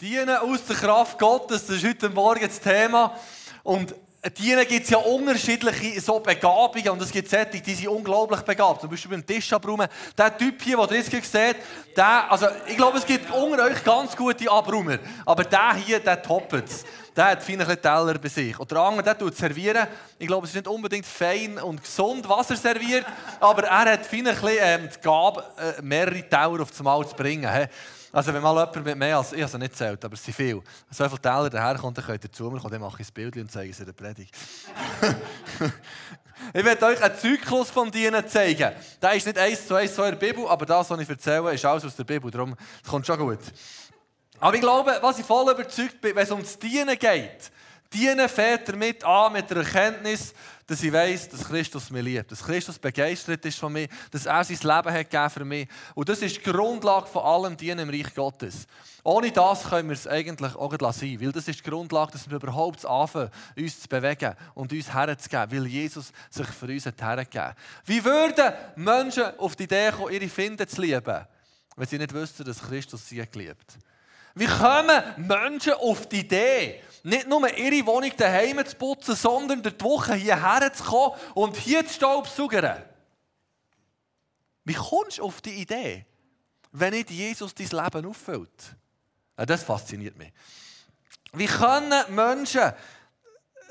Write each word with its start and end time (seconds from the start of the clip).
Dienen 0.00 0.36
aus 0.36 0.64
der 0.64 0.76
Kraft 0.76 1.18
Gottes, 1.18 1.66
das 1.66 1.74
ist 1.78 1.84
heute 1.84 2.08
Morgen 2.08 2.46
das 2.46 2.60
Thema. 2.60 3.18
Und 3.64 3.92
Dienen 4.38 4.64
gibt 4.68 4.84
es 4.84 4.90
ja 4.90 4.98
unterschiedliche 4.98 6.00
so 6.00 6.20
Begabungen 6.20 6.90
und 6.90 7.02
es 7.02 7.10
gibt 7.10 7.28
solche, 7.28 7.60
die 7.60 7.74
sind 7.74 7.88
unglaublich 7.88 8.42
begabt. 8.42 8.80
Zum 8.80 8.90
Beispiel 8.90 9.10
beim 9.10 9.26
Tisch 9.26 9.52
abräumen. 9.52 9.88
Der 10.16 10.38
Typ 10.38 10.62
hier, 10.62 10.76
den 10.86 10.98
ihr 10.98 11.02
jetzt 11.02 11.32
seht, 11.32 11.56
der, 11.96 12.30
also 12.30 12.46
ich 12.68 12.76
glaube, 12.76 12.98
es 12.98 13.06
gibt 13.06 13.28
unter 13.32 13.64
euch 13.64 13.82
ganz 13.82 14.14
gute 14.14 14.48
Abräumer. 14.48 15.00
Aber 15.26 15.42
der 15.42 15.74
hier, 15.74 15.98
der 15.98 16.22
toppt 16.22 16.52
es. 16.52 16.84
Der 17.16 17.32
hat 17.32 17.42
feine 17.42 17.66
Teller 17.66 18.18
bei 18.20 18.28
sich. 18.28 18.56
Und 18.56 18.70
der 18.70 18.78
andere, 18.78 19.02
der 19.02 19.18
tut 19.18 19.36
servieren. 19.36 19.88
Ich 20.16 20.28
glaube, 20.28 20.44
es 20.44 20.50
ist 20.50 20.56
nicht 20.56 20.68
unbedingt 20.68 21.06
fein 21.06 21.58
und 21.58 21.82
gesund, 21.82 22.28
was 22.28 22.50
er 22.50 22.56
serviert, 22.56 23.04
aber 23.40 23.64
er 23.64 23.94
hat 23.94 24.06
feine 24.06 24.30
ähm, 24.30 24.88
die 24.94 25.00
Gabe, 25.00 25.42
äh, 25.58 25.82
mehrere 25.82 26.22
Teller 26.22 26.62
auf 26.62 26.70
das 26.70 26.82
Maul 26.84 27.04
zu 27.08 27.16
bringen. 27.16 27.52
He. 27.52 27.66
Also 28.12 28.32
wenn 28.32 28.42
mal 28.42 28.54
jemand 28.54 28.84
mit 28.84 28.96
mehr 28.96 29.18
als, 29.18 29.32
ich 29.32 29.42
es 29.42 29.52
nicht 29.54 29.76
zählt, 29.76 30.02
aber 30.04 30.14
es 30.14 30.24
sind 30.24 30.34
viele, 30.34 30.62
so 30.90 31.08
viele 31.08 31.20
Teller 31.20 31.50
daherkommt, 31.50 31.98
dann 31.98 32.04
könnt 32.04 32.24
ihr 32.24 32.32
zu 32.32 32.44
mir 32.50 32.58
kommen, 32.58 32.72
dann 32.72 32.80
mache 32.80 33.02
ich 33.02 33.06
das 33.06 33.12
Bild 33.12 33.36
und 33.36 33.50
zeige 33.50 33.70
es 33.70 33.80
in 33.80 33.86
der 33.86 33.92
Predigt. 33.92 34.34
ich 36.54 36.64
werde 36.64 36.86
euch 36.86 37.02
einen 37.02 37.18
Zyklus 37.18 37.70
von 37.70 37.90
Dienen 37.90 38.26
zeigen. 38.26 38.72
Der 39.02 39.12
ist 39.12 39.26
nicht 39.26 39.38
eins 39.38 39.66
zu 39.66 39.74
eins 39.74 39.94
so 39.94 40.04
in 40.04 40.18
der 40.18 40.26
Bibel, 40.26 40.46
aber 40.48 40.64
das, 40.64 40.88
was 40.88 41.00
ich 41.00 41.08
erzähle, 41.08 41.52
ist 41.52 41.64
alles 41.64 41.84
aus 41.84 41.96
der 41.96 42.04
Bibel, 42.04 42.30
darum 42.30 42.56
das 42.82 42.90
kommt 42.90 43.06
schon 43.06 43.18
gut. 43.18 43.40
Aber 44.40 44.54
ich 44.54 44.60
glaube, 44.60 44.98
was 45.02 45.18
ich 45.18 45.26
voll 45.26 45.52
überzeugt 45.52 46.00
bin, 46.00 46.16
wenn 46.16 46.22
es 46.22 46.30
ums 46.30 46.58
Dienen 46.58 46.98
geht, 46.98 47.50
Dienen 47.92 48.28
fährt 48.28 48.68
damit 48.68 49.02
an 49.04 49.32
mit 49.32 49.50
der 49.50 49.58
Erkenntnis, 49.58 50.34
dass 50.68 50.82
ich 50.82 50.92
weiß, 50.92 51.30
dass 51.30 51.48
Christus 51.48 51.88
mich 51.88 52.04
liebt, 52.04 52.30
dass 52.30 52.44
Christus 52.44 52.78
begeistert 52.78 53.42
ist 53.46 53.58
von 53.58 53.72
mir, 53.72 53.88
dass 54.10 54.26
er 54.26 54.44
sein 54.44 54.58
Leben 54.58 54.92
hat 54.92 55.10
gegeben 55.10 55.30
für 55.30 55.44
mich. 55.46 55.68
Und 55.94 56.10
das 56.10 56.20
ist 56.20 56.36
die 56.36 56.42
Grundlage 56.42 57.06
von 57.06 57.22
allem 57.22 57.56
Dienen 57.56 57.78
im 57.78 57.88
Reich 57.88 58.14
Gottes. 58.14 58.66
Ohne 59.02 59.32
das 59.32 59.64
können 59.64 59.88
wir 59.88 59.94
es 59.94 60.06
eigentlich 60.06 60.54
auch 60.54 60.70
nicht 60.70 60.82
lassen, 60.82 61.20
weil 61.22 61.32
das 61.32 61.48
ist 61.48 61.64
die 61.64 61.70
Grundlage, 61.70 62.12
dass 62.12 62.28
wir 62.28 62.36
überhaupt 62.36 62.84
anfangen, 62.84 63.30
uns 63.56 63.80
zu 63.80 63.88
bewegen 63.88 64.34
und 64.54 64.70
uns 64.70 64.92
herzugeben, 64.92 65.52
weil 65.52 65.66
Jesus 65.68 66.12
sich 66.28 66.46
für 66.48 66.66
uns 66.66 66.84
hat. 66.84 67.56
Wie 67.86 68.04
würden 68.04 68.52
Menschen 68.76 69.38
auf 69.38 69.56
die 69.56 69.62
Idee 69.62 69.90
kommen, 69.90 70.12
ihre 70.12 70.28
Finden 70.28 70.68
zu 70.68 70.82
lieben, 70.82 71.24
wenn 71.76 71.86
sie 71.86 71.96
nicht 71.96 72.12
wüssten, 72.12 72.44
dass 72.44 72.60
Christus 72.60 73.08
sie 73.08 73.24
geliebt 73.26 73.78
Wie 74.34 74.46
kommen 74.46 75.02
Menschen 75.16 75.74
auf 75.74 76.08
die 76.08 76.20
Idee, 76.20 76.82
nicht 77.02 77.26
nur 77.26 77.56
ihre 77.56 77.86
Wohnung 77.86 78.12
daheim 78.16 78.64
zu 78.66 78.76
putzen, 78.76 79.14
sondern 79.14 79.62
die 79.62 79.80
Woche 79.80 80.14
hierher 80.14 80.72
zu 80.72 80.84
kommen 80.84 81.14
und 81.34 81.56
hier 81.56 81.86
zu 81.86 81.94
staubsaugern. 81.94 82.82
Wie 84.64 84.74
kommst 84.74 85.18
du 85.18 85.22
auf 85.22 85.40
die 85.40 85.54
Idee, 85.54 86.04
wenn 86.72 86.92
nicht 86.92 87.10
Jesus 87.10 87.54
dein 87.54 87.68
Leben 87.68 88.06
auffüllt? 88.06 88.76
Das 89.36 89.62
fasziniert 89.62 90.18
mich. 90.18 90.32
Wie 91.32 91.46
können 91.46 92.14
Menschen, 92.14 92.72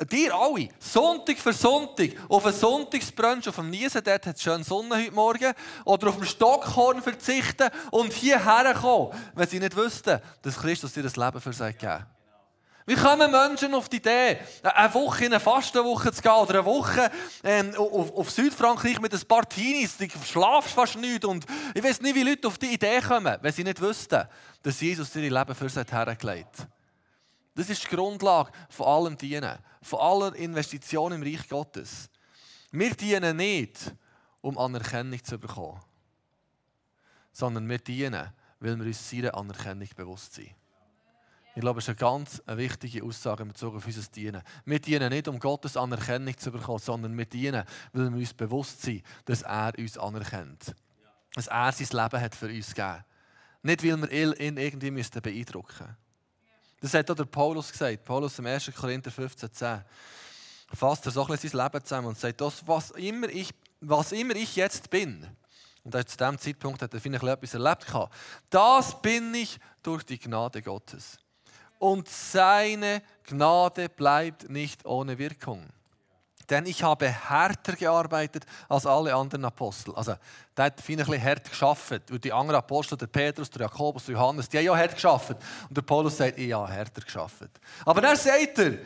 dir 0.05 0.33
alle, 0.33 0.69
Sonntag 0.79 1.37
für 1.37 1.53
Sonntag, 1.53 2.11
auf 2.29 2.45
einen 2.45 2.55
Sonntagsbrunch 2.55 3.47
auf 3.49 3.55
dem 3.55 3.69
Niesen, 3.69 4.01
dort 4.03 4.25
hat 4.25 4.35
es 4.35 4.43
schön 4.43 4.63
Sonne 4.63 4.95
heute 4.95 5.11
Morgen, 5.11 5.53
oder 5.85 6.09
auf 6.09 6.15
dem 6.15 6.25
Stockhorn 6.25 7.01
verzichten 7.01 7.69
und 7.91 8.13
hierher 8.13 8.73
kommen, 8.73 9.11
wenn 9.35 9.47
sie 9.47 9.59
nicht 9.59 9.75
wüssten, 9.75 10.19
dass 10.41 10.59
Christus 10.59 10.93
dir 10.93 11.03
das 11.03 11.15
Leben 11.15 11.41
für 11.41 11.53
sie 11.53 11.73
gegeben? 11.73 12.05
Wie 12.85 12.95
kommen 12.95 13.29
Menschen 13.29 13.73
auf 13.73 13.89
die 13.89 13.97
Idee, 13.97 14.37
eine 14.63 14.93
Woche 14.93 15.25
in 15.25 15.33
eine 15.33 15.41
Fastenwoche 15.41 16.13
zu 16.13 16.21
gehen 16.21 16.31
oder 16.31 16.53
eine 16.59 16.65
Woche 16.65 17.11
ähm, 17.43 17.75
auf, 17.75 18.15
auf, 18.15 18.31
Südfrankreich 18.31 19.01
mit 19.01 19.13
ein 19.13 19.27
paar 19.27 19.47
Teenies, 19.47 19.97
du 19.97 20.07
schlafst 20.25 20.71
fast 20.71 20.95
nicht 20.95 21.25
und 21.25 21.45
ich 21.73 21.83
weiß 21.83 21.99
nicht, 21.99 22.15
wie 22.15 22.23
Leute 22.23 22.47
auf 22.47 22.57
die 22.57 22.73
Idee 22.73 23.01
kommen, 23.01 23.35
wenn 23.41 23.51
sie 23.51 23.65
nicht 23.65 23.81
wüssten, 23.81 24.23
dass 24.63 24.79
Jesus 24.79 25.13
ihr 25.17 25.29
Leben 25.29 25.53
für 25.53 25.67
sie 25.67 25.83
hergelegt 25.83 26.59
hat. 26.59 26.67
Das 27.55 27.69
ist 27.69 27.83
die 27.83 27.93
Grundlage 27.93 28.51
von 28.69 28.85
allem 28.85 29.17
Dienen, 29.17 29.57
von 29.87 29.99
aller 29.99 30.35
Investition 30.35 31.13
im 31.13 31.23
Reich 31.23 31.47
Gottes. 31.47 32.09
Wir 32.71 32.93
dienen 32.93 33.37
nicht, 33.37 33.93
um 34.41 34.57
Anerkennung 34.57 35.23
zu 35.23 35.39
bekommen, 35.39 35.79
sondern 37.31 37.67
wir 37.69 37.79
dienen, 37.79 38.31
weil 38.59 38.77
wir 38.77 38.85
uns 38.85 39.09
seiner 39.09 39.35
Anerkennung 39.35 39.87
bewusst 39.95 40.33
sind. 40.33 40.53
Ich 41.55 41.61
glaube, 41.61 41.79
das 41.79 41.85
ist 41.85 41.89
eine 41.89 41.95
ganz 41.95 42.43
wichtige 42.45 43.03
Aussage 43.03 43.41
in 43.41 43.49
Bezug 43.49 43.75
auf 43.75 43.85
unser 43.85 44.03
Dienen. 44.11 44.43
Wir 44.65 44.79
dienen 44.79 45.09
nicht, 45.09 45.27
um 45.27 45.39
Gottes 45.39 45.75
Anerkennung 45.75 46.37
zu 46.37 46.51
bekommen, 46.51 46.77
sondern 46.77 47.17
wir 47.17 47.25
dienen, 47.25 47.63
weil 47.93 48.11
wir 48.11 48.17
uns 48.17 48.33
bewusst 48.33 48.83
sind, 48.83 49.03
dass 49.25 49.41
er 49.41 49.73
uns 49.75 49.97
anerkennt. 49.97 50.75
Dass 51.33 51.47
er 51.47 51.71
sein 51.71 51.87
Leben 51.91 52.21
hat 52.21 52.35
für 52.35 52.47
uns 52.47 52.75
gegeben. 52.75 53.03
Nicht, 53.63 53.83
weil 53.83 54.01
wir 54.01 54.39
ihn 54.39 54.57
irgendwie 54.57 54.91
beeindrucken 54.91 55.73
müssen. 55.79 56.06
Das 56.79 56.93
hat 56.93 57.09
auch 57.09 57.15
der 57.15 57.25
Paulus 57.25 57.71
gesagt. 57.71 58.03
Paulus 58.05 58.37
im 58.39 58.45
1. 58.45 58.71
Korinther 58.75 59.11
15,10 59.11 59.81
fasst 60.73 61.05
er 61.05 61.11
so 61.11 61.21
ein 61.21 61.27
bisschen 61.27 61.49
sein 61.49 61.63
Leben 61.65 61.83
zusammen 61.83 62.07
und 62.07 62.19
sagt, 62.19 62.41
das, 62.41 62.67
was, 62.67 62.91
immer 62.91 63.29
ich, 63.29 63.51
was 63.81 64.11
immer 64.11 64.35
ich 64.35 64.55
jetzt 64.55 64.89
bin, 64.89 65.25
und 65.83 65.93
zu 65.93 66.17
diesem 66.17 66.37
Zeitpunkt 66.37 66.81
hat 66.81 66.93
er 66.93 66.99
vielleicht 66.99 67.23
etwas 67.23 67.53
erlebt, 67.53 67.85
das 68.49 69.01
bin 69.01 69.33
ich 69.33 69.57
durch 69.81 70.03
die 70.03 70.19
Gnade 70.19 70.61
Gottes 70.61 71.17
und 71.79 72.09
seine 72.09 73.01
Gnade 73.23 73.89
bleibt 73.89 74.49
nicht 74.49 74.85
ohne 74.85 75.17
Wirkung. 75.17 75.65
Denn 76.49 76.65
ich 76.65 76.81
habe 76.81 77.09
härter 77.09 77.73
gearbeitet 77.73 78.45
als 78.69 78.85
alle 78.85 79.13
anderen 79.13 79.43
Apostel. 79.45 79.93
Also, 79.95 80.15
der 80.55 80.65
hat 80.65 80.79
ein 80.79 80.95
bisschen 80.95 81.23
hart 81.23 81.49
geschafft. 81.49 82.09
Und 82.09 82.23
die 82.23 82.31
anderen 82.31 82.59
Apostel, 82.59 82.97
der 82.97 83.07
Petrus, 83.07 83.49
der 83.49 83.63
Jakobus, 83.63 84.05
der 84.05 84.15
Johannes, 84.15 84.47
die 84.47 84.57
haben 84.57 84.65
ja 84.65 84.77
hart 84.77 84.95
geschafft. 84.95 85.35
Und 85.67 85.75
der 85.75 85.81
Paulus 85.81 86.17
sagt, 86.17 86.37
ich 86.37 86.53
habe 86.53 86.71
härter 86.71 87.01
geschafft. 87.01 87.49
Aber 87.85 88.01
dann 88.01 88.15
sagt 88.15 88.59
er, 88.59 88.77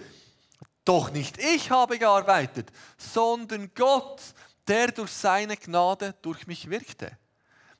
doch 0.83 1.11
nicht 1.11 1.37
ich 1.37 1.69
habe 1.69 1.99
gearbeitet, 1.99 2.71
sondern 2.97 3.71
Gott, 3.75 4.21
der 4.67 4.91
durch 4.91 5.11
seine 5.11 5.57
Gnade 5.57 6.15
durch 6.21 6.47
mich 6.47 6.69
wirkte. 6.69 7.11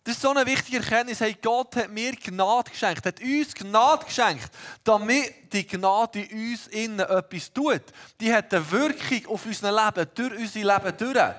Das 0.04 0.16
ist 0.16 0.22
so 0.22 0.32
eine 0.32 0.46
wichtige 0.48 0.78
Erkenntnis. 0.78 1.20
Hey, 1.20 1.38
Gott 1.40 1.76
hat 1.76 1.92
mir 1.92 2.14
Gnade 2.16 2.72
geschenkt, 2.72 3.06
hat 3.06 3.22
uns 3.22 3.54
Gnade 3.54 4.06
geschenkt, 4.06 4.50
damit 4.84 5.54
die 5.54 5.68
Gnade 5.68 6.28
uns 6.32 6.68
innen 6.68 7.02
etwas 7.02 7.54
tut. 7.54 7.84
Die 8.20 8.34
hat 8.34 8.52
eine 8.52 8.72
Wirkung 8.72 9.28
auf 9.28 9.46
unser 9.46 9.72
Leben, 9.72 10.10
durch 10.16 10.40
unser 10.40 10.60
Leben 10.60 10.98
durch. 10.98 11.14
Das 11.14 11.36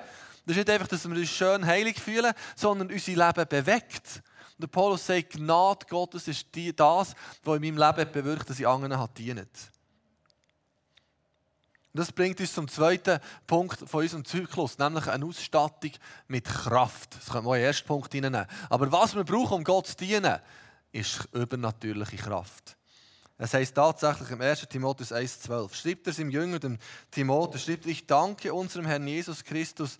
ist 0.47 0.55
nicht 0.55 0.69
einfach, 0.69 0.87
dass 0.87 1.09
wir 1.09 1.15
uns 1.15 1.29
schön 1.29 1.65
heilig 1.65 1.99
fühlen, 1.99 2.33
sondern 2.55 2.89
unser 2.89 3.11
Leben 3.11 3.47
bewegt. 3.49 4.21
Und 4.57 4.61
der 4.61 4.67
Paulus 4.67 5.05
sagt, 5.05 5.31
Gnade 5.33 5.85
Gottes 5.89 6.29
ist 6.29 6.47
das, 6.75 7.15
was 7.43 7.55
in 7.57 7.75
meinem 7.75 7.77
Leben 7.77 8.11
bewirkt, 8.13 8.49
dass 8.49 8.59
ich 8.59 8.67
anderen. 8.67 8.93
Und 8.93 9.49
das 11.93 12.11
bringt 12.11 12.39
uns 12.39 12.53
zum 12.53 12.67
zweiten 12.67 13.19
Punkt 13.45 13.87
von 13.87 14.01
unserem 14.01 14.25
Zyklus, 14.25 14.79
nämlich 14.79 15.07
eine 15.07 15.25
Ausstattung 15.25 15.91
mit 16.27 16.45
Kraft. 16.45 17.15
Das 17.15 17.29
können 17.31 17.45
wir 17.45 17.55
den 17.55 17.65
ersten 17.65 17.87
Punkt 17.87 18.11
hineinnehmen. 18.11 18.47
Aber 18.69 18.91
was 18.91 19.15
wir 19.15 19.23
brauchen, 19.23 19.57
um 19.57 19.63
Gott 19.63 19.87
zu 19.87 19.97
dienen, 19.97 20.39
ist 20.91 21.27
übernatürliche 21.33 22.17
Kraft. 22.17 22.75
Es 23.37 23.53
heißt 23.53 23.75
tatsächlich 23.75 24.29
im 24.31 24.41
1. 24.41 24.67
Timotheus 24.69 25.11
1,12. 25.11 25.73
Schreibt 25.73 26.07
er 26.07 26.13
seinem 26.13 26.29
Jünger, 26.31 26.59
dem 26.59 26.77
Timotheus, 27.11 27.63
schreibt, 27.63 27.85
ich 27.85 28.07
danke 28.07 28.53
unserem 28.53 28.85
Herrn 28.85 29.07
Jesus 29.07 29.43
Christus 29.43 29.99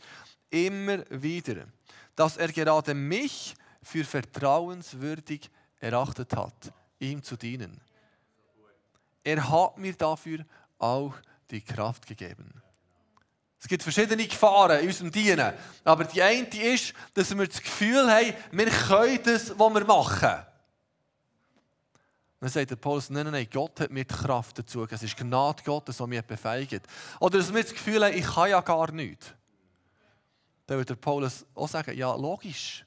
immer 0.49 1.03
wieder, 1.09 1.65
dass 2.15 2.37
er 2.37 2.51
gerade 2.51 2.93
mich 2.93 3.55
für 3.81 4.03
vertrauenswürdig 4.03 5.49
erachtet 5.79 6.35
hat, 6.35 6.73
ihm 6.99 7.21
zu 7.21 7.35
dienen. 7.35 7.81
Er 9.23 9.49
hat 9.49 9.77
mir 9.77 9.93
dafür 9.93 10.45
auch 10.77 11.13
die 11.51 11.61
Kraft 11.61 12.07
gegeben. 12.07 12.61
Es 13.63 13.69
gibt 13.69 13.81
verschiedene 13.81 14.27
Gefahren 14.27 14.81
in 14.81 14.87
unserem 14.87 15.09
Dienen. 15.09 15.53
Aber 15.85 16.03
die 16.03 16.21
eine 16.21 16.47
ist, 16.47 16.93
dass 17.13 17.35
wir 17.35 17.47
das 17.47 17.61
Gefühl 17.61 18.11
haben, 18.11 18.33
wir 18.51 18.65
können 18.65 19.19
das, 19.23 19.57
was 19.57 19.73
wir 19.73 19.85
machen. 19.85 20.45
Dann 22.41 22.49
sagt 22.49 22.71
der 22.71 22.75
Paulus, 22.75 23.09
nein, 23.09 23.23
nein, 23.23 23.31
nein, 23.31 23.47
Gott 23.49 23.79
hat 23.79 23.89
mir 23.89 24.03
die 24.03 24.13
Kraft 24.13 24.59
dazu. 24.59 24.85
Es 24.91 25.01
ist 25.01 25.15
Gnade 25.15 25.63
Gottes, 25.63 25.95
die 25.95 26.07
mich 26.07 26.21
befeigt. 26.23 26.85
Oder 27.21 27.37
dass 27.37 27.53
wir 27.53 27.63
das 27.63 27.71
Gefühl 27.71 28.03
haben, 28.03 28.17
ich 28.17 28.25
kann 28.25 28.49
ja 28.49 28.59
gar 28.59 28.91
nichts. 28.91 29.27
Dann 30.65 30.77
wird 30.77 30.89
der 30.89 30.95
Paulus 30.95 31.45
auch 31.55 31.69
sagen, 31.69 31.97
ja, 31.97 32.13
logisch. 32.15 32.85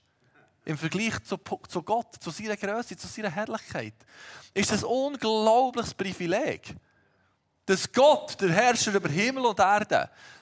Im 0.67 0.77
Vergleich 0.77 1.23
zu, 1.25 1.39
zu 1.69 1.83
Gott, 1.83 2.17
zu 2.21 2.29
seiner 2.29 2.59
Größe, 2.59 2.99
zu 2.99 3.07
seiner 3.07 3.31
Herrlichkeit, 3.31 3.95
ist 4.53 4.73
es 4.73 4.85
ein 4.85 4.91
unglaubliches 4.91 5.95
Privileg 5.95 6.77
dass 7.67 7.93
Gott, 7.93 8.41
der 8.41 8.51
Herrscher 8.51 8.95
über 8.95 9.09
Himmel 9.09 9.45
und 9.47 9.59
Erde, 9.59 9.87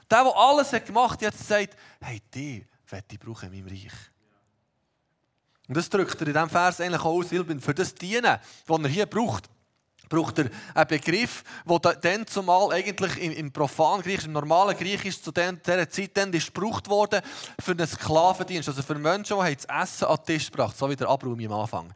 der, 0.08 0.24
der 0.24 0.36
alles 0.36 0.72
hat 0.72 0.86
gemacht 0.86 1.14
hat, 1.14 1.22
jetzt 1.22 1.48
sagt, 1.48 1.76
hey, 2.00 2.20
die 2.32 2.64
werde 2.88 3.06
ich 3.10 3.18
brauchen 3.18 3.52
in 3.52 3.64
meinem 3.64 3.74
Reich. 3.74 3.92
Und 5.66 5.76
das 5.76 5.88
drückt 5.88 6.20
er 6.20 6.26
in 6.26 6.32
diesem 6.34 6.50
Vers 6.50 6.80
eigentlich 6.80 7.02
aus, 7.02 7.32
weil 7.32 7.60
für 7.60 7.74
das 7.74 7.94
Dienen, 7.94 8.38
das 8.66 8.78
er 8.78 8.88
hier 8.88 9.06
braucht, 9.06 9.48
braucht 10.08 10.38
er 10.38 10.50
einen 10.74 10.88
Begriff, 10.88 11.42
der 11.66 11.94
dann 11.94 12.26
zumal 12.26 12.72
eigentlich 12.72 13.16
im, 13.20 13.32
im 13.32 13.52
profanen 13.52 14.02
Griechisch, 14.02 14.26
im 14.26 14.32
normalen 14.32 14.76
Griechisch 14.76 15.20
zu 15.20 15.32
dieser 15.32 15.90
Zeit 15.90 16.10
dann 16.14 16.32
gebraucht 16.32 16.88
worden 16.88 17.22
für 17.60 17.72
einen 17.72 17.86
Sklavendienst. 17.86 18.68
Also 18.68 18.82
für 18.82 18.94
Menschen, 18.94 19.36
die 19.38 19.56
das 19.56 19.64
Essen 19.64 20.06
an 20.06 20.16
den 20.16 20.24
Tisch 20.26 20.50
gebracht 20.50 20.76
so 20.76 20.88
wie 20.88 20.96
der 20.96 21.08
Abraham 21.08 21.40
am 21.46 21.60
Anfang. 21.60 21.94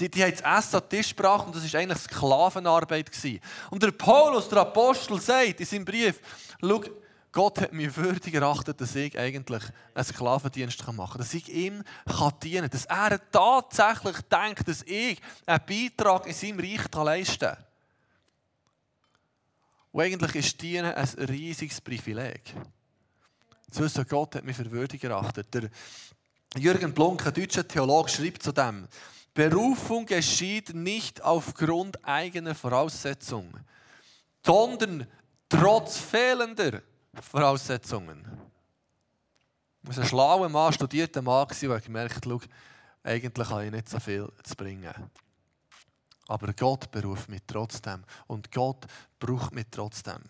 Die, 0.00 0.10
die 0.10 0.22
haben 0.22 0.32
das 0.32 0.66
Essen 0.66 0.76
an 0.76 0.82
den 0.82 0.88
Tisch 0.88 1.14
gebracht 1.14 1.46
und 1.46 1.56
das 1.56 1.72
war 1.72 1.80
eigentlich 1.80 2.02
Sklavenarbeit. 2.02 3.10
Gewesen. 3.10 3.40
Und 3.70 3.82
der 3.82 3.92
Paulus, 3.92 4.48
der 4.48 4.58
Apostel, 4.58 5.20
sagt 5.20 5.60
in 5.60 5.66
seinem 5.66 5.84
Brief, 5.84 6.20
schau, 6.60 6.82
Gott 7.32 7.60
hat 7.60 7.72
mich 7.72 7.96
würdig 7.96 8.34
erachtet, 8.34 8.80
dass 8.80 8.94
ich 8.94 9.18
eigentlich 9.18 9.62
einen 9.94 10.04
Sklavendienst 10.04 10.86
machen 10.92 11.12
kann. 11.12 11.18
Dass 11.18 11.34
ich 11.34 11.48
ihm 11.48 11.84
dienen 12.42 12.62
kann. 12.62 12.70
Dass 12.70 12.86
er 12.86 13.30
tatsächlich 13.30 14.16
denkt, 14.22 14.66
dass 14.66 14.82
ich 14.82 15.20
einen 15.46 15.64
Beitrag 15.66 16.26
in 16.26 16.34
seinem 16.34 16.60
Reich 16.60 16.92
leisten 16.94 17.38
kann. 17.38 17.64
Und 19.92 20.02
eigentlich 20.02 20.34
ist 20.34 20.62
Dienen 20.62 20.94
ein 20.94 21.08
riesiges 21.28 21.80
Privileg. 21.80 22.54
Zu 23.70 23.82
wissen, 23.82 24.06
Gott 24.08 24.36
hat 24.36 24.44
mich 24.44 24.56
für 24.56 24.70
würdig 24.70 25.04
erachtet. 25.04 25.52
Der 25.52 25.68
Jürgen 26.56 26.94
Blunk, 26.94 27.26
ein 27.26 27.34
deutscher 27.34 27.66
Theologe, 27.66 28.08
schreibt 28.08 28.42
zu 28.42 28.52
dem, 28.52 28.88
Berufung 29.34 30.06
geschieht 30.06 30.74
nicht 30.74 31.22
aufgrund 31.22 32.04
eigener 32.04 32.54
Voraussetzungen, 32.54 33.64
sondern 34.44 35.06
trotz 35.48 35.98
fehlender 35.98 36.82
Voraussetzungen. 37.22 38.24
Er 39.84 39.88
war 39.88 40.02
ein 40.02 40.08
schlauer 40.08 40.48
Mann, 40.48 40.72
studierter 40.72 41.22
Mann, 41.22 41.46
der 41.60 41.80
gemerkt 41.80 42.26
hat, 42.26 42.48
eigentlich 43.02 43.48
habe 43.48 43.64
ich 43.64 43.70
nicht 43.70 43.88
so 43.88 44.00
viel 44.00 44.30
zu 44.42 44.54
bringen. 44.54 44.92
Aber 46.26 46.52
Gott 46.52 46.90
beruft 46.90 47.28
mich 47.30 47.40
trotzdem. 47.46 48.04
Und 48.26 48.52
Gott 48.52 48.86
braucht 49.18 49.54
mich 49.54 49.66
trotzdem. 49.70 50.22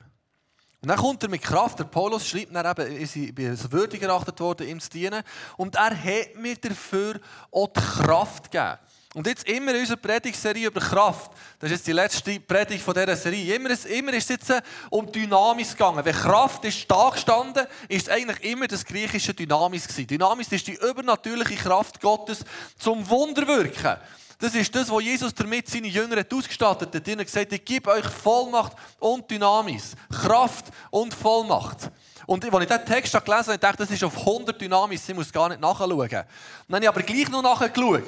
Und 0.81 0.89
dann 0.89 0.97
kommt 0.97 1.23
er 1.25 1.29
mit 1.29 1.43
Kraft. 1.43 1.81
Der 1.81 1.85
Paulus 1.85 2.27
schreibt 2.27 2.55
dann 2.55 2.67
eben, 2.67 3.03
ich 3.03 3.35
bin 3.35 3.51
als 3.51 3.71
würdig 3.73 4.01
erachtet 4.01 4.39
worden, 4.39 4.69
ihm 4.69 4.79
zu 4.79 4.91
dienen. 4.91 5.25
Und 5.57 5.75
er 5.75 5.91
hat 5.91 6.37
mir 6.37 6.57
dafür 6.57 7.21
auch 7.51 7.73
die 7.73 7.81
Kraft 7.81 8.53
gegeben. 8.53 8.79
Und 9.15 9.27
jetzt 9.27 9.49
immer 9.49 9.73
in 9.73 9.81
unserer 9.81 9.97
Predigtserie 9.97 10.67
über 10.67 10.81
Kraft, 10.81 11.31
das 11.59 11.71
ist 11.71 11.79
jetzt 11.79 11.87
die 11.87 11.93
letzte 11.93 12.41
Predigt 12.41 12.83
von 12.83 12.93
dieser 12.93 13.17
Serie, 13.17 13.55
immer, 13.55 13.71
immer 13.87 14.13
ist 14.13 14.25
es 14.25 14.29
jetzt 14.29 14.51
äh, 14.51 14.61
um 14.91 15.11
Dynamis 15.11 15.73
gegangen. 15.73 16.05
Wenn 16.05 16.15
Kraft 16.15 16.63
ist 16.67 16.85
da 16.91 17.09
gestanden, 17.09 17.67
ist 17.89 18.07
es 18.07 18.13
eigentlich 18.13 18.53
immer 18.53 18.67
das 18.67 18.85
griechische 18.85 19.33
Dynamis 19.33 19.89
gewesen. 19.89 20.07
Dynamis 20.09 20.53
ist 20.53 20.67
die 20.67 20.75
übernatürliche 20.75 21.57
Kraft 21.57 22.03
Gottes 22.03 22.45
zum 22.79 23.09
Wunderwirken. 23.09 23.97
Das 24.41 24.55
ist 24.55 24.75
das, 24.75 24.91
was 24.91 25.03
Jesus 25.03 25.35
damit 25.35 25.69
seine 25.69 25.89
Jünger 25.89 26.23
ausgestattet 26.31 26.95
hat. 26.95 27.09
Er 27.09 27.17
hat 27.17 27.25
gesagt, 27.25 27.53
ich 27.53 27.65
gebe 27.65 27.91
euch 27.91 28.05
Vollmacht 28.05 28.73
und 29.01 29.29
Dynamis. 29.29 29.97
Kraft 30.23 30.67
und 30.91 31.15
Vollmacht. 31.15 31.91
Und 32.27 32.45
als 32.45 32.63
ich 32.63 32.69
diesen 32.69 32.85
Text 32.85 33.25
gelesen 33.25 33.47
habe, 33.47 33.59
dachte 33.59 33.83
ich, 33.83 33.89
das 33.89 33.97
ist 33.97 34.05
auf 34.05 34.19
100 34.19 34.61
Dynamis, 34.61 35.09
ich 35.09 35.15
muss 35.15 35.33
gar 35.33 35.49
nicht 35.49 35.63
nachschauen. 35.63 36.09
Dann 36.11 36.27
habe 36.71 36.83
ich 36.83 36.89
aber 36.89 37.03
gleich 37.03 37.29
noch 37.31 37.43
nachgeschaut. 37.43 38.05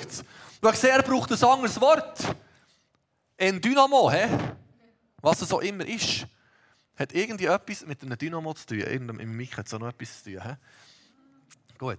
Du 0.61 0.69
hast 0.69 0.81
gesehen, 0.81 0.97
er 0.97 1.03
braucht 1.03 1.33
ein 1.33 1.43
anderes 1.43 1.81
Wort. 1.81 2.37
Ein 3.39 3.61
Dynamo, 3.61 4.11
he? 4.11 4.29
was 5.23 5.41
es 5.43 5.53
auch 5.53 5.61
immer 5.61 5.87
ist, 5.87 6.27
hat 6.97 7.12
irgendwie 7.12 7.47
etwas 7.47 7.87
mit 7.87 8.03
einem 8.03 8.19
Dynamo 8.19 8.53
zu 8.53 8.67
tun. 8.67 8.79
Irgendeinem 8.81 9.21
im 9.21 9.37
Mic 9.37 9.57
hat 9.57 9.67
es 9.67 9.75
auch 9.75 9.79
noch 9.79 9.89
etwas 9.89 10.23
zu 10.23 10.33
tun. 10.33 10.43
He? 10.43 10.55
Gut. 11.79 11.99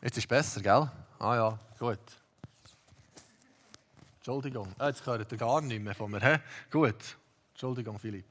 Jetzt 0.00 0.16
ist 0.16 0.24
es 0.24 0.26
besser, 0.26 0.60
gell? 0.60 0.90
Ah 1.20 1.36
ja, 1.36 1.58
gut. 1.78 2.00
Entschuldigung. 4.16 4.74
Ah, 4.78 4.88
jetzt 4.88 5.06
hört 5.06 5.30
ihr 5.30 5.38
gar 5.38 5.60
nicht 5.60 5.82
mehr 5.82 5.94
von 5.94 6.10
mir. 6.10 6.20
He? 6.20 6.38
Gut. 6.70 7.16
Entschuldigung, 7.52 7.98
Philipp. 7.98 8.24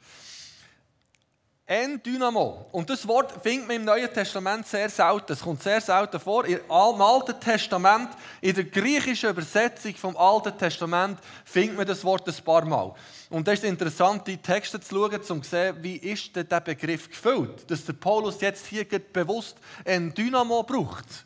En 1.71 2.03
Dynamo. 2.03 2.65
Und 2.73 2.89
das 2.89 3.07
Wort 3.07 3.31
findet 3.41 3.65
man 3.65 3.77
im 3.77 3.85
Neuen 3.85 4.13
Testament 4.13 4.67
sehr 4.67 4.89
selten. 4.89 5.31
Es 5.31 5.39
kommt 5.39 5.63
sehr 5.63 5.79
selten 5.79 6.19
vor. 6.19 6.43
Im 6.43 6.59
Alten 6.69 7.39
Testament, 7.39 8.09
in 8.41 8.53
der 8.53 8.65
griechischen 8.65 9.29
Übersetzung 9.29 9.95
vom 9.95 10.17
Alten 10.17 10.57
Testament, 10.57 11.17
findet 11.45 11.77
man 11.77 11.87
das 11.87 12.03
Wort 12.03 12.27
ein 12.27 12.43
paar 12.43 12.65
Mal. 12.65 12.93
Und 13.29 13.47
es 13.47 13.59
ist 13.59 13.63
interessant, 13.63 14.27
die 14.27 14.35
Texte 14.35 14.81
zu 14.81 14.93
schauen, 14.93 15.21
um 15.29 15.41
zu 15.41 15.49
sehen, 15.49 15.77
wie 15.79 15.95
ist 15.95 16.35
denn 16.35 16.49
der 16.49 16.59
Begriff 16.59 17.07
gefüllt. 17.07 17.71
Dass 17.71 17.85
der 17.85 17.93
Paulus 17.93 18.41
jetzt 18.41 18.65
hier 18.65 18.83
bewusst 18.83 19.55
ein 19.85 20.13
Dynamo 20.13 20.63
braucht. 20.63 21.25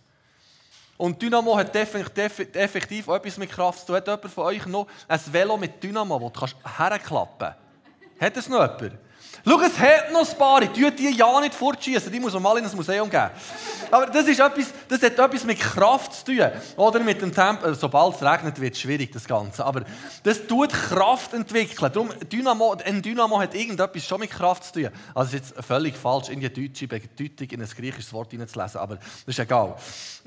Und 0.98 1.20
Dynamo 1.20 1.58
hat 1.58 1.76
effektiv 1.76 3.10
auch 3.10 3.16
etwas 3.16 3.40
mit 3.40 3.50
Kraft 3.50 3.80
zu 3.80 3.88
tun. 3.88 3.96
Hat 3.96 4.06
jemand 4.06 4.32
von 4.32 4.44
euch 4.44 4.68
noch 4.68 4.86
ein 5.08 5.20
Velo 5.32 5.58
mit 5.58 5.82
Dynamo, 5.82 6.30
das 6.30 6.52
du 6.52 6.70
herklappen 6.78 7.36
kannst? 7.40 8.22
Hat 8.22 8.38
es 8.38 8.48
noch 8.48 8.80
jemand? 8.80 9.05
Schau, 9.44 9.60
es 9.62 9.80
hat 9.80 10.12
noch 10.12 10.30
ein 10.30 10.38
paar, 10.38 10.62
die 10.62 10.92
die 10.92 11.16
ja 11.16 11.42
nicht 11.42 11.56
fortschießen, 11.56 12.12
die 12.12 12.20
muss 12.20 12.34
man 12.34 12.44
mal 12.44 12.58
in 12.58 12.66
ein 12.66 12.76
Museum 12.76 13.10
geben. 13.10 13.32
Aber 13.92 14.08
das, 14.08 14.28
ist 14.28 14.40
etwas, 14.40 14.74
das 14.88 15.02
hat 15.02 15.18
etwas 15.18 15.44
mit 15.44 15.60
Kraft 15.60 16.14
zu 16.14 16.26
tun. 16.26 16.52
Oder 16.78 17.00
mit 17.00 17.22
dem 17.22 17.34
Tempo, 17.34 17.68
äh, 17.68 17.76
sobald 17.76 18.16
es 18.16 18.24
regnet, 18.24 18.60
wird 18.60 18.74
es 18.74 18.82
schwierig, 18.82 19.12
das 19.12 19.26
Ganze. 19.26 19.66
Aber 19.66 19.84
das 20.24 20.46
tut 20.48 20.72
Kraft 20.72 21.34
entwickeln. 21.34 21.92
Darum, 21.92 22.10
Dynamo, 22.32 22.76
ein 22.84 23.02
Dynamo 23.02 23.40
hat 23.40 23.54
irgendetwas 23.54 24.06
schon 24.06 24.20
mit 24.20 24.32
Kraft 24.32 24.66
zu 24.66 24.74
tun. 24.74 24.90
Also 25.14 25.36
es 25.36 25.42
ist 25.42 25.56
jetzt 25.56 25.66
völlig 25.66 25.96
falsch, 25.96 26.30
in 26.30 26.40
die 26.40 26.52
deutsche 26.52 26.88
Bedeutung 26.88 27.48
in 27.50 27.62
ein 27.62 27.70
griechisches 27.70 28.12
Wort 28.14 28.32
hineinzulesen, 28.32 28.80
aber 28.80 28.96
das 28.96 29.06
ist 29.28 29.40
egal. 29.40 29.76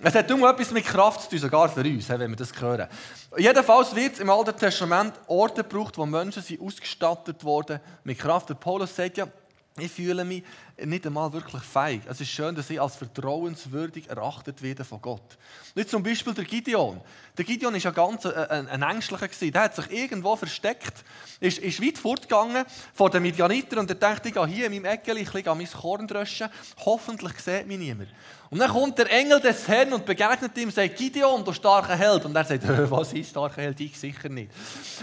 Es 0.01 0.15
hat 0.15 0.31
darum 0.31 0.45
etwas 0.45 0.71
mit 0.71 0.85
Kraft 0.85 1.23
zu 1.23 1.31
tun, 1.31 1.39
sogar 1.39 1.69
für 1.69 1.81
uns, 1.81 2.09
wenn 2.09 2.31
wir 2.31 2.37
das 2.37 2.53
hören. 2.61 2.89
Jedenfalls 3.37 3.95
wird 3.95 4.15
es 4.15 4.21
im 4.21 4.31
Alten 4.31 4.57
Testament 4.57 5.15
Orte 5.27 5.65
gebraucht, 5.65 5.99
wo 5.99 6.07
Menschen 6.07 6.43
sind 6.43 6.61
ausgestattet 6.61 7.43
wurden 7.45 7.81
mit 8.05 8.19
Kraft. 8.19 8.49
Der 8.49 8.55
Paulus 8.55 8.95
forsaken. 8.99 9.33
I 9.79 9.87
feel 9.87 10.25
me 10.25 10.43
nicht 10.85 11.07
einmal 11.07 11.33
wirklich 11.33 11.63
feig. 11.63 12.03
Es 12.09 12.21
ist 12.21 12.31
schön, 12.31 12.55
dass 12.55 12.71
ich 12.71 12.81
als 12.81 12.97
vertrauenswürdig 12.97 14.09
erachtet 14.09 14.63
werde 14.63 14.85
von 14.85 15.01
Gott. 15.01 15.37
Nicht 15.75 15.91
zum 15.91 16.03
Beispiel 16.03 16.35
der 16.35 16.45
Gideon. 16.45 17.01
Der 17.37 17.45
Gideon 17.45 17.73
war 17.73 17.81
ja 17.81 17.91
ganz 17.91 18.27
ein, 18.27 18.69
ein, 18.69 18.83
Ängstlicher. 18.83 19.29
Der 19.51 19.63
hat 19.63 19.77
sich 19.77 19.91
irgendwo 19.91 20.37
versteckt, 20.37 21.05
ist, 21.41 21.59
ist 21.59 21.83
weit 21.83 21.99
fortgegangen 21.99 22.65
von 22.95 23.11
den 23.11 23.23
Midianitern 23.23 23.81
und 23.81 23.91
er 23.91 23.97
dachte, 23.97 24.29
ich 24.29 24.35
gehe 24.35 24.47
hier 24.47 24.67
in 24.67 24.73
meinem 24.73 24.85
Eckeli, 24.87 25.23
ich 25.23 25.33
gehe 25.33 25.43
mein 25.55 25.71
Korn 25.71 26.07
dröschen, 26.07 26.49
hoffentlich 26.85 27.39
sieht 27.39 27.67
mich 27.67 27.79
niemand. 27.79 28.09
Und 28.51 28.61
dann 28.61 28.71
kommt 28.71 28.97
der 28.99 29.11
Engel 29.11 29.41
des 29.41 29.69
Herrn 29.69 29.93
und 29.93 30.07
begegnet 30.07 30.57
ihm 30.57 30.69
und 30.69 30.75
sagt, 30.75 30.97
Gideon, 30.97 31.45
du 31.45 31.53
starker 31.53 31.95
Held. 31.95 32.25
Und 32.25 32.35
er 32.35 32.45
sagt, 32.45 32.63
was 32.91 33.13
ist 33.13 33.31
starker 33.31 33.61
Held? 33.61 33.79
Ich 33.81 33.99
sicher 33.99 34.31
nicht. 34.31 34.51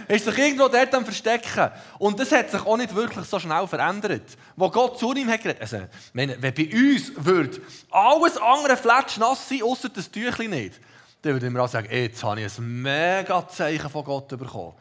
Er 0.08 0.16
ist 0.16 0.26
sich 0.26 0.38
irgendwo 0.38 0.68
dort 0.68 0.94
am 0.96 1.06
Verstecken. 1.06 1.70
Und 2.00 2.20
das 2.20 2.32
hat 2.32 2.50
sich 2.50 2.66
auch 2.66 2.78
nicht 2.78 2.96
wirklich 2.96 3.26
so 3.26 3.38
schnell 3.38 3.68
verändert. 3.68 4.36
Wo 4.56 4.70
Gott 4.70 4.98
zu 4.98 5.14
ihm 5.14 5.30
hat 5.30 5.44
geredet, 5.44 5.62
also, 5.74 5.88
wenn 6.14 6.40
bei 6.40 6.70
uns 6.72 7.12
würde 7.16 7.60
alles 7.90 8.38
andere 8.38 8.78
nass 9.20 9.50
sein, 9.50 9.64
außer 9.64 9.90
das 9.90 10.12
Tüchlein 10.12 10.52
nicht, 10.52 10.80
dann 11.22 11.34
würde 11.34 11.48
ich 11.48 11.52
mir 11.52 11.64
auch 11.64 11.68
sagen, 11.68 11.88
jetzt 11.92 12.24
habe 12.24 12.42
ich 12.42 12.58
ein 12.58 12.82
mega 12.82 13.48
Zeichen 13.48 13.90
von 13.90 14.04
Gott 14.04 14.28
bekommen. 14.28 14.74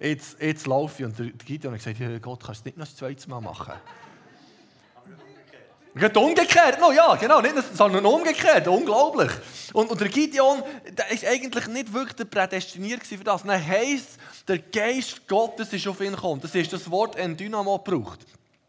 Jetzt, 0.00 0.40
jetzt 0.40 0.66
laufe 0.66 1.02
ich. 1.02 1.06
Und 1.06 1.18
der 1.18 1.26
Gideon 1.26 1.74
hat 1.74 1.84
gesagt, 1.84 2.22
Gott, 2.22 2.42
kannst 2.44 2.64
du 2.64 2.68
nicht 2.68 2.78
noch 2.78 2.86
ein 2.86 2.96
zweites 2.96 3.26
Mal 3.28 3.40
machen? 3.40 3.74
Gerade 5.94 6.18
umgekehrt, 6.18 6.80
no, 6.80 6.90
ja, 6.90 7.14
genau, 7.14 7.40
nicht, 7.40 7.54
sondern 7.72 8.04
umgekehrt, 8.04 8.66
unglaublich. 8.66 9.30
Und, 9.72 9.88
und 9.88 10.00
der 10.00 10.08
Gideon, 10.08 10.64
der 10.90 11.08
ist 11.12 11.24
eigentlich 11.24 11.68
nicht 11.68 11.92
wirklich 11.92 12.28
prädestiniert 12.28 13.06
für 13.06 13.18
das. 13.18 13.44
Dann 13.44 13.64
heisst, 13.64 14.18
der 14.48 14.58
Geist 14.58 15.28
Gottes 15.28 15.72
ist 15.72 15.86
auf 15.86 16.00
ihn 16.00 16.10
gekommen. 16.10 16.40
Das 16.40 16.52
ist 16.56 16.72
das 16.72 16.90
Wort 16.90 17.16
ein 17.16 17.36
Dynamo 17.36 17.78
gebraucht. 17.78 18.18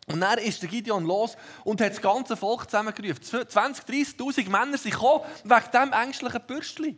Und 0.08 0.22
dann 0.22 0.38
ist 0.38 0.62
der 0.62 0.70
Gideon 0.70 1.04
los 1.06 1.36
und 1.64 1.82
hat 1.82 1.92
das 1.92 2.02
ganze 2.02 2.38
Volk 2.38 2.70
zusammengerufen. 2.70 3.24
20, 3.24 3.86
30'000 3.86 4.50
Männer 4.50 4.78
sind 4.78 4.92
gekommen 4.92 5.24
wegen 5.44 5.72
diesem 5.72 5.94
ängstlichen 5.94 6.42
Bürstchen. 6.46 6.98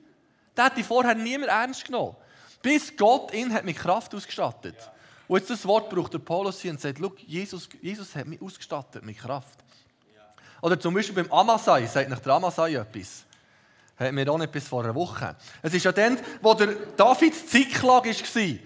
Der 0.55 0.65
hat 0.65 0.77
die 0.77 0.83
vorher 0.83 1.15
niemand 1.15 1.49
ernst 1.49 1.85
genommen. 1.85 2.15
Bis 2.61 2.95
Gott 2.97 3.33
ihn 3.33 3.53
hat 3.53 3.63
mit 3.63 3.77
Kraft 3.77 4.13
ausgestattet. 4.13 4.75
Und 5.27 5.39
jetzt 5.39 5.49
das 5.49 5.65
Wort 5.65 5.89
braucht 5.89 6.13
der 6.13 6.19
Paulus 6.19 6.61
hier 6.61 6.71
und 6.71 6.81
sagt, 6.81 6.99
Jesus, 7.25 7.69
Jesus 7.81 8.15
hat 8.15 8.27
mich 8.27 8.41
ausgestattet 8.41 9.03
mit 9.03 9.17
Kraft. 9.17 9.59
Oder 10.61 10.79
zum 10.79 10.93
Beispiel 10.93 11.23
beim 11.23 11.31
Amasai, 11.31 11.85
sagt 11.85 12.09
nicht 12.09 12.25
der 12.25 12.33
Amasai 12.33 12.75
etwas? 12.75 13.23
Hat 13.97 14.11
mir 14.11 14.29
auch 14.29 14.45
bis 14.47 14.67
vor 14.67 14.83
einer 14.83 14.95
Woche. 14.95 15.35
Es 15.61 15.73
ist 15.73 15.85
ja 15.85 15.91
dann, 15.91 16.19
wo 16.41 16.53
der 16.53 16.75
Davids 16.95 17.47
Ziklag 17.47 18.05
war. 18.05 18.57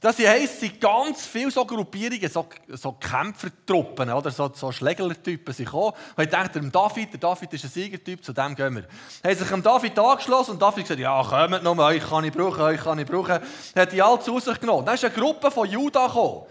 Das 0.00 0.18
heisst, 0.18 0.60
sind 0.60 0.80
ganz 0.80 1.26
viele 1.26 1.50
so 1.50 1.62
Gruppierungen, 1.66 2.30
so, 2.30 2.46
so 2.68 2.92
Kämpfertruppen 2.92 4.10
oder 4.10 4.30
so, 4.30 4.50
so 4.54 4.72
Schlägertypen 4.72 5.52
sind 5.52 5.66
gekommen. 5.66 5.92
Und 6.16 6.24
ich 6.24 6.30
dachte, 6.30 6.58
der 6.58 6.70
David, 6.70 7.12
der 7.12 7.20
David 7.20 7.52
ist 7.52 7.64
ein 7.64 7.70
Siegertyp, 7.70 8.24
zu 8.24 8.32
dem 8.32 8.54
gehen 8.54 8.76
wir. 8.76 8.84
Haben 9.22 9.38
sich 9.38 9.48
dem 9.48 9.62
David 9.62 9.98
angeschlossen 9.98 10.52
und 10.52 10.62
David 10.62 10.84
gesagt, 10.84 11.00
ja, 11.00 11.22
kommt 11.22 11.62
noch 11.62 11.74
mal, 11.74 11.94
euch 11.94 12.08
kann 12.08 12.24
ich 12.24 12.32
brauchen, 12.32 12.62
euch 12.62 12.80
kann 12.80 12.98
ich 12.98 13.06
brauchen. 13.06 13.40
Er 13.74 13.82
hat 13.82 13.92
die 13.92 14.00
alle 14.00 14.18
zu 14.20 14.40
sich 14.40 14.58
genommen. 14.58 14.86
Dann 14.86 14.94
ist 14.94 15.04
eine 15.04 15.12
Gruppe 15.12 15.50
von 15.50 15.68
Judah 15.68 16.06
gekommen. 16.06 16.46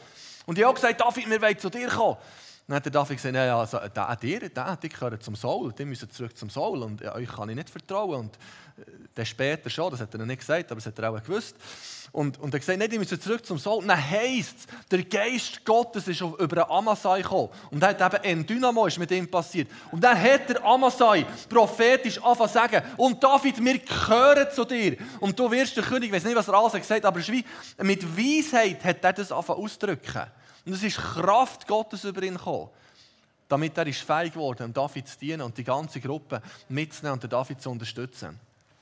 Und 0.46 0.58
die 0.58 0.64
haben 0.64 0.76
gesagt, 0.76 1.02
David, 1.02 1.28
wir 1.28 1.42
wollen 1.42 1.58
zu 1.58 1.72
dir 1.72 1.88
kommen. 1.88 2.18
Dann 2.70 2.76
hat 2.76 2.86
der 2.86 2.92
David 2.92 3.18
gesagt, 3.18 3.34
ja, 3.34 3.60
also, 3.60 3.80
der, 3.80 4.16
der, 4.16 4.50
der, 4.50 4.76
die 4.76 4.90
gehören 4.90 5.20
zum 5.20 5.36
Saul, 5.36 5.74
die 5.74 5.86
müssen 5.86 6.08
zurück 6.12 6.38
zum 6.38 6.52
Saul 6.52 6.84
und 6.84 7.02
ja, 7.02 7.16
euch 7.16 7.28
kann 7.28 7.50
ich 7.50 7.56
nicht 7.56 7.72
vertrauen. 7.72 8.20
Und 8.20 8.36
äh, 8.78 8.92
dann 9.16 9.26
später 9.26 9.72
schon, 9.72 9.90
das 9.90 10.02
hat 10.02 10.14
er 10.14 10.24
nicht 10.24 10.42
gesagt, 10.42 10.72
aber 10.72 10.76
das 10.76 10.86
hat 10.86 11.00
er 11.00 11.10
auch 11.10 11.24
gewusst. 11.24 11.56
Und, 12.12 12.40
und 12.40 12.54
er 12.54 12.60
gesagt, 12.60 12.78
nein, 12.78 12.88
die 12.88 13.00
müssen 13.00 13.20
zurück 13.20 13.44
zum 13.44 13.58
Saul. 13.58 13.84
dann 13.88 13.98
heisst 13.98 14.56
es, 14.60 14.88
der 14.88 15.04
Geist 15.04 15.66
Gottes 15.66 16.08
ist 16.08 16.22
über 16.22 16.70
Amasai 16.70 17.24
gekommen. 17.24 17.50
Und 17.72 17.80
dann 17.80 17.98
hat 17.98 18.24
eben 18.24 18.40
ein 18.40 18.46
Dynamo 18.46 18.86
ist 18.86 19.00
mit 19.00 19.10
ihm 19.10 19.28
passiert. 19.28 19.68
Und 19.92 20.04
dann 20.04 20.22
hat 20.22 20.50
der 20.50 20.64
Amasai 20.64 21.26
prophetisch 21.50 22.22
angefangen 22.22 22.50
zu 22.50 22.54
sagen, 22.54 22.84
und 22.98 23.24
David, 23.24 23.66
wir 23.66 23.80
gehören 23.80 24.48
zu 24.54 24.64
dir. 24.64 24.96
Und 25.20 25.40
du 25.40 25.50
wirst 25.50 25.76
der 25.76 25.84
König, 25.84 26.10
ich 26.10 26.16
weiß 26.16 26.24
nicht, 26.24 26.36
was 26.36 26.48
er 26.48 26.54
alles 26.54 26.74
gesagt 26.74 27.04
hat, 27.04 27.06
aber 27.06 27.20
mit 27.84 28.18
Weisheit 28.18 28.84
hat 28.86 29.04
er 29.04 29.14
das 29.14 29.32
angefangen 29.32 29.64
auszudrücken. 29.64 30.28
Und 30.66 30.74
es 30.74 30.84
ist 30.84 30.98
Kraft 30.98 31.68
Gottes 31.68 32.04
über 32.04 32.22
ihn 32.24 32.36
gekommen. 32.36 32.70
Damit 33.48 33.78
er 33.78 33.88
ist 33.88 34.02
fähig 34.02 34.34
geworden, 34.34 34.68
um 34.68 34.74
David 34.74 35.08
zu 35.08 35.18
dienen 35.18 35.42
und 35.42 35.58
die 35.58 35.64
ganze 35.64 36.00
Gruppe 36.00 36.42
mitzunehmen 36.68 37.20
und 37.20 37.32
David 37.32 37.62
zu 37.62 37.72
unterstützen. 37.72 38.40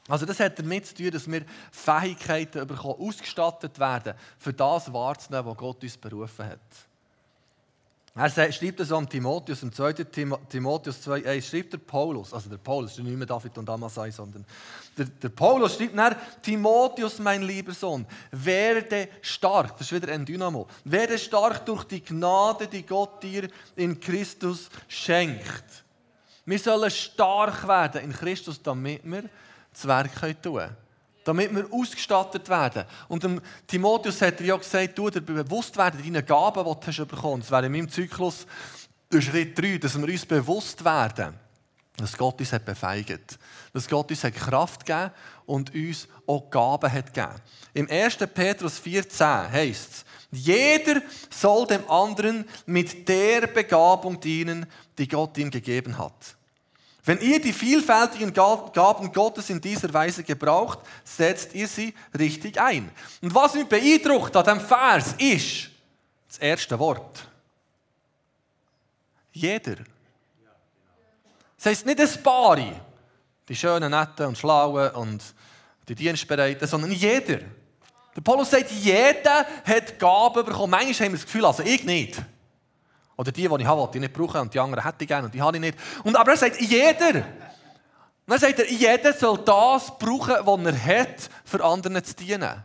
Also 0.10 0.26
das 0.26 0.40
hat 0.40 0.58
damit 0.60 0.86
zu 0.86 0.96
tun, 0.96 1.12
dass 1.12 1.30
wir 1.30 1.44
Fähigkeiten 1.72 2.66
bekommen, 2.66 3.00
ausgestattet 3.00 3.78
werden, 3.80 4.14
für 4.38 4.54
das 4.54 4.92
wahrzunehmen, 4.92 5.46
was 5.46 5.58
Gott 5.58 5.84
uns 5.84 5.98
berufen 5.98 6.46
hat. 6.46 6.60
Er 8.18 8.52
schreibt 8.52 8.80
es 8.80 8.92
an 8.92 9.08
Timotheus, 9.08 9.62
im 9.62 9.72
2. 9.72 9.94
Timotheus 9.94 11.08
2,1 11.08 11.42
schreibt 11.48 11.74
der 11.74 11.78
Paulus, 11.78 12.34
also 12.34 12.50
der 12.50 12.58
Paulus, 12.58 12.98
ist 12.98 13.04
nicht 13.04 13.16
mehr 13.16 13.28
David 13.28 13.56
und 13.60 13.70
Amasai, 13.70 14.10
sondern 14.10 14.44
der, 14.98 15.06
der 15.06 15.30
Paulus 15.30 15.76
schreibt 15.76 15.94
nach 15.94 16.16
Timotheus, 16.42 17.20
mein 17.20 17.44
lieber 17.44 17.74
Sohn, 17.74 18.08
werde 18.32 19.10
stark, 19.22 19.78
das 19.78 19.92
ist 19.92 20.02
wieder 20.02 20.12
ein 20.12 20.26
Dynamo, 20.26 20.66
werde 20.84 21.16
stark 21.20 21.64
durch 21.68 21.84
die 21.84 22.04
Gnade, 22.04 22.68
die 22.68 22.84
Gott 22.84 23.22
dir 23.22 23.50
in 23.76 24.00
Christus 24.00 24.70
schenkt. 24.88 25.84
Wir 26.44 26.58
sollen 26.58 26.90
stark 26.90 27.68
werden 27.68 28.02
in 28.02 28.14
Christus, 28.14 28.60
damit 28.64 29.02
wir 29.04 29.30
das 29.72 29.88
Werk 29.88 30.42
tun 30.42 30.56
können. 30.56 30.87
Damit 31.28 31.54
wir 31.54 31.68
ausgestattet 31.72 32.48
werden. 32.48 32.86
Und 33.10 33.24
dem 33.24 33.42
Timotheus 33.68 34.22
hat 34.22 34.40
er 34.40 34.46
ja 34.46 34.56
gesagt, 34.56 34.98
du 34.98 35.10
dir 35.10 35.20
bewusst 35.20 35.76
werden 35.76 36.02
deine 36.02 36.24
Gaben, 36.24 36.64
die 36.64 36.80
du 36.80 36.88
hast 36.88 37.08
bekommen. 37.10 37.42
Das 37.42 37.52
wäre 37.52 37.66
in 37.66 37.74
meinem 37.74 37.90
Zyklus 37.90 38.48
Schritt 39.20 39.60
3, 39.60 39.78
dass 39.78 40.00
wir 40.00 40.08
uns 40.08 40.26
bewusst 40.26 40.86
werden, 40.86 41.34
dass 41.98 42.18
Gott 42.18 42.40
uns 42.40 42.54
hat 42.54 42.64
befeigt 42.64 43.38
Dass 43.74 43.90
Gott 43.90 44.10
uns 44.10 44.24
hat 44.24 44.36
Kraft 44.36 44.86
gegeben 44.86 45.12
und 45.46 45.76
uns 45.76 46.08
auch 46.28 46.50
Gaben 46.50 46.92
hat 46.94 47.14
gegeben. 47.14 47.42
Im 47.74 47.90
1. 47.90 48.18
Petrus 48.34 48.80
4,10 48.80 49.52
heißt 49.52 49.92
es, 49.92 50.06
jeder 50.32 51.02
soll 51.30 51.68
dem 51.68 51.90
anderen 51.90 52.46
mit 52.66 53.08
der 53.10 53.48
Begabung 53.48 54.20
dienen, 54.22 54.66
die 54.98 55.10
Gott 55.10 55.38
ihm 55.38 55.52
gegeben 55.52 55.98
hat. 55.98 56.37
Wenn 57.08 57.22
ihr 57.22 57.40
die 57.40 57.54
vielfältigen 57.54 58.34
Gaben 58.34 59.14
Gottes 59.14 59.50
in 59.50 59.62
dieser 59.62 59.94
Weise 59.94 60.26
gebraucht, 60.26 60.80
setzt 61.06 61.56
ihr 61.56 61.66
sie 61.66 61.94
richtig 62.20 62.60
ein. 62.60 62.92
Und 63.22 63.34
was 63.34 63.54
mich 63.54 63.66
beeindruckt 63.66 64.36
an 64.36 64.44
diesem 64.44 64.60
Vers 64.60 65.16
ist 65.18 65.70
das 66.28 66.38
erste 66.38 66.78
Wort. 66.78 67.26
Jeder. 69.32 69.78
Das 71.56 71.68
heisst 71.68 71.86
nicht 71.86 72.02
ein 72.02 72.24
paar, 72.24 72.58
die 73.48 73.56
schönen, 73.56 73.90
netten 73.90 74.26
und 74.26 74.38
schlauen 74.38 74.92
und 74.92 75.24
die 75.88 75.96
Dienstbereiten, 75.96 76.68
sondern 76.68 76.92
jeder. 76.92 77.40
Der 78.18 78.22
Paulus 78.22 78.52
sagt, 78.52 78.70
jeder 78.70 79.46
hat 79.64 79.98
Gaben 79.98 80.44
bekommen. 80.44 80.72
Manchmal 80.72 81.06
haben 81.06 81.14
wir 81.14 81.20
das 81.20 81.26
Gefühl, 81.26 81.46
also 81.46 81.64
ich 81.64 81.86
nicht. 81.86 82.22
Oder 83.18 83.32
die, 83.32 83.48
die 83.48 83.56
ich 83.60 83.66
habe, 83.66 83.90
die 83.92 83.98
ich 83.98 84.02
nicht 84.02 84.14
brauche 84.14 84.40
und 84.40 84.54
die 84.54 84.60
anderen 84.60 84.84
hätte 84.84 85.04
ich 85.04 85.08
gerne 85.08 85.26
und 85.26 85.34
die 85.34 85.42
habe 85.42 85.58
ich 85.58 85.62
nicht. 85.62 85.78
Und, 86.04 86.16
aber 86.16 86.32
er 86.32 86.38
sagt, 86.38 86.62
jeder. 86.62 87.16
Und 87.16 87.26
dann 88.28 88.40
sagt 88.40 88.60
er, 88.60 88.70
jeder 88.70 89.14
soll 89.14 89.40
das 89.40 89.98
brauchen, 89.98 90.36
was 90.44 90.66
er 90.66 91.00
hat, 91.00 91.30
für 91.44 91.64
anderen 91.64 92.04
zu 92.04 92.16
dienen. 92.16 92.64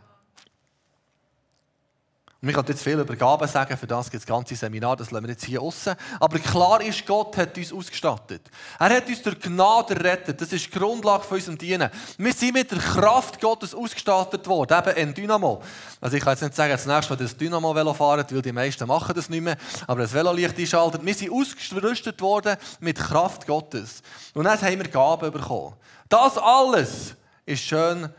Und 2.43 2.49
ich 2.49 2.55
kann 2.55 2.65
jetzt 2.67 2.83
viel 2.83 2.99
über 2.99 3.15
Gaben 3.15 3.47
sagen, 3.47 3.77
für 3.77 3.87
das 3.87 4.11
gibt 4.11 4.21
es 4.21 4.27
ganze 4.27 4.53
Seminar, 4.53 4.97
das 4.97 5.11
lassen 5.11 5.23
wir 5.23 5.31
jetzt 5.31 5.45
hier 5.45 5.61
außen. 5.61 5.95
Aber 6.19 6.39
klar 6.39 6.81
ist, 6.81 7.05
Gott 7.05 7.37
hat 7.37 7.57
uns 7.57 7.71
ausgestattet. 7.71 8.41
Er 8.77 8.97
hat 8.97 9.07
uns 9.07 9.21
durch 9.21 9.39
Gnade 9.39 9.95
errettet. 9.95 10.41
Das 10.41 10.51
ist 10.51 10.65
die 10.65 10.77
Grundlage 10.77 11.23
für 11.23 11.35
unserem 11.35 11.57
Dienen. 11.57 11.89
Wir 12.17 12.33
sind 12.33 12.55
mit 12.55 12.69
der 12.69 12.79
Kraft 12.79 13.39
Gottes 13.39 13.73
ausgestattet 13.73 14.45
worden, 14.45 14.77
eben 14.77 14.97
ein 14.97 15.13
Dynamo. 15.13 15.63
Also 16.01 16.17
ich 16.17 16.21
kann 16.21 16.33
jetzt 16.33 16.41
nicht 16.41 16.53
sagen, 16.53 16.73
das 16.73 16.85
nächste 16.85 17.13
Mal 17.13 17.23
das 17.23 17.37
Dynamo-Velo 17.37 17.93
fahren, 17.93 18.25
weil 18.29 18.41
die 18.41 18.51
meisten 18.51 18.85
machen 18.89 19.15
das 19.15 19.29
nicht 19.29 19.41
mehr, 19.41 19.55
aber 19.87 20.01
das 20.01 20.11
Velolicht 20.11 20.59
einschaltet. 20.59 21.05
Wir 21.05 21.15
sind 21.15 21.31
ausgerüstet 21.31 22.19
worden 22.19 22.57
mit 22.81 22.97
Kraft 22.97 23.47
Gottes. 23.47 24.01
Und 24.33 24.43
dann 24.43 24.61
haben 24.61 24.79
wir 24.79 24.89
Gaben 24.89 25.31
bekommen. 25.31 25.75
Das 26.09 26.37
alles 26.37 27.15
ist 27.45 27.63
schön, 27.63 28.09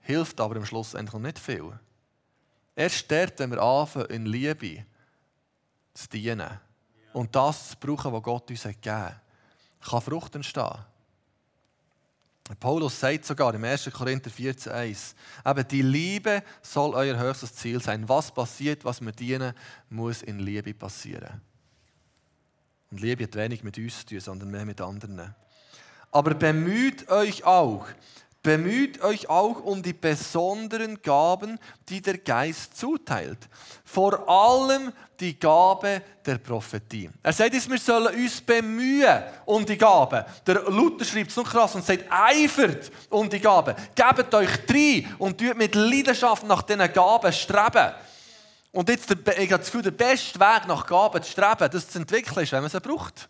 hilft 0.00 0.40
aber 0.40 0.56
am 0.56 0.64
Schluss 0.64 0.94
eigentlich 0.94 1.20
nicht 1.20 1.38
viel. 1.38 1.78
Erst 2.76 3.10
dort, 3.10 3.38
wenn 3.38 3.50
wir 3.50 3.62
anfangen, 3.62 4.06
in 4.10 4.26
Liebe 4.26 4.84
zu 5.94 6.08
dienen 6.08 6.60
und 7.14 7.34
das 7.34 7.70
zu 7.70 7.76
brauchen, 7.78 8.12
was 8.12 8.22
Gott 8.22 8.50
uns 8.50 8.62
gegeben 8.62 8.96
hat, 8.96 9.20
kann 9.80 10.02
Frucht 10.02 10.34
entstehen. 10.34 10.84
Paulus 12.60 13.00
sagt 13.00 13.24
sogar 13.24 13.54
im 13.54 13.64
1. 13.64 13.90
Korinther 13.92 14.30
14,1, 14.30 15.14
eben 15.44 15.68
die 15.68 15.82
Liebe 15.82 16.42
soll 16.62 16.94
euer 16.94 17.18
höchstes 17.18 17.54
Ziel 17.54 17.82
sein. 17.82 18.08
Was 18.08 18.32
passiert, 18.32 18.84
was 18.84 19.00
wir 19.00 19.10
dienen, 19.10 19.52
muss 19.88 20.22
in 20.22 20.38
Liebe 20.38 20.72
passieren. 20.72 21.40
Und 22.90 23.00
Liebe 23.00 23.24
hat 23.24 23.34
wenig 23.34 23.64
mit 23.64 23.78
uns 23.78 24.00
zu 24.00 24.06
tun, 24.06 24.20
sondern 24.20 24.50
mehr 24.50 24.64
mit 24.64 24.80
anderen. 24.80 25.34
Aber 26.12 26.34
bemüht 26.34 27.08
euch 27.08 27.42
auch, 27.44 27.86
Bemüht 28.46 29.02
euch 29.02 29.28
auch 29.28 29.64
um 29.64 29.82
die 29.82 29.92
besonderen 29.92 31.02
Gaben, 31.02 31.58
die 31.88 32.00
der 32.00 32.18
Geist 32.18 32.78
zuteilt. 32.78 33.40
Vor 33.84 34.28
allem 34.28 34.92
die 35.18 35.36
Gabe 35.36 36.00
der 36.24 36.38
Prophetie. 36.38 37.10
Er 37.24 37.32
sagt 37.32 37.68
wir 37.68 37.78
sollen 37.80 38.14
uns 38.14 38.40
bemühen 38.40 39.24
um 39.46 39.66
die 39.66 39.76
Gaben. 39.76 40.24
Der 40.46 40.62
Luther 40.70 41.04
schreibt 41.04 41.30
es 41.30 41.36
noch 41.36 41.50
krass 41.50 41.74
und 41.74 41.84
sagt, 41.84 42.04
eifert 42.08 42.92
um 43.10 43.28
die 43.28 43.40
Gaben. 43.40 43.74
Gebt 43.96 44.32
euch 44.32 44.64
drei 44.64 45.04
und 45.18 45.38
tut 45.38 45.56
mit 45.56 45.74
Leidenschaft 45.74 46.46
nach 46.46 46.62
diesen 46.62 46.92
Gaben 46.92 47.32
streben. 47.32 47.94
Und 48.70 48.88
jetzt, 48.88 49.10
ich 49.10 49.16
habe 49.26 49.58
das 49.58 49.66
Gefühl, 49.66 49.82
der 49.82 49.90
beste 49.90 50.38
Weg 50.38 50.68
nach 50.68 50.86
Gaben 50.86 51.20
zu 51.20 51.32
streben, 51.32 51.68
das 51.68 51.88
zu 51.88 51.98
entwickeln, 51.98 52.44
ist, 52.44 52.52
wenn 52.52 52.60
man 52.60 52.70
sie 52.70 52.80
braucht. 52.80 53.28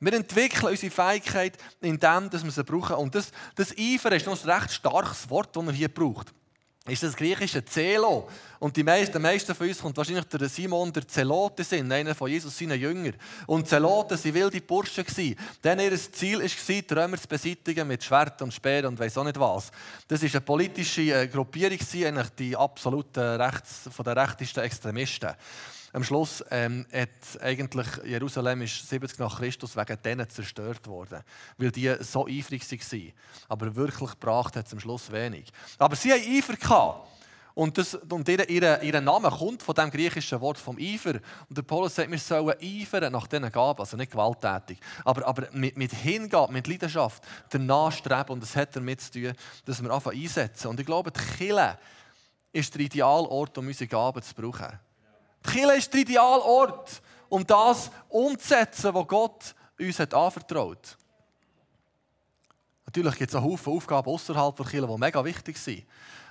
Wir 0.00 0.12
entwickeln 0.12 0.70
unsere 0.70 0.92
Fähigkeit 0.92 1.58
in 1.80 1.98
dem, 1.98 2.30
dass 2.30 2.44
wir 2.44 2.50
sie 2.50 2.64
brauchen. 2.64 2.96
Und 2.96 3.14
das, 3.14 3.32
das 3.54 3.74
Eifer 3.76 4.12
ist 4.12 4.26
noch 4.26 4.42
ein 4.44 4.50
recht 4.50 4.72
starkes 4.72 5.28
Wort, 5.28 5.54
das 5.54 5.64
man 5.64 5.74
hier 5.74 5.88
braucht. 5.88 6.32
Ist 6.88 7.02
das 7.02 7.16
griechische 7.16 7.62
Zelo. 7.64 8.28
Und 8.58 8.74
die 8.76 8.82
meisten, 8.82 9.20
meisten 9.20 9.54
von 9.54 9.68
uns 9.68 9.80
kommt 9.80 9.96
wahrscheinlich 9.96 10.24
der 10.24 10.48
Simon 10.48 10.90
der 10.90 11.06
Zelote 11.06 11.62
sind, 11.62 11.92
einer 11.92 12.14
von 12.14 12.30
Jesus 12.30 12.56
seinen 12.56 12.80
Jüngern. 12.80 13.14
Und 13.46 13.68
Zelote 13.68 14.16
waren 14.16 14.34
wilde 14.34 14.60
Burschen. 14.62 15.04
Denn 15.62 15.80
ihr 15.80 15.96
Ziel 15.96 16.40
war, 16.40 16.46
die 16.48 16.94
Römer 16.94 17.20
zu 17.20 17.28
beseitigen 17.28 17.86
mit 17.86 18.02
Schwert 18.02 18.40
und 18.40 18.54
Speer 18.54 18.88
und 18.88 18.98
weiss 18.98 19.18
auch 19.18 19.24
nicht 19.24 19.38
was. 19.38 19.70
Das 20.08 20.22
war 20.22 20.30
eine 20.30 20.40
politische 20.40 21.02
äh, 21.02 21.28
Gruppierung, 21.28 21.78
eigentlich 21.78 22.28
die 22.38 22.56
absoluten 22.56 23.40
Rechts, 23.40 23.90
von 23.90 24.04
den 24.04 24.16
rechtesten 24.16 24.60
Extremisten. 24.60 25.34
Am 25.92 26.04
Schluss 26.04 26.44
ähm, 26.50 26.86
hat 26.92 27.40
eigentlich 27.40 27.86
Jerusalem 28.04 28.62
ist 28.62 28.88
70 28.88 29.18
nach 29.18 29.38
Christus 29.38 29.76
wegen 29.76 30.02
denen 30.02 30.28
zerstört 30.28 30.86
worden, 30.86 31.22
weil 31.56 31.70
die 31.70 31.94
so 32.00 32.26
eifrig 32.26 32.62
waren. 32.70 33.12
Aber 33.48 33.74
wirklich 33.74 34.10
gebracht 34.10 34.56
hat 34.56 34.66
es 34.66 34.72
am 34.72 34.80
Schluss 34.80 35.10
wenig. 35.10 35.50
Aber 35.78 35.96
sie 35.96 36.12
haben 36.12 36.22
Eifer 36.22 36.56
gehabt. 36.56 37.08
Und, 37.58 37.76
das, 37.76 37.94
und 37.94 38.28
ihr, 38.28 38.48
ihr, 38.48 38.82
ihr, 38.82 39.00
Name 39.00 39.30
kommt 39.30 39.64
von 39.64 39.74
dem 39.74 39.90
griechischen 39.90 40.40
Wort 40.40 40.58
vom 40.58 40.78
Eifer. 40.78 41.14
Und 41.48 41.58
der 41.58 41.62
Paulus 41.62 41.96
sagt, 41.96 42.08
wir 42.08 42.18
sollen 42.18 42.54
eifern 42.62 43.10
nach 43.12 43.26
diesen 43.26 43.50
Gaben, 43.50 43.80
also 43.80 43.96
nicht 43.96 44.12
gewalttätig, 44.12 44.78
aber, 45.04 45.26
aber 45.26 45.48
mit, 45.50 45.76
mit 45.76 45.92
Hingabe, 45.92 46.52
mit 46.52 46.68
Leidenschaft 46.68 47.20
danach 47.50 47.90
streben. 47.90 48.34
Und 48.34 48.44
das 48.44 48.54
hat 48.54 48.76
damit 48.76 49.00
zu 49.00 49.10
tun, 49.10 49.32
dass 49.64 49.82
wir 49.82 49.90
anfangen 49.90 50.22
einsetzen. 50.22 50.68
Und 50.68 50.78
ich 50.78 50.86
glaube, 50.86 51.10
die 51.10 51.18
Kirche 51.18 51.78
ist 52.52 52.72
der 52.74 52.82
Idealort, 52.82 53.58
um 53.58 53.66
unsere 53.66 53.88
Gaben 53.88 54.22
zu 54.22 54.34
brauchen. 54.36 54.78
Kirche 55.48 55.76
ist 55.76 55.92
der 55.92 56.00
Idealort, 56.00 57.02
um 57.28 57.46
das 57.46 57.90
umzusetzen, 58.08 58.94
was 58.94 59.06
Gott 59.06 59.54
uns 59.78 59.98
hat 59.98 60.14
anvertraut. 60.14 60.96
Natürlich 62.86 63.16
gibt 63.16 63.30
es 63.30 63.36
auch 63.36 63.42
Haufen 63.42 63.72
Aufgaben 63.74 64.10
außerhalb 64.10 64.56
der 64.56 64.66
Kirche, 64.66 64.86
die 64.86 64.98
mega 64.98 65.24
wichtig 65.24 65.58
sind. 65.58 65.84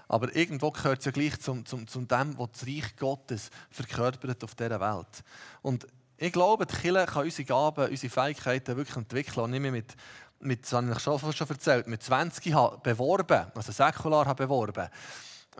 Aber 0.07 0.33
irgendwo 0.35 0.71
gehört 0.71 0.99
es 0.99 1.05
ja 1.05 1.11
gleich 1.11 1.39
zum, 1.39 1.65
zum, 1.65 1.87
zum 1.87 2.07
dem, 2.07 2.37
was 2.37 2.49
das 2.53 2.67
Reich 2.67 2.95
Gottes 2.95 3.49
verkörpert 3.69 4.43
auf 4.43 4.55
dieser 4.55 4.79
Welt. 4.79 5.23
Und 5.61 5.85
ich 6.17 6.33
glaube, 6.33 6.65
die 6.65 6.75
Kirche 6.75 7.05
kann 7.05 7.25
unsere 7.25 7.45
Gaben, 7.45 7.89
unsere 7.89 8.11
Fähigkeiten 8.11 8.75
wirklich 8.75 8.97
entwickeln. 8.97 9.43
Und 9.43 9.51
nicht 9.51 9.59
mehr 9.59 9.71
mit, 9.71 9.95
mit 10.39 10.63
das 10.63 10.73
habe 10.73 10.91
ich 10.91 10.99
schon, 10.99 11.33
schon 11.33 11.49
erzählt, 11.49 11.87
mit 11.87 12.01
20 12.01 12.53
habe 12.53 12.77
beworben, 12.79 13.51
also 13.53 13.71
säkular 13.71 14.25
habe 14.25 14.45
beworben 14.45 14.89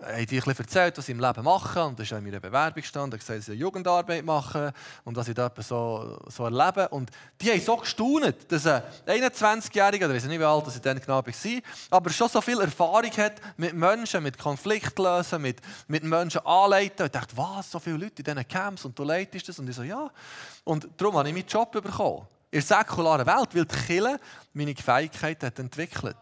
haben 0.01 0.25
die 0.25 0.41
ein 0.41 0.49
erzählt, 0.49 0.97
was 0.97 1.05
sie 1.05 1.11
im 1.11 1.19
Leben 1.19 1.43
machen. 1.43 1.81
Und 1.83 1.99
das 1.99 2.05
ist 2.05 2.17
in 2.17 2.23
meiner 2.23 2.39
Bewerbung 2.39 2.81
gestanden, 2.81 3.19
gesagt, 3.19 3.39
dass 3.39 3.45
sie 3.45 3.53
Jugendarbeit 3.53 4.23
machen 4.23 4.71
und 5.03 5.15
was 5.15 5.25
sie 5.25 5.33
da 5.33 5.51
so, 5.57 6.19
so 6.27 6.45
erleben. 6.45 6.87
Und 6.87 7.11
die 7.41 7.51
haben 7.51 7.61
so 7.61 7.77
gestaunt, 7.77 8.35
dass 8.47 8.67
ein 8.67 8.83
21-Jähriger, 9.07 10.07
ich 10.09 10.15
weiß 10.15 10.25
nicht, 10.25 10.39
wie 10.39 10.43
alt 10.43 10.67
ich 10.67 10.81
dann 10.81 10.99
genau 10.99 11.25
war, 11.25 11.61
aber 11.89 12.09
schon 12.09 12.29
so 12.29 12.41
viel 12.41 12.59
Erfahrung 12.59 13.11
hat 13.17 13.41
mit 13.57 13.73
Menschen, 13.73 14.23
mit 14.23 14.37
Konfliktlösen, 14.37 15.41
mit, 15.41 15.61
mit 15.87 16.03
Menschen 16.03 16.45
anleiten. 16.45 17.03
Und 17.03 17.05
ich 17.07 17.11
dachte, 17.11 17.37
was, 17.37 17.71
so 17.71 17.79
viele 17.79 17.97
Leute 17.97 18.21
in 18.21 18.23
diesen 18.23 18.47
Camps 18.47 18.85
und 18.85 18.97
du 18.97 19.03
leitest 19.03 19.49
das? 19.49 19.59
Und 19.59 19.69
ich 19.69 19.75
so, 19.75 19.83
ja. 19.83 20.09
Und 20.63 20.87
darum 20.97 21.17
habe 21.17 21.27
ich 21.29 21.33
meinen 21.33 21.47
Job 21.47 21.71
bekommen. 21.71 22.27
In 22.49 22.61
der 22.61 22.77
säkularen 22.77 23.25
Welt, 23.25 23.49
weil 23.53 23.65
die 23.65 23.75
Kirche 23.75 24.19
meine 24.53 24.75
Fähigkeit 24.75 25.43
hat 25.43 25.59
entwickelt. 25.59 26.15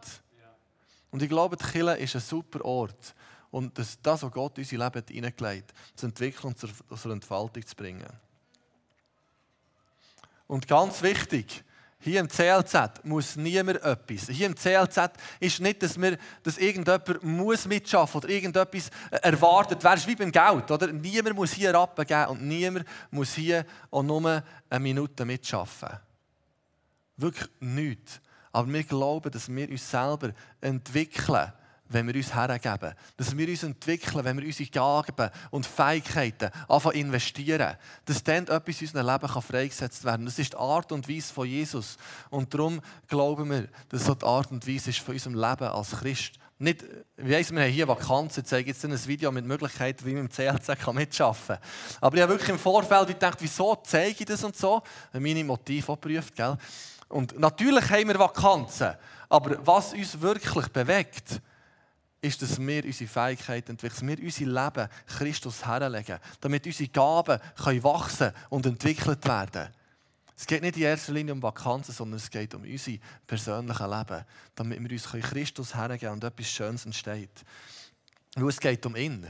Und 1.12 1.22
ich 1.22 1.30
glaube, 1.30 1.56
die 1.56 1.64
Kirche 1.64 1.98
ist 1.98 2.16
ein 2.16 2.22
super 2.22 2.66
Ort, 2.66 3.16
und 3.56 3.78
das, 3.80 3.98
das 4.02 4.22
was 4.22 4.32
Gott 4.34 4.58
in 4.58 4.66
unser 4.66 4.78
Leben 4.78 5.04
hineingelegt 5.08 5.72
hat, 5.72 5.98
zu 5.98 6.08
entwickeln 6.08 6.48
und 6.48 6.60
zur, 6.60 6.70
zur 6.98 7.12
Entfaltung 7.14 7.66
zu 7.66 7.74
bringen. 7.74 8.06
Und 10.46 10.68
ganz 10.68 11.02
wichtig, 11.02 11.64
hier 11.98 12.20
im 12.20 12.28
CLZ 12.28 13.06
muss 13.06 13.38
niemand 13.38 13.82
etwas. 13.82 14.28
Hier 14.28 14.48
im 14.48 14.58
CLZ 14.58 15.12
ist 15.40 15.62
nicht, 15.62 15.82
dass, 15.82 15.98
wir, 15.98 16.18
dass 16.44 16.58
irgendjemand 16.58 17.24
muss 17.24 17.66
mitschaffen 17.66 18.18
oder 18.18 18.30
irgendetwas 18.30 18.90
erwartet. 19.10 19.82
Wäre 19.82 20.06
wie 20.06 20.16
beim 20.18 20.34
Geld. 20.34 20.70
Oder? 20.70 20.88
Niemand 20.92 21.38
muss 21.38 21.54
hier 21.54 21.74
abgeben 21.76 22.26
und 22.26 22.42
niemand 22.42 22.86
muss 23.10 23.36
hier 23.36 23.66
auch 23.90 24.04
nur 24.04 24.44
eine 24.70 24.80
Minute 24.82 25.24
mitschaffen. 25.24 25.98
Wirklich 27.16 27.50
nichts. 27.62 28.20
Aber 28.52 28.68
wir 28.68 28.84
glauben, 28.84 29.32
dass 29.32 29.48
wir 29.48 29.70
uns 29.70 29.90
selber 29.90 30.34
entwickeln 30.60 31.54
wenn 31.90 32.08
wir 32.08 32.16
uns 32.16 32.34
hergeben. 32.34 32.94
Dass 33.18 33.38
wir 33.38 33.48
uns 33.48 33.64
entwickeln, 33.64 34.26
wenn 34.26 34.38
wir 34.38 34.46
unsere 34.46 34.70
Gaben 34.70 35.30
und 35.52 35.66
Fähigkeiten 35.66 36.50
anfangen 36.68 36.96
investieren. 36.96 37.76
Dass 38.06 38.24
dann 38.24 38.48
etwas 38.48 38.82
in 38.82 38.88
unserem 38.88 39.08
Leben 39.08 39.42
freigesetzt 39.42 40.04
werden 40.04 40.18
kann. 40.18 40.26
Das 40.26 40.40
ist 40.40 40.54
die 40.54 40.58
Art 40.58 40.92
und 40.92 41.08
Weise 41.10 41.34
von 41.34 41.48
Jesus. 41.48 41.98
Und 42.30 42.54
darum 42.54 42.82
glauben 43.08 43.50
wir, 43.50 43.68
dass 43.90 44.06
so 44.06 44.16
die 44.16 44.26
Art 44.26 44.52
und 44.52 44.68
Weise 44.68 44.90
ist 44.90 45.00
von 45.00 45.14
unserem 45.14 45.36
Leben 45.36 45.68
als 45.68 45.92
Christ. 45.92 46.34
Nicht, 46.58 46.86
wie 47.18 47.34
weiss, 47.34 47.52
wir 47.52 47.64
haben 47.64 47.72
hier 47.72 47.86
Vakanzen, 47.86 48.42
ich 48.42 48.50
zeige 48.50 48.70
jetzt 48.70 48.86
ein 48.86 49.08
Video 49.08 49.30
mit 49.30 49.44
Möglichkeiten, 49.44 50.06
wie 50.06 50.14
man 50.14 50.22
im 50.22 50.30
CLC 50.30 50.70
mitarbeiten 50.94 51.12
kann. 51.48 51.58
Aber 52.00 52.16
ich 52.16 52.22
habe 52.22 52.32
wirklich 52.32 52.50
im 52.50 52.60
Vorfeld 52.60 53.10
gedacht, 53.10 53.40
wieso 53.42 53.76
zeige 53.84 54.16
ich 54.20 54.26
das 54.26 54.42
und 54.42 54.56
so? 54.56 54.82
Ich 55.14 55.20
meine 55.20 55.44
Motive 55.44 55.92
auch 55.92 56.00
geprüft. 56.00 56.34
Gell? 56.34 56.58
Und 57.10 57.38
natürlich 57.38 57.90
haben 57.90 58.08
wir 58.08 58.18
Vakanzen, 58.18 58.94
aber 59.28 59.66
was 59.66 59.94
uns 59.94 60.20
wirklich 60.22 60.68
bewegt, 60.70 61.42
ist, 62.26 62.42
dass 62.42 62.60
wir 62.60 62.84
unsere 62.84 63.10
Fähigkeiten 63.10 63.72
entwickeln, 63.72 64.08
dass 64.08 64.20
wir 64.20 64.26
unser 64.26 64.64
Leben 64.64 64.90
Christus 65.08 65.66
herlegen, 65.66 66.20
damit 66.42 66.66
unsere 66.66 66.90
Gaben 66.90 67.40
können 67.56 67.84
wachsen 67.84 68.32
und 68.50 68.66
entwickelt 68.66 69.26
werden. 69.26 69.70
Es 70.38 70.46
geht 70.46 70.62
nicht 70.62 70.76
in 70.76 70.84
erster 70.84 71.14
Linie 71.14 71.34
um 71.34 71.42
Vakanzen, 71.42 71.94
sondern 71.94 72.18
es 72.18 72.30
geht 72.30 72.54
um 72.54 72.64
unser 72.64 72.92
persönliches 73.26 73.88
Leben, 73.88 74.26
damit 74.56 74.84
wir 74.84 74.92
uns 74.92 75.30
Christus 75.30 75.76
hergeben 75.76 76.14
und 76.14 76.24
etwas 76.24 76.48
Schönes 76.48 76.86
entsteht. 76.86 77.46
Weil 78.36 78.50
es 78.50 78.60
geht 78.60 78.86
um 78.86 78.96
ihn. 78.96 79.26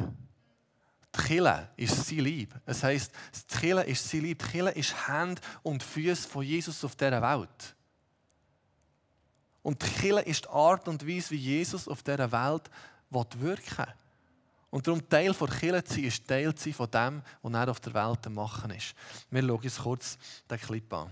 Die 1.30 1.40
ist 1.78 2.08
sein 2.08 2.20
Lieb. 2.20 2.54
Es 2.66 2.84
heisst, 2.84 3.12
die 3.62 3.70
ist 3.70 4.10
sein 4.10 4.22
Lieb. 4.22 4.44
Die 4.44 4.52
Kille 4.52 4.72
ist 4.72 5.08
Hand 5.08 5.40
und 5.64 5.84
Füße 5.84 6.28
von 6.28 6.44
Jesus 6.44 6.84
auf 6.84 6.96
dieser 6.96 7.22
Welt. 7.22 7.76
Und 9.66 9.82
die 9.82 9.88
Kirche 9.88 10.20
ist 10.20 10.46
die 10.46 10.50
Art 10.50 10.88
und 10.88 11.08
Weise, 11.08 11.32
wie 11.32 11.38
Jesus 11.38 11.88
auf 11.88 12.04
dieser 12.04 12.32
Welt 12.32 12.70
wirken 13.10 13.40
will. 13.42 13.94
Und 14.70 14.86
darum 14.86 15.10
Teil 15.10 15.34
der 15.34 15.48
Kirche 15.48 15.84
zu 15.84 15.94
sein, 15.96 16.04
ist 16.04 16.28
Teil 16.28 16.54
zu 16.54 16.66
sein 16.66 16.74
von 16.74 16.92
dem, 16.92 17.24
was 17.42 17.54
er 17.54 17.72
auf 17.72 17.80
der 17.80 17.94
Welt 17.96 18.30
machen 18.30 18.70
ist. 18.70 18.94
Wir 19.32 19.42
schauen 19.42 19.64
uns 19.64 19.78
kurz 19.80 20.18
den 20.52 20.60
Clip 20.60 20.94
an. 20.94 21.10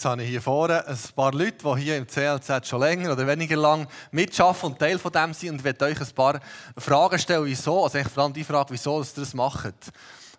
Jetzt 0.00 0.06
habe 0.06 0.22
ich 0.22 0.30
hier 0.30 0.40
vorne 0.40 0.86
ein 0.86 0.98
paar 1.14 1.30
Leute, 1.34 1.58
die 1.62 1.80
hier 1.82 1.98
im 1.98 2.06
CLZ 2.06 2.66
schon 2.66 2.80
länger 2.80 3.12
oder 3.12 3.26
weniger 3.26 3.56
lang 3.56 3.86
mitschaffen 4.12 4.70
und 4.70 4.78
Teil 4.78 4.98
von 4.98 5.12
dem 5.12 5.34
sind 5.34 5.50
und 5.50 5.56
ich 5.56 5.64
werde 5.64 5.84
euch 5.84 6.00
ein 6.00 6.14
paar 6.14 6.40
Fragen 6.78 7.18
stellen, 7.18 7.44
wieso, 7.44 7.84
also 7.84 8.02
vor 8.04 8.22
allem 8.22 8.32
die 8.32 8.42
Frage, 8.42 8.70
wieso 8.70 9.02
ihr 9.02 9.06
das 9.14 9.34
macht. 9.34 9.74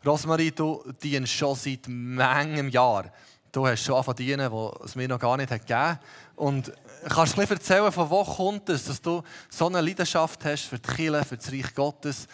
Rosmarie, 0.03 0.49
du 0.49 0.83
dienst 1.03 1.33
schon 1.33 1.53
seit 1.53 1.87
manchem 1.87 2.69
Jahr. 2.69 3.11
Du 3.51 3.67
hast 3.67 3.83
schon 3.83 3.93
angefangen 3.93 4.17
dienen, 4.17 4.51
wo 4.51 4.75
es 4.83 4.95
mir 4.95 5.07
noch 5.07 5.19
gar 5.19 5.37
nicht 5.37 5.51
hat 5.51 5.67
gegeben 5.67 5.99
Und 6.37 6.73
kannst 7.07 7.37
du 7.37 7.41
ein 7.41 7.47
erzählen, 7.47 7.91
von 7.91 8.09
wo 8.09 8.23
kommt 8.23 8.67
es, 8.69 8.85
dass 8.85 8.99
du 8.99 9.21
so 9.47 9.67
eine 9.67 9.79
Leidenschaft 9.79 10.43
hast 10.43 10.63
für 10.63 10.79
die 10.79 10.89
Kirche, 10.89 11.23
für 11.23 11.37
das 11.37 11.51
Reich 11.51 11.75
Gottes 11.75 12.27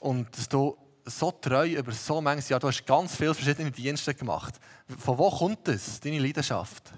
und 0.00 0.36
dass 0.36 0.46
du 0.46 0.76
so 1.10 1.30
treu 1.32 1.68
über 1.68 1.92
so 1.92 2.20
manches 2.20 2.48
Jahr. 2.48 2.60
Du 2.60 2.68
hast 2.68 2.86
ganz 2.86 3.14
viele 3.14 3.34
verschiedene 3.34 3.70
Dienste 3.70 4.14
gemacht. 4.14 4.54
Von 4.98 5.18
wo 5.18 5.30
kommt 5.30 5.66
das, 5.68 6.00
deine 6.00 6.18
Leidenschaft? 6.18 6.92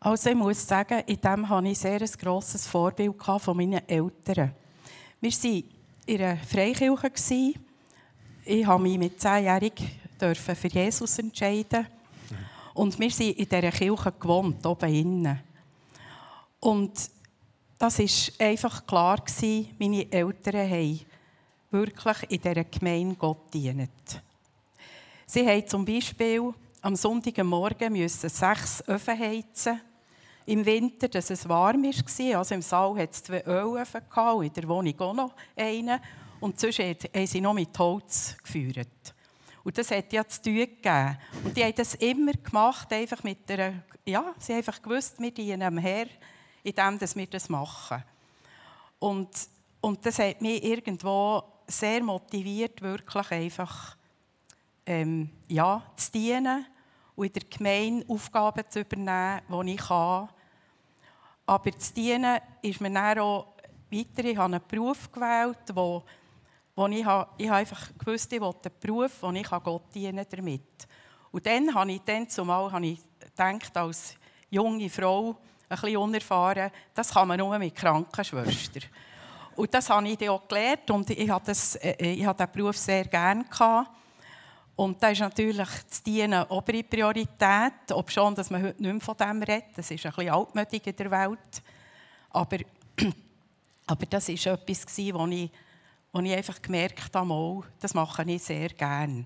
Also 0.00 0.30
ich 0.30 0.36
muss 0.36 0.66
sagen, 0.66 1.02
in 1.06 1.20
dem 1.20 1.48
hatte 1.48 1.68
ich 1.68 1.78
sehr 1.78 2.00
ein 2.00 2.10
grosses 2.18 2.66
Vorbild 2.66 3.16
von 3.20 3.56
meinen 3.56 3.86
Eltern. 3.88 4.54
Wir 5.20 5.32
waren 5.32 5.64
in 6.06 6.20
einer 6.20 6.36
Freikirche. 6.38 7.54
Ich 8.44 8.66
habe 8.66 8.82
mich 8.82 8.98
mit 8.98 9.20
zehnjährig 9.20 9.74
für 10.18 10.68
Jesus 10.68 11.18
entscheiden. 11.18 11.86
Und 12.74 12.98
wir 12.98 13.10
sind 13.10 13.36
in 13.36 13.48
dieser 13.48 13.72
Kirche 13.72 14.12
gewohnt, 14.12 14.64
oben 14.64 14.94
innen. 14.94 15.40
Und 16.60 17.10
das 17.78 17.98
war 17.98 18.46
einfach 18.46 18.86
klar, 18.86 19.22
meine 19.78 20.12
Eltern 20.12 20.70
haben 20.70 21.00
wirklich 21.70 22.30
in 22.30 22.40
dieser 22.40 22.64
Gemeinde 22.64 23.16
Gott 23.16 23.52
dienen. 23.52 23.90
Sie 25.26 25.42
mussten 25.42 25.68
zum 25.68 25.84
Beispiel 25.84 26.54
am 26.80 26.96
Sonntagmorgen 26.96 28.08
sechs 28.08 28.88
Öfen 28.88 29.18
heizen. 29.18 29.80
Im 30.46 30.64
Winter, 30.64 31.08
dass 31.08 31.28
es 31.28 31.46
warm 31.46 31.82
war. 31.82 32.38
Also 32.38 32.54
im 32.54 32.62
Saal 32.62 32.96
hatte 32.96 33.10
es 33.12 33.22
zwei 33.22 33.42
Ölöfen 33.44 34.00
in 34.42 34.52
der 34.54 34.68
Wohnung 34.68 35.00
auch 35.00 35.14
noch 35.14 35.34
einen. 35.54 36.00
Und 36.40 36.58
sonst 36.58 36.78
haben 36.78 37.26
sie 37.26 37.40
noch 37.40 37.52
mit 37.52 37.78
Holz 37.78 38.36
geführt. 38.42 39.14
Und 39.64 39.76
das 39.76 39.90
hat 39.90 40.10
ja 40.12 40.26
zu 40.26 40.40
tun 40.40 40.54
gegeben. 40.54 41.18
Und 41.44 41.54
die 41.54 41.64
haben 41.64 41.74
das 41.74 41.94
immer 41.96 42.32
gemacht, 42.32 42.90
einfach 42.90 43.22
mit 43.22 43.46
der, 43.50 43.82
ja, 44.06 44.34
sie 44.38 44.52
haben 44.52 44.58
einfach 44.58 44.80
gewusst, 44.80 45.20
wir 45.20 45.30
dienen 45.30 45.62
am 45.62 45.76
Herr, 45.76 46.06
indem 46.62 46.98
wir 47.00 47.26
das 47.26 47.50
machen. 47.50 48.02
Und, 48.98 49.28
und 49.82 50.06
das 50.06 50.18
hat 50.18 50.40
mich 50.40 50.64
irgendwo 50.64 51.42
sehr 51.68 52.02
motiviert, 52.02 52.80
wirklich 52.82 53.30
einfach 53.30 53.96
ähm, 54.86 55.30
ja, 55.46 55.82
zu 55.96 56.10
dienen 56.12 56.66
und 57.14 57.26
in 57.26 57.32
der 57.32 57.42
Gemeinde 57.48 58.06
Aufgaben 58.08 58.64
zu 58.68 58.80
übernehmen, 58.80 59.42
die 59.66 59.74
ich 59.74 59.80
kann. 59.80 60.28
Aber 61.46 61.78
zu 61.78 61.94
dienen 61.94 62.40
ist 62.62 62.80
mir 62.80 62.90
dann 62.90 63.18
auch 63.18 63.54
weiter. 63.90 64.24
Ich 64.24 64.36
habe 64.36 64.54
einen 64.54 64.62
Beruf 64.66 65.10
gewählt, 65.12 65.58
wo, 65.74 66.02
wo 66.74 66.86
ich, 66.86 67.04
habe, 67.04 67.30
ich 67.36 67.48
habe 67.48 67.58
einfach 67.58 67.90
gewusst, 67.98 68.32
ich 68.32 68.40
will 68.40 68.48
einen 68.48 68.74
Beruf, 68.80 69.12
wo 69.20 69.30
ich 69.30 69.48
Gott 69.48 69.94
dienen 69.94 70.26
damit. 70.28 70.88
Und 71.30 71.46
dann 71.46 71.74
habe 71.74 71.92
ich 71.92 72.00
dann 72.02 72.28
zumal 72.28 72.72
habe 72.72 72.86
ich 72.86 73.00
gedacht, 73.20 73.76
als 73.76 74.14
junge 74.50 74.88
Frau, 74.88 75.36
ein 75.68 75.76
bisschen 75.76 75.96
unerfahren, 75.98 76.70
das 76.94 77.12
kann 77.12 77.28
man 77.28 77.38
nur 77.38 77.58
mit 77.58 77.74
Krankenschwester. 77.74 78.80
Und 79.58 79.74
das 79.74 79.90
habe 79.90 80.08
ich 80.08 80.30
auch 80.30 80.46
gelernt 80.46 80.88
und 80.88 81.10
ich 81.10 81.28
das, 81.44 81.74
äh, 81.74 81.90
äh, 81.98 82.14
diesen 82.14 82.52
Beruf 82.52 82.76
sehr 82.76 83.04
gerne 83.06 83.44
gehabt. 83.44 83.90
Und 84.76 85.02
da 85.02 85.08
ist 85.08 85.18
natürlich 85.18 85.68
das 85.88 86.00
Dienen 86.00 86.44
obere 86.44 86.84
Priorität, 86.84 87.90
ob 87.90 88.08
schon, 88.08 88.36
dass 88.36 88.50
man 88.50 88.62
heute 88.62 88.80
nicht 88.80 88.92
mehr 88.92 89.00
von 89.00 89.16
dem 89.16 89.42
redet. 89.42 89.76
Das 89.76 89.90
ist 89.90 90.06
ein 90.06 90.12
bisschen 90.12 90.32
altmütig 90.32 90.86
in 90.86 90.94
der 90.94 91.10
Welt. 91.10 91.62
Aber, 92.30 92.58
aber 93.86 94.06
das 94.06 94.28
war 94.28 94.52
etwas, 94.52 94.96
wo 94.96 95.26
ich, 95.26 95.50
ich 96.22 96.36
einfach 96.36 96.62
gemerkt 96.62 97.12
habe, 97.16 97.64
das 97.80 97.94
mache 97.94 98.22
ich 98.30 98.40
sehr 98.40 98.68
gerne, 98.68 99.24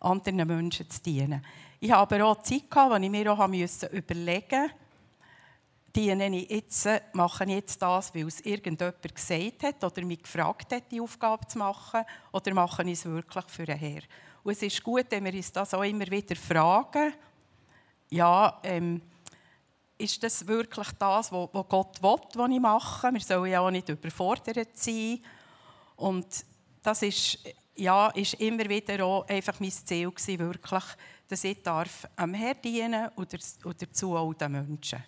anderen 0.00 0.48
Menschen 0.48 0.88
zu 0.88 1.02
dienen. 1.02 1.44
Ich 1.80 1.90
habe 1.90 2.16
aber 2.16 2.24
auch 2.24 2.42
Zeit, 2.42 2.70
gehabt, 2.70 3.04
ich 3.04 3.10
mir 3.10 3.30
auch 3.30 3.46
überlegen 3.46 4.62
musste, 4.62 4.83
diene 5.94 6.36
ich 6.36 6.50
jetzt, 6.50 6.88
mache 7.12 7.44
jetzt 7.44 7.80
das, 7.80 8.14
weil 8.14 8.26
es 8.26 8.40
irgendjemand 8.40 9.14
gesagt 9.14 9.62
hat 9.62 9.84
oder 9.84 10.04
mich 10.04 10.22
gefragt 10.22 10.72
hat, 10.72 10.90
die 10.90 11.00
Aufgabe 11.00 11.46
zu 11.46 11.58
machen, 11.58 12.02
oder 12.32 12.54
mache 12.54 12.82
ich 12.82 12.92
es 12.92 13.04
wirklich 13.04 13.44
für 13.46 13.64
den 13.64 13.78
Herr? 13.78 14.02
Und 14.42 14.52
es 14.52 14.62
ist 14.62 14.82
gut, 14.82 15.06
wenn 15.10 15.24
wir 15.24 15.34
uns 15.34 15.52
das 15.52 15.72
auch 15.72 15.82
immer 15.82 16.06
wieder 16.10 16.36
fragen, 16.36 17.14
ja, 18.10 18.60
ähm, 18.62 19.00
ist 19.96 20.22
das 20.22 20.46
wirklich 20.46 20.88
das, 20.98 21.32
was 21.32 21.68
Gott 21.68 22.02
will, 22.02 22.18
was 22.34 22.50
ich 22.50 22.60
mache? 22.60 23.12
Wir 23.12 23.20
sollen 23.20 23.50
ja 23.50 23.60
auch 23.60 23.70
nicht 23.70 23.88
überfordert 23.88 24.76
sein. 24.76 25.20
Und 25.96 26.26
das 26.82 27.02
ist, 27.02 27.38
ja, 27.76 28.08
ist 28.08 28.34
immer 28.34 28.68
wieder 28.68 29.04
auch 29.04 29.26
einfach 29.28 29.58
mein 29.60 29.70
Ziel 29.70 30.10
gewesen, 30.10 30.38
wirklich, 30.40 30.84
dass 31.28 31.44
ich 31.44 31.62
darf 31.62 32.06
am 32.16 32.34
Herrn 32.34 32.60
dienen 32.62 33.08
und 33.14 33.32
dazu 33.80 34.16
auch 34.16 34.34
den 34.34 34.52
Menschen. 34.52 35.02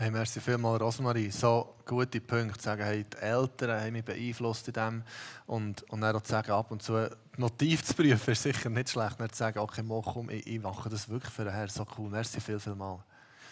Hey, 0.00 0.12
merci 0.12 0.38
vielmals, 0.38 0.80
Rosmarie. 0.80 1.28
So 1.32 1.74
gute 1.84 2.20
Punkte. 2.20 2.62
Sagen, 2.62 2.84
hey, 2.84 3.02
die 3.02 3.16
Eltern 3.16 3.80
haben 3.80 3.92
mich 3.94 4.04
beeinflusst 4.04 4.68
in 4.68 4.74
dem. 4.74 5.02
Und, 5.46 5.82
und 5.90 6.00
dann 6.00 6.14
auch 6.14 6.22
zu 6.22 6.30
sagen, 6.30 6.52
ab 6.52 6.70
und 6.70 6.80
zu 6.80 7.10
Motiv 7.36 7.82
zu 7.82 7.94
prüfen, 7.94 8.30
ist 8.30 8.44
sicher 8.44 8.70
nicht 8.70 8.90
schlecht. 8.90 9.18
Dann 9.18 9.28
zu 9.28 9.36
sagen, 9.36 9.58
okay, 9.58 9.82
komm, 9.88 10.30
ich, 10.30 10.46
ich 10.46 10.60
mache 10.60 10.88
das 10.88 11.08
wirklich 11.08 11.34
für 11.34 11.42
den 11.42 11.52
Herrn. 11.52 11.68
So 11.68 11.84
cool. 11.98 12.10
Merci 12.10 12.40
viel, 12.40 12.60
viel 12.60 12.76
mal. 12.76 13.00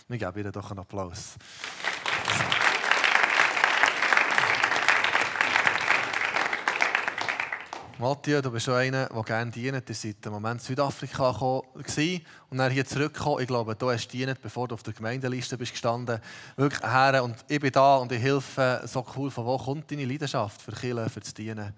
Wir 0.07 0.19
geben 0.19 0.45
ihr 0.45 0.53
doch 0.53 0.71
einen 0.71 0.79
Applaus. 0.79 1.35
Matthias, 7.99 8.43
du 8.43 8.51
bist 8.51 8.67
schon 8.67 8.75
einer, 8.75 9.07
der 9.07 9.23
gerne 9.23 9.51
dient. 9.51 9.89
Ihr 9.89 9.95
seid 9.95 10.17
im 10.27 10.33
Moment 10.33 10.61
in 10.61 10.67
Südafrika 10.67 11.33
gekommen 11.33 11.63
und 12.51 12.59
dann 12.59 12.71
hier 12.71 12.85
zurückgekommen. 12.85 13.41
Ich 13.41 13.47
glaube, 13.47 13.75
du 13.75 13.91
hast 13.91 14.09
dient, 14.09 14.41
bevor 14.43 14.69
du 14.69 14.75
auf 14.75 14.83
der 14.83 14.93
Gemeindeliste 14.93 15.57
bist 15.57 15.73
gestanden. 15.73 16.21
Wirklich 16.57 16.83
her 16.83 17.25
und 17.25 17.37
ich 17.49 17.59
bin 17.59 17.73
da 17.73 17.97
und 17.97 18.13
ich 18.13 18.21
helfe. 18.21 18.83
So 18.85 19.05
cool. 19.17 19.31
Von 19.31 19.47
wo 19.47 19.57
kommt 19.57 19.91
deine 19.91 20.05
Leidenschaft 20.05 20.61
für 20.61 20.73
Kirche, 20.73 21.09
für 21.09 21.21
das 21.21 21.33
Dienen? 21.33 21.73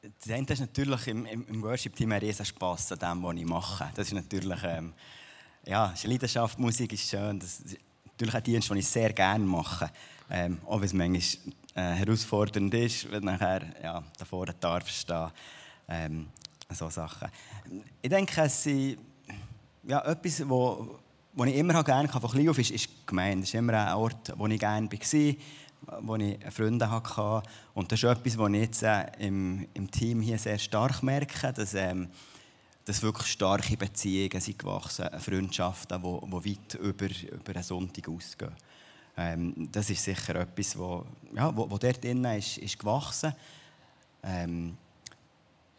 Das 0.00 0.32
eine 0.32 0.46
ist 0.46 0.60
natürlich 0.60 1.08
im, 1.08 1.26
im, 1.26 1.46
im 1.46 1.62
Worship-Team 1.62 2.12
ein 2.12 2.20
riesen 2.20 2.46
Spass 2.46 2.90
an 2.92 2.98
dem, 2.98 3.22
was 3.22 3.36
ich 3.36 3.44
mache. 3.44 3.90
Das 3.94 4.06
ist 4.06 4.14
natürlich, 4.14 4.62
ähm, 4.64 4.94
ja, 5.66 5.90
ist 5.90 6.04
eine 6.04 6.14
Leidenschaft, 6.14 6.58
Musik 6.58 6.90
ist 6.94 7.10
schön. 7.10 7.38
Das 7.38 7.60
ist 7.60 7.76
natürlich 8.12 8.34
ein 8.34 8.42
Dienst, 8.42 8.70
den 8.70 8.78
ich 8.78 8.88
sehr 8.88 9.12
gerne 9.12 9.44
mache. 9.44 9.90
Ähm, 10.30 10.58
auch 10.64 10.80
wenn 10.80 10.86
es 10.86 10.94
manchmal 10.94 11.52
äh, 11.74 11.92
herausfordernd 11.92 12.72
ist, 12.74 13.04
du 13.10 13.20
nachher 13.20 13.62
ja, 13.82 14.02
da 14.18 14.24
vorne 14.24 14.54
darfst 14.58 14.96
stehen. 14.96 15.30
Ähm, 15.88 16.28
so 16.70 16.88
Sachen. 16.88 17.28
Ich 18.00 18.10
denke, 18.10 18.40
es 18.42 18.62
sind, 18.62 18.98
ja, 19.84 20.04
etwas, 20.04 20.48
wo, 20.48 20.98
wo 21.32 21.44
ich 21.44 21.56
immer 21.56 21.82
gerne 21.84 22.08
von 22.08 22.30
klein 22.30 22.48
auf 22.48 22.58
ist, 22.58 22.70
ist 22.70 22.86
die 22.86 23.06
Gemeinde. 23.06 23.42
Es 23.42 23.50
ist 23.50 23.54
immer 23.54 23.86
ein 23.86 23.94
Ort, 23.94 24.32
wo 24.36 24.46
ich 24.46 24.58
gerne 24.58 24.90
war, 24.90 26.00
wo 26.00 26.16
ich 26.16 26.38
Freunde 26.50 26.90
hatte. 26.90 27.42
Und 27.74 27.92
das 27.92 28.02
ist 28.02 28.08
etwas, 28.08 28.38
was 28.38 28.50
ich 28.50 28.60
jetzt 28.60 28.82
äh, 28.82 29.06
im, 29.18 29.66
im 29.74 29.90
Team 29.90 30.20
hier 30.20 30.38
sehr 30.38 30.58
stark 30.58 31.02
merke, 31.02 31.52
dass, 31.52 31.74
ähm, 31.74 32.08
dass 32.84 33.02
wirklich 33.02 33.28
starke 33.28 33.76
Beziehungen 33.76 34.40
sind 34.40 34.58
gewachsen, 34.58 35.08
Freundschaften, 35.18 36.02
die, 36.02 36.26
die 36.26 36.50
weit 36.50 36.74
über, 36.74 37.06
über 37.06 37.54
einen 37.54 37.62
Sonntag 37.62 38.08
ausgehen. 38.08 38.52
Ähm, 39.16 39.68
das 39.70 39.90
ist 39.90 40.02
sicher 40.02 40.36
etwas, 40.36 40.76
wo, 40.76 41.04
ja, 41.34 41.54
wo, 41.56 41.70
wo 41.70 41.78
dort 41.78 42.02
drin 42.02 42.24
ist, 42.24 42.58
ist 42.58 42.78
gewachsen. 42.78 43.32
Ähm, 44.22 44.76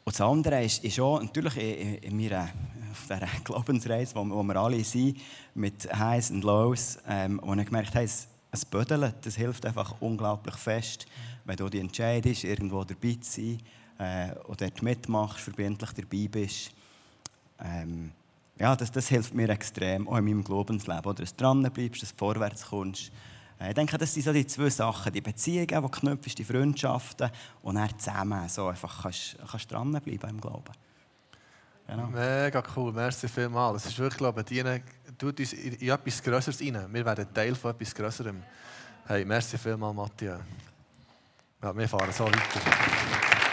und 0.04 0.14
das 0.14 0.22
andere 0.22 0.64
ist, 0.64 0.84
ist 0.84 1.00
auch 1.00 1.22
natürlich 1.22 1.58
in, 1.58 1.96
in 1.96 2.18
meiner, 2.18 2.50
auf 2.92 3.04
dieser 3.04 3.28
Glaubensreise, 3.44 4.16
wo, 4.16 4.30
wo 4.30 4.44
wir 4.44 4.56
alle 4.56 4.84
sind, 4.84 5.20
mit 5.54 5.92
Highs 5.94 6.32
und 6.32 6.44
Lows, 6.44 7.00
ähm, 7.08 7.40
wo 7.44 7.54
ich 7.54 7.66
gemerkt 7.66 7.96
habe, 7.96 8.06
ein 8.06 8.62
Bödeln, 8.72 9.14
das 9.22 9.36
hilft 9.36 9.66
einfach 9.66 9.96
unglaublich 10.00 10.56
fest, 10.56 11.06
wenn 11.44 11.58
du 11.58 11.68
dich 11.68 11.82
entscheidest, 11.82 12.46
irgendwo 12.46 12.84
dabei 12.84 13.18
zu 13.20 13.42
sein 13.42 13.60
äh, 13.98 14.36
oder 14.48 14.70
mitmachst, 14.82 15.42
verbindlich 15.42 15.92
dabei 15.92 16.28
bist. 16.30 16.72
Ähm, 17.60 18.12
ja, 18.58 18.76
das, 18.76 18.92
das 18.92 19.08
hilft 19.08 19.34
mir 19.34 19.50
extrem, 19.50 20.08
auch 20.08 20.18
in 20.18 20.26
meinem 20.26 20.44
Glaubensleben. 20.44 21.06
Oder 21.06 21.24
dass 21.24 21.36
du 21.36 21.44
dran 21.44 21.64
bleibst, 21.64 22.02
dass 22.02 22.12
du 22.12 22.18
vorwärts 22.18 22.68
kommst. 22.68 23.12
Äh, 23.60 23.70
ich 23.70 23.74
denke, 23.74 23.98
das 23.98 24.14
sind 24.14 24.24
so 24.24 24.32
die 24.32 24.48
zwei 24.48 24.70
Sachen. 24.70 25.12
Die 25.12 25.22
Beziehungen, 25.22 25.68
die 25.68 26.00
knüpfst, 26.00 26.38
die 26.38 26.44
Freundschaften 26.44 27.30
und 27.62 27.76
dann 27.76 28.00
zusammen 28.00 28.48
so 28.48 28.68
einfach 28.68 29.04
kannst, 29.04 29.38
kannst 29.50 29.72
dranbleiben 29.72 30.30
im 30.30 30.40
Glauben. 30.40 30.74
Genau. 31.88 32.08
Mega 32.08 32.64
cool, 32.76 32.92
merci 32.92 33.28
vielmals. 33.28 33.86
Es 33.86 33.92
ist 33.92 34.00
wirklich, 34.00 34.18
glaube 34.18 34.42
ich, 34.42 34.48
dienen, 34.48 34.82
tut 35.18 35.40
uns 35.40 35.54
in, 35.54 35.74
in 35.74 35.90
etwas 35.90 36.24
Größeres 36.24 36.62
rein. 36.62 36.88
Wir 36.92 37.06
werden 37.06 37.28
Teil 37.32 37.54
von 37.54 37.72
etwas 37.72 37.94
Größerem. 37.94 38.42
Hey, 39.06 39.24
merci 39.24 39.58
vielmals, 39.58 39.96
Matthias. 39.96 40.40
Ja, 41.62 41.78
wir 41.78 41.88
fahren 41.88 42.12
so 42.12 42.26
weiter. 42.26 43.45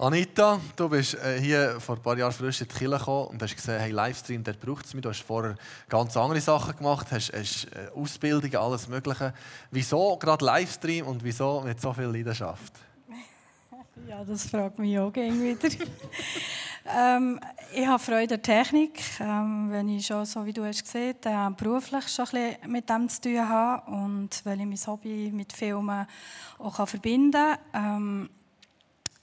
Anita, 0.00 0.60
du 0.76 0.88
bist 0.88 1.14
äh, 1.14 1.40
hier 1.40 1.80
vor 1.80 1.96
ein 1.96 2.02
paar 2.02 2.16
Jahren 2.16 2.30
frisch 2.30 2.60
in 2.60 2.68
die 2.68 2.74
Kirche 2.74 2.98
gekommen 2.98 3.30
und 3.30 3.42
hast 3.42 3.56
gesehen, 3.56 3.80
hey, 3.80 3.90
Livestream, 3.90 4.44
der 4.44 4.52
braucht 4.52 4.86
es 4.86 4.94
mich. 4.94 5.02
Du 5.02 5.08
hast 5.08 5.22
vorher 5.22 5.56
ganz 5.88 6.16
andere 6.16 6.40
Sachen 6.40 6.76
gemacht, 6.76 7.08
hast, 7.10 7.32
hast 7.32 7.66
äh, 7.74 7.88
Ausbildungen, 7.96 8.54
alles 8.54 8.86
Mögliche. 8.86 9.34
Wieso 9.72 10.16
gerade 10.16 10.44
Livestream 10.44 11.04
und 11.04 11.24
wieso 11.24 11.62
mit 11.62 11.80
so 11.80 11.92
viel 11.92 12.04
Leidenschaft? 12.04 12.72
Ja, 14.08 14.24
das 14.24 14.46
fragt 14.46 14.78
mich 14.78 14.96
auch 14.96 15.12
gerne 15.12 15.42
wieder. 15.42 15.68
ähm, 16.96 17.40
ich 17.74 17.84
habe 17.84 17.98
Freude 17.98 18.36
an 18.36 18.42
Technik, 18.42 19.00
ähm, 19.18 19.66
wenn 19.72 19.88
ich 19.88 20.06
schon, 20.06 20.24
so 20.24 20.46
wie 20.46 20.52
du 20.52 20.64
hast 20.64 20.84
gesehen, 20.84 21.16
äh, 21.24 21.50
beruflich 21.56 22.06
schon 22.08 22.26
ein 22.26 22.52
bisschen 22.56 22.70
mit 22.70 22.88
dem 22.88 23.08
zu 23.08 23.22
tun 23.22 23.48
habe 23.48 23.90
und 23.90 24.30
weil 24.44 24.60
ich 24.60 24.66
mein 24.66 24.86
Hobby 24.86 25.32
mit 25.34 25.52
Filmen 25.52 26.06
auch 26.58 26.86
verbinden 26.86 27.32
kann. 27.32 27.58
Ähm, 27.74 28.30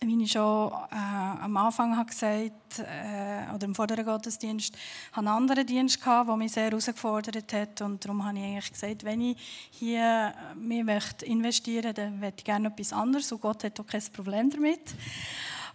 wie 0.08 0.24
ich 0.24 0.32
schon 0.32 0.72
äh, 0.92 0.96
am 1.42 1.58
Anfang 1.58 1.96
habe 1.98 2.10
gesagt 2.10 2.80
äh, 2.80 3.54
oder 3.54 3.66
im 3.66 3.76
vorderen 3.76 4.06
Gottesdienst, 4.06 4.76
hatte 5.12 5.20
einen 5.20 5.28
anderen 5.28 5.66
Dienst 5.66 6.00
gehabt, 6.00 6.30
der 6.30 6.36
mich 6.36 6.52
sehr 6.52 6.66
herausgefordert 6.66 7.54
hat 7.54 7.82
und 7.82 8.04
darum 8.04 8.26
habe 8.26 8.38
ich 8.38 8.44
eigentlich 8.44 8.72
gesagt, 8.72 9.04
wenn 9.04 9.22
ich 9.22 9.70
hier 9.72 10.34
mich 10.56 10.86
investieren 11.24 11.86
möchte, 11.86 12.02
dann 12.02 12.20
möchte 12.20 12.40
ich 12.40 12.46
gerne 12.46 12.68
etwas 12.68 12.94
anderes 12.94 13.32
und 13.32 13.42
Gott 13.42 13.64
hat 13.64 13.80
auch 13.80 13.88
kein 13.88 14.04
Problem 14.14 14.50
damit. 14.50 14.96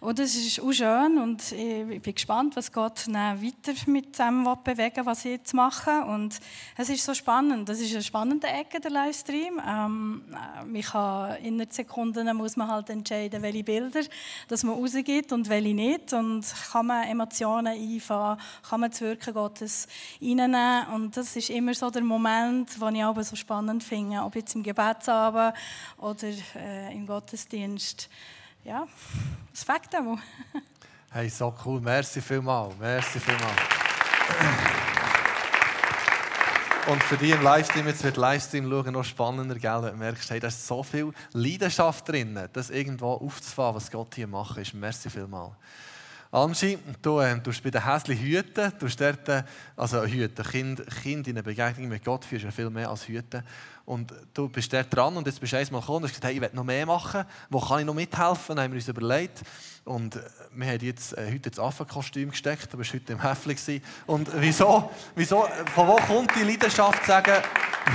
Und 0.01 0.17
das 0.17 0.33
ist 0.33 0.59
auch 0.59 0.71
schön 0.71 1.19
und 1.19 1.51
ich 1.51 2.01
bin 2.01 2.15
gespannt, 2.15 2.55
was 2.55 2.71
Gott 2.71 3.07
weiter 3.07 3.73
mit 3.85 4.17
dem 4.17 4.47
bewegen 4.63 5.05
was 5.05 5.25
ich 5.25 5.31
jetzt 5.33 5.53
mache. 5.53 6.03
Und 6.05 6.39
es 6.75 6.89
ist 6.89 7.05
so 7.05 7.13
spannend. 7.13 7.69
Das 7.69 7.79
ist 7.79 7.93
eine 7.93 8.01
spannende 8.01 8.47
Ecke, 8.47 8.79
der 8.79 8.89
Livestream. 8.89 9.61
Ähm, 9.63 10.23
man 10.65 10.81
kann 10.81 11.35
in 11.43 11.61
einer 11.61 11.71
Sekunde 11.71 12.33
muss 12.33 12.55
man 12.57 12.67
halt 12.67 12.89
entscheiden, 12.89 13.43
welche 13.43 13.63
Bilder 13.63 14.01
dass 14.47 14.63
man 14.63 14.73
rausgibt 14.73 15.33
und 15.33 15.47
welche 15.49 15.75
nicht. 15.75 16.11
Und 16.13 16.45
kann 16.71 16.87
man 16.87 17.07
Emotionen 17.07 17.67
einfangen, 17.67 18.39
kann 18.67 18.79
man 18.79 18.89
das 18.89 19.01
Wirken 19.01 19.35
Gottes 19.35 19.87
reinnehmen. 20.19 20.87
Und 20.95 21.15
das 21.15 21.35
ist 21.35 21.51
immer 21.51 21.75
so 21.75 21.91
der 21.91 22.01
Moment, 22.01 22.69
den 22.81 22.95
ich 22.95 23.03
aber 23.03 23.23
so 23.23 23.35
spannend 23.35 23.83
finde, 23.83 24.23
ob 24.23 24.35
jetzt 24.35 24.55
im 24.55 24.63
Gebetsabend 24.63 25.53
oder 25.99 26.27
äh, 26.55 26.91
im 26.91 27.05
Gottesdienst 27.05 28.09
ja, 28.63 28.87
das 29.49 29.63
fängt 29.63 29.95
auch. 29.95 30.17
hey, 31.11 31.29
so 31.29 31.53
cool. 31.65 31.81
Merci 31.81 32.21
vielmals. 32.21 32.75
Merci 32.79 33.19
vielmals. 33.19 33.57
Und 36.87 37.03
für 37.03 37.17
die 37.17 37.31
im 37.31 37.43
Livestream, 37.43 37.87
jetzt 37.87 38.03
wird 38.03 38.17
Livestream 38.17 38.69
schauen 38.69 38.93
noch 38.93 39.03
spannender, 39.03 39.55
gell? 39.55 39.91
Du 39.91 39.97
merkst, 39.97 40.31
hey, 40.31 40.39
da 40.39 40.47
ist 40.47 40.65
so 40.65 40.81
viel 40.81 41.13
Leidenschaft 41.31 42.09
drin, 42.09 42.39
das 42.53 42.69
irgendwo 42.71 43.13
aufzufahren, 43.13 43.75
was 43.75 43.91
Gott 43.91 44.15
hier 44.15 44.27
macht, 44.27 44.57
ist. 44.57 44.73
Merci 44.73 45.09
vielmals. 45.09 45.53
Angie, 46.31 46.79
du 47.01 47.19
ähm, 47.19 47.43
tust 47.43 47.61
bei 47.61 47.69
den 47.69 47.85
Häschen 47.85 48.17
hüten, 48.17 48.71
du 48.79 48.87
dort, 48.87 49.27
äh, 49.27 49.43
also 49.75 50.03
hüten, 50.05 50.45
kind, 50.45 50.81
kind 51.03 51.27
in 51.27 51.35
einer 51.35 51.43
Begegnung 51.43 51.89
mit 51.89 52.05
Gott 52.05 52.23
führst 52.23 52.45
ja 52.45 52.51
viel 52.51 52.69
mehr 52.69 52.89
als 52.89 53.07
hüten. 53.07 53.43
Und 53.85 54.13
du 54.33 54.47
bist 54.47 54.71
dort 54.71 54.95
dran 54.95 55.17
und 55.17 55.25
jetzt 55.25 55.39
bist 55.39 55.53
du 55.53 55.57
einmal 55.57 55.81
gekommen 55.81 55.97
und 55.97 56.03
hast 56.03 56.11
gesagt, 56.11 56.25
hey, 56.25 56.35
ich 56.35 56.41
will 56.41 56.49
noch 56.53 56.63
mehr 56.63 56.85
machen. 56.85 57.25
Wo 57.49 57.59
kann 57.59 57.79
ich 57.79 57.85
noch 57.85 57.93
mithelfen? 57.93 58.55
Dann 58.55 58.65
haben 58.65 58.71
wir 58.71 58.77
uns 58.77 58.87
überlegt. 58.87 59.41
Und 59.83 60.15
äh, 60.15 60.19
wir 60.53 60.67
haben 60.67 60.85
jetzt, 60.85 61.17
äh, 61.17 61.31
heute 61.31 61.49
das 61.49 61.59
Affenkostüm 61.59 62.29
gesteckt, 62.29 62.71
du 62.71 62.77
warst 62.77 62.93
heute 62.93 63.13
im 63.13 63.21
Häfli. 63.21 63.81
Und 64.05 64.29
wieso, 64.35 64.91
wieso, 65.15 65.47
von 65.73 65.87
wo 65.87 65.95
kommt 65.95 66.31
die 66.35 66.43
Leidenschaft 66.43 67.01
zu 67.01 67.07
sagen, 67.07 67.43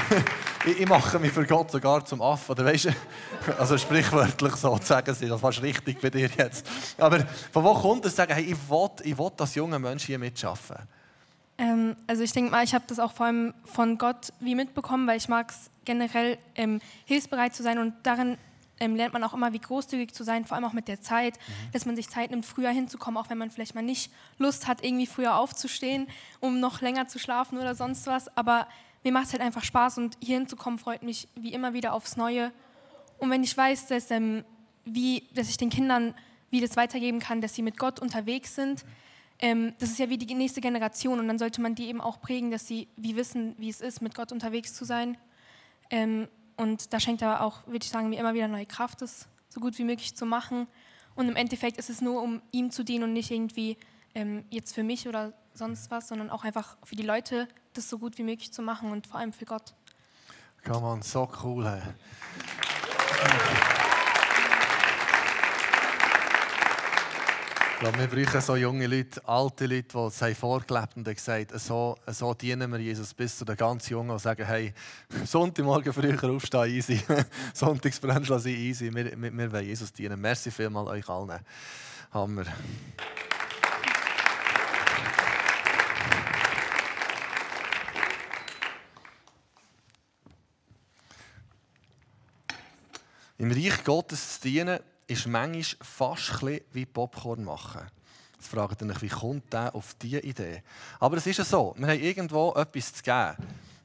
ich, 0.66 0.80
ich, 0.80 0.88
mache 0.88 1.18
mich 1.20 1.30
für 1.30 1.46
Gott 1.46 1.70
sogar 1.70 2.04
zum 2.04 2.20
Affen? 2.20 2.52
Oder 2.52 2.64
weißt 2.64 2.86
du, 2.86 2.90
also 3.58 3.78
sprichwörtlich 3.78 4.56
so 4.56 4.76
zu 4.78 4.86
sagen, 4.86 5.06
das 5.06 5.22
ist 5.22 5.40
fast 5.40 5.62
richtig 5.62 6.00
bei 6.00 6.10
dir 6.10 6.28
jetzt. 6.36 6.66
Aber 6.98 7.24
von 7.52 7.62
wo 7.62 7.74
kommt 7.74 8.04
es 8.04 8.12
zu 8.12 8.16
sagen, 8.16 8.34
hey, 8.34 8.44
ich 8.44 8.68
will, 8.68 8.90
ich 9.04 9.16
will 9.16 9.30
dass 9.36 9.54
junge 9.54 9.78
Menschen 9.78 10.06
hier 10.06 10.18
mitschaffen? 10.18 10.76
Ähm, 11.58 11.96
also 12.06 12.22
ich 12.22 12.32
denke 12.32 12.50
mal, 12.50 12.64
ich 12.64 12.74
habe 12.74 12.84
das 12.86 12.98
auch 12.98 13.12
vor 13.12 13.26
allem 13.26 13.54
von 13.64 13.98
Gott 13.98 14.32
wie 14.40 14.54
mitbekommen, 14.54 15.06
weil 15.06 15.16
ich 15.16 15.28
mag 15.28 15.50
es 15.50 15.70
generell 15.84 16.38
ähm, 16.54 16.80
hilfsbereit 17.04 17.54
zu 17.54 17.62
sein 17.62 17.78
und 17.78 17.94
darin 18.02 18.36
ähm, 18.78 18.94
lernt 18.94 19.14
man 19.14 19.24
auch 19.24 19.32
immer, 19.32 19.52
wie 19.52 19.58
großzügig 19.58 20.12
zu 20.12 20.22
sein, 20.22 20.44
vor 20.44 20.56
allem 20.56 20.66
auch 20.66 20.72
mit 20.72 20.88
der 20.88 21.00
Zeit, 21.00 21.38
mhm. 21.38 21.72
dass 21.72 21.86
man 21.86 21.96
sich 21.96 22.08
Zeit 22.10 22.30
nimmt, 22.30 22.44
früher 22.44 22.70
hinzukommen, 22.70 23.16
auch 23.16 23.30
wenn 23.30 23.38
man 23.38 23.50
vielleicht 23.50 23.74
mal 23.74 23.82
nicht 23.82 24.12
Lust 24.38 24.66
hat, 24.66 24.84
irgendwie 24.84 25.06
früher 25.06 25.36
aufzustehen, 25.36 26.08
um 26.40 26.60
noch 26.60 26.80
länger 26.80 27.08
zu 27.08 27.18
schlafen 27.18 27.58
oder 27.58 27.74
sonst 27.74 28.06
was. 28.06 28.34
Aber 28.36 28.66
mir 29.02 29.12
macht 29.12 29.26
es 29.26 29.32
halt 29.32 29.42
einfach 29.42 29.64
Spaß 29.64 29.98
und 29.98 30.18
hier 30.20 30.36
hinzukommen 30.36 30.78
freut 30.78 31.02
mich 31.02 31.28
wie 31.36 31.54
immer 31.54 31.72
wieder 31.72 31.94
aufs 31.94 32.16
Neue. 32.16 32.52
Und 33.18 33.30
wenn 33.30 33.42
ich 33.42 33.56
weiß, 33.56 33.86
dass, 33.86 34.10
ähm, 34.10 34.44
wie, 34.84 35.22
dass 35.34 35.48
ich 35.48 35.56
den 35.56 35.70
Kindern 35.70 36.14
wie 36.50 36.60
das 36.60 36.76
weitergeben 36.76 37.18
kann, 37.18 37.40
dass 37.40 37.54
sie 37.54 37.62
mit 37.62 37.78
Gott 37.78 37.98
unterwegs 37.98 38.54
sind, 38.54 38.84
ähm, 39.38 39.74
das 39.78 39.90
ist 39.90 39.98
ja 39.98 40.08
wie 40.08 40.18
die 40.18 40.34
nächste 40.34 40.60
Generation 40.60 41.20
und 41.20 41.28
dann 41.28 41.38
sollte 41.38 41.60
man 41.60 41.74
die 41.74 41.88
eben 41.88 42.00
auch 42.00 42.20
prägen, 42.20 42.50
dass 42.50 42.66
sie 42.66 42.88
wie 42.96 43.16
wissen, 43.16 43.54
wie 43.58 43.68
es 43.68 43.80
ist, 43.80 44.00
mit 44.00 44.14
Gott 44.14 44.32
unterwegs 44.32 44.74
zu 44.74 44.84
sein. 44.84 45.18
Ähm, 45.90 46.28
und 46.56 46.92
da 46.92 47.00
schenkt 47.00 47.22
er 47.22 47.42
auch, 47.42 47.66
würde 47.66 47.84
ich 47.84 47.90
sagen, 47.90 48.08
mir 48.08 48.18
immer 48.18 48.34
wieder 48.34 48.48
neue 48.48 48.66
Kraft, 48.66 49.02
das 49.02 49.28
so 49.48 49.60
gut 49.60 49.78
wie 49.78 49.84
möglich 49.84 50.16
zu 50.16 50.24
machen. 50.24 50.66
Und 51.14 51.28
im 51.28 51.36
Endeffekt 51.36 51.76
ist 51.76 51.90
es 51.90 52.00
nur, 52.00 52.22
um 52.22 52.40
ihm 52.50 52.70
zu 52.70 52.82
dienen 52.82 53.04
und 53.04 53.12
nicht 53.12 53.30
irgendwie 53.30 53.76
ähm, 54.14 54.44
jetzt 54.50 54.74
für 54.74 54.82
mich 54.82 55.06
oder 55.06 55.32
sonst 55.52 55.90
was, 55.90 56.08
sondern 56.08 56.30
auch 56.30 56.44
einfach 56.44 56.76
für 56.82 56.96
die 56.96 57.02
Leute, 57.02 57.48
das 57.74 57.90
so 57.90 57.98
gut 57.98 58.16
wie 58.18 58.22
möglich 58.22 58.52
zu 58.52 58.62
machen 58.62 58.90
und 58.90 59.06
vor 59.06 59.20
allem 59.20 59.32
für 59.32 59.44
Gott. 59.44 59.74
Come 60.64 60.86
on, 60.86 61.02
so 61.02 61.28
cool. 61.42 61.64
Hey. 61.66 61.82
Wir 67.78 67.92
brauchen 67.92 68.40
so 68.40 68.56
junge 68.56 68.86
Leute, 68.86 69.20
alte 69.28 69.66
Leute, 69.66 69.88
die 69.92 69.98
es 69.98 70.22
haben 70.22 70.34
vorgelebt 70.34 70.96
und 70.96 71.06
haben 71.06 71.14
gesagt 71.14 71.60
so, 71.60 71.94
so 72.06 72.32
dienen 72.32 72.72
wir 72.72 72.78
Jesus 72.80 73.12
bis 73.12 73.36
zu 73.36 73.44
den 73.44 73.54
ganz 73.54 73.90
Jungen, 73.90 74.16
die 74.16 74.22
sagen, 74.22 74.46
hey, 74.46 74.72
Sonntagmorgen 75.26 75.92
früher 75.92 76.24
aufstehen, 76.24 76.74
easy. 76.74 76.98
Sonntagsbrunch 77.52 78.28
lassen 78.28 78.48
easy. 78.48 78.90
Wir, 78.94 79.20
wir, 79.20 79.30
wir 79.30 79.52
wollen 79.52 79.66
Jesus 79.66 79.92
dienen. 79.92 80.18
Merci 80.18 80.50
vielmals 80.50 80.88
euch 80.88 81.06
allen. 81.06 81.40
Hammer. 82.14 82.44
Im 93.36 93.52
Reich 93.52 93.84
Gottes 93.84 94.40
zu 94.40 94.48
dienen, 94.48 94.80
ist 95.06 95.26
manchmal 95.26 95.86
fast 95.86 96.42
wie 96.72 96.86
Popcorn 96.86 97.44
machen. 97.44 97.82
Jetzt 98.34 98.48
fragt 98.48 98.82
ihr 98.82 98.88
euch, 98.88 99.02
wie 99.02 99.08
kommt 99.08 99.52
der 99.52 99.74
auf 99.74 99.94
diese 99.94 100.20
Idee? 100.20 100.62
Aber 101.00 101.16
es 101.16 101.26
ist 101.26 101.38
ja 101.38 101.44
so, 101.44 101.74
wir 101.76 101.86
haben 101.86 102.00
irgendwo 102.00 102.52
etwas 102.54 102.92
zu 102.92 103.02
geben. 103.02 103.36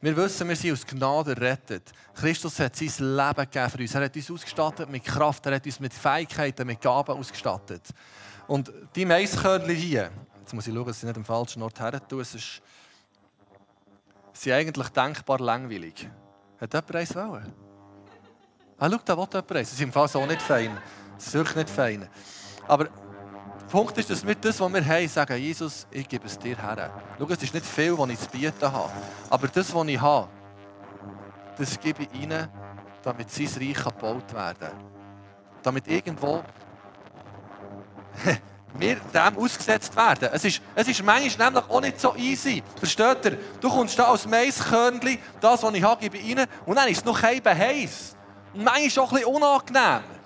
Wir 0.02 0.18
wissen, 0.18 0.50
wir 0.50 0.56
sind 0.56 0.74
aus 0.74 0.86
Gnade 0.86 1.32
errettet. 1.34 1.92
Christus 2.16 2.60
hat 2.60 2.76
sein 2.76 2.88
Leben 2.88 3.36
gegeben 3.36 3.70
für 3.70 3.78
uns. 3.78 3.96
Er 3.96 4.06
hat 4.06 4.16
uns 4.16 4.32
ausgestattet 4.32 4.90
mit 4.90 5.04
Kraft, 5.06 5.46
er 5.46 5.56
hat 5.56 5.66
uns 5.66 5.80
mit 5.80 5.94
Fähigkeiten, 5.94 6.66
mit 6.66 6.82
Gaben 6.82 7.16
ausgestattet. 7.16 7.84
Und 8.48 8.74
die 8.96 9.06
Maiskörnchen 9.06 9.76
hier, 9.76 10.12
jetzt 10.40 10.54
muss 10.54 10.66
ich 10.66 10.74
schauen, 10.74 10.88
dass 10.88 10.98
ich 10.98 11.04
nicht 11.04 11.18
am 11.18 11.24
falschen 11.24 11.62
Ort 11.62 11.80
her 11.80 12.02
es 12.20 12.36
ist, 12.36 12.62
sind 14.34 14.54
eigentlich 14.54 14.90
denkbar 14.90 15.40
langweilig. 15.40 16.10
Hat 16.60 16.74
jemand 16.74 16.96
eins 16.96 17.16
wollen? 17.16 17.54
Ah, 18.80 18.90
schau, 18.90 19.00
da 19.06 19.16
will 19.16 19.28
jemand 19.32 19.52
eins. 19.52 19.70
Sie 19.70 19.76
sind 19.76 19.90
im 19.90 19.94
Fall 19.94 20.08
so 20.08 20.26
nicht 20.26 20.42
fein. 20.42 20.76
Das 21.22 21.28
ist 21.28 21.34
wirklich 21.36 21.56
nicht 21.56 21.70
fein. 21.70 22.10
Aber 22.68 22.86
der 22.86 22.92
Punkt 23.70 23.96
ist, 24.00 24.10
dass 24.10 24.26
wir 24.26 24.34
das, 24.34 24.60
was 24.60 24.74
wir 24.74 24.84
haben, 24.84 25.08
sagen, 25.08 25.38
Jesus, 25.38 25.86
ich 25.92 26.10
gebe 26.10 26.26
es 26.26 26.38
dir 26.38 26.58
her. 26.58 26.90
Schau, 27.20 27.28
es 27.30 27.44
ist 27.44 27.54
nicht 27.54 27.66
viel, 27.66 27.96
was 27.96 28.10
ich 28.10 28.20
zu 28.20 28.30
bieten 28.30 28.72
habe. 28.72 28.92
Aber 29.30 29.48
das, 29.48 29.74
was 29.74 29.88
ich 29.88 30.02
habe, 30.02 30.28
das 31.60 31.80
gebe 31.80 32.04
ich 32.04 32.24
ihnen, 32.24 32.48
damit 33.04 33.30
sein 33.30 33.48
Reich 33.56 33.84
gebaut 33.84 34.34
werden 34.34 34.58
kann. 34.60 34.72
Damit 35.62 35.88
irgendwo 35.88 36.44
wir 38.74 38.96
dem 38.96 39.38
ausgesetzt 39.38 39.96
werden. 39.96 40.30
Es 40.34 40.44
ist, 40.44 40.60
es 40.74 40.88
ist 40.88 41.04
manchmal 41.04 41.52
nämlich 41.52 41.70
auch 41.70 41.82
nicht 41.82 42.00
so 42.00 42.16
easy. 42.16 42.64
Versteht 42.78 43.26
ihr? 43.26 43.38
Du 43.60 43.70
kommst 43.70 43.98
da 44.00 44.06
als 44.06 44.26
Maiskörnchen, 44.26 45.20
das, 45.40 45.62
was 45.62 45.74
ich 45.76 45.84
habe, 45.84 46.02
gebe 46.02 46.18
ich 46.18 46.36
rein, 46.36 46.48
und 46.66 46.76
dann 46.76 46.88
ist 46.88 46.98
es 46.98 47.06
noch 47.06 47.22
heiß. 47.22 48.16
Und 48.56 48.64
manchmal 48.64 49.06
auch 49.06 49.12
ein 49.12 49.20
bisschen 49.20 49.36
unangenehm. 49.36 50.21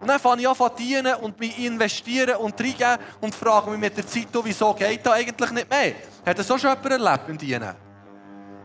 Und 0.00 0.06
dann 0.06 0.20
fange 0.20 0.42
ich 0.42 0.48
an 0.48 0.54
zu 0.54 0.68
dienen 0.78 1.14
und 1.16 1.38
mich 1.40 1.58
investieren 1.58 2.36
und 2.36 2.60
reingeben 2.60 2.98
und 3.20 3.34
frage 3.34 3.70
mich 3.70 3.80
mit 3.80 3.96
der 3.96 4.06
Zeit, 4.06 4.28
wieso 4.42 4.72
geht 4.74 5.04
das 5.04 5.12
eigentlich 5.12 5.50
nicht 5.50 5.68
mehr? 5.68 5.94
Hat 6.24 6.38
das 6.38 6.50
auch 6.50 6.58
schon 6.58 6.70
jemand 6.70 6.90
erlebt 6.90 7.28
im 7.28 7.38
Dienen? 7.38 7.74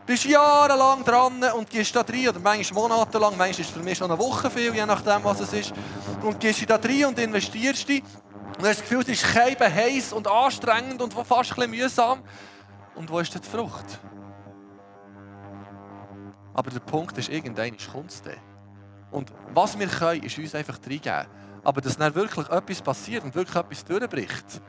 Du 0.06 0.08
bist 0.08 0.26
jahrelang 0.26 1.04
dran 1.06 1.42
und 1.56 1.70
gehst 1.70 1.96
da 1.96 2.02
rein, 2.02 2.28
oder 2.28 2.40
manchmal 2.40 2.90
monatelang, 2.90 3.38
manchmal 3.38 3.50
ist 3.52 3.60
es 3.62 3.70
für 3.70 3.80
mich 3.80 3.98
schon 3.98 4.12
eine 4.12 4.20
Woche 4.20 4.52
viel, 4.52 4.76
je 4.76 4.86
nachdem, 4.86 5.24
was 5.24 5.40
es 5.40 5.54
ist. 5.54 5.74
Und 6.22 6.40
gehst 6.42 6.70
da 6.70 6.76
rein 6.76 7.06
und 7.06 7.18
investierst 7.18 7.88
dich. 7.88 8.04
Und 8.58 8.68
hast 8.68 8.82
das 8.82 8.82
Gefühl, 8.82 9.02
es 9.02 9.08
ist 9.08 9.34
keiben 9.34 9.74
heiß 9.74 10.14
und 10.14 10.28
anstrengend 10.28 11.02
und 11.02 11.14
fast 11.14 11.52
ein 11.52 11.56
bisschen 11.56 11.72
mühsam. 11.72 12.22
Und 12.96 13.10
wo 13.10 13.20
ist 13.20 13.34
die 13.34 13.50
Frucht? 13.50 14.00
Aber 16.54 16.70
der 16.70 16.82
Punkt 16.82 17.18
ist, 17.18 17.30
irgendwann 17.30 17.76
kommt 17.92 18.12
es 18.12 18.22
dann. 18.22 18.53
Und 19.14 19.32
was 19.54 19.78
wir 19.78 19.88
können, 19.88 20.24
ist 20.24 20.38
uns 20.40 20.56
einfach 20.56 20.80
reingeben. 20.84 21.28
Aber 21.64 21.82
dass 21.82 21.98
dann 21.98 22.16
wirklich 22.16 22.50
etwas 22.50 22.82
passiert 22.82 23.24
und 23.24 23.36
wirklich 23.36 23.56
etwas 23.56 23.86
durchbricht, 23.86 24.62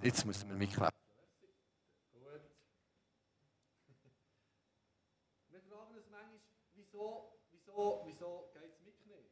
jetzt 0.00 0.24
müssen 0.24 0.48
wir 0.48 0.56
mitklappen. 0.56 0.96
Wir 5.50 5.60
fragen 5.60 5.94
uns 5.94 6.08
manchmal, 6.08 6.38
wieso, 6.74 7.32
wieso, 7.50 8.02
wieso 8.06 8.48
geht 8.54 8.72
es 8.72 8.80
mit 8.86 9.06
nicht? 9.06 9.28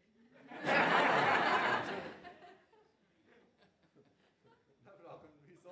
wir 4.68 4.96
fragen, 5.05 5.29
wieso? 5.46 5.70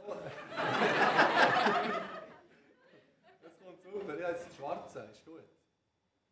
das 3.42 3.59
kommt 3.59 3.83
super, 3.83 4.18
ja, 4.18 4.31
jetzt 4.31 4.55
schwarze, 4.57 5.09
ist 5.12 5.24
gut. 5.24 5.42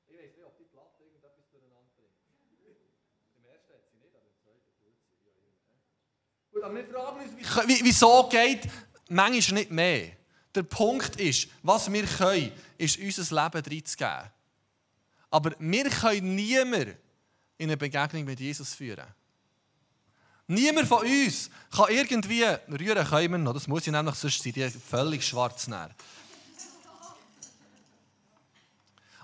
Ich 0.08 0.22
weiß 0.22 0.36
nicht, 0.36 0.46
ob 0.46 0.56
die 0.56 0.64
Platte 0.64 1.02
irgendetwas 1.02 1.50
durcheinander 1.50 1.92
bringt. 1.94 2.16
Im 2.24 2.64
ersten 2.64 2.64
hat 2.64 2.70
sie 2.70 2.70
nicht, 2.72 2.94
aber 3.36 3.44
im 3.44 3.44
zweiten 3.44 3.44
tut 3.44 3.44
sie. 3.44 3.44
Ja, 3.44 3.65
Gut, 6.52 6.62
aber 6.62 6.74
wir 6.74 6.84
fragen 6.86 7.20
uns, 7.20 7.68
wie, 7.68 7.84
wieso 7.84 8.28
geht 8.28 8.62
manchmal 9.08 9.60
nicht 9.60 9.70
mehr? 9.70 10.12
Der 10.54 10.62
Punkt 10.62 11.16
ist, 11.16 11.48
was 11.62 11.92
wir 11.92 12.04
können, 12.04 12.52
ist 12.78 12.98
unser 12.98 13.44
Leben 13.44 13.64
reinzugeben. 13.64 14.30
Aber 15.30 15.52
wir 15.58 15.90
können 15.90 16.34
niemanden 16.34 16.96
in 17.58 17.68
eine 17.68 17.76
Begegnung 17.76 18.24
mit 18.24 18.40
Jesus 18.40 18.74
führen. 18.74 19.06
Niemand 20.46 20.86
von 20.86 21.04
uns 21.04 21.50
kann 21.70 21.90
irgendwie 21.90 22.44
rühren 22.44 23.06
können, 23.06 23.44
das 23.44 23.66
muss 23.66 23.86
ich 23.86 23.92
nämlich, 23.92 24.14
sonst 24.14 24.42
sind 24.42 24.56
die 24.56 24.70
völlig 24.70 25.26
schwarz. 25.26 25.66
Näher. 25.66 25.90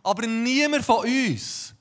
Aber 0.03 0.27
niemand 0.27 0.85
von 0.85 1.07
uns 1.07 1.73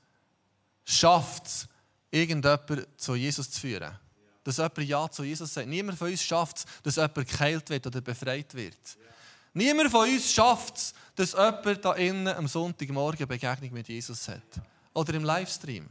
schafft 0.84 1.46
es, 1.46 1.68
irgendjemanden 2.12 2.86
zu 2.96 3.16
Jesus 3.16 3.50
zu 3.50 3.60
führen. 3.60 3.98
Dass 4.44 4.58
jemand 4.58 4.78
Ja 4.78 5.10
zu 5.10 5.24
Jesus 5.24 5.54
sagt. 5.54 5.68
Niemand 5.68 5.98
von 5.98 6.10
uns 6.10 6.22
schafft 6.22 6.58
es, 6.58 6.66
dass 6.82 6.96
jemand 6.96 7.28
geheilt 7.28 7.70
wird 7.70 7.86
oder 7.86 8.00
befreit 8.00 8.54
wird. 8.54 8.98
Niemand 9.54 9.90
von 9.90 10.08
uns 10.08 10.32
schafft 10.32 10.76
es, 10.76 10.94
dass 11.14 11.32
jemand 11.32 11.84
da 11.84 11.94
innen 11.94 12.28
am 12.28 12.46
Sonntagmorgen 12.46 13.26
Begegnung 13.26 13.72
mit 13.72 13.88
Jesus 13.88 14.28
hat. 14.28 14.42
Oder 14.94 15.14
im 15.14 15.24
Livestream. 15.24 15.88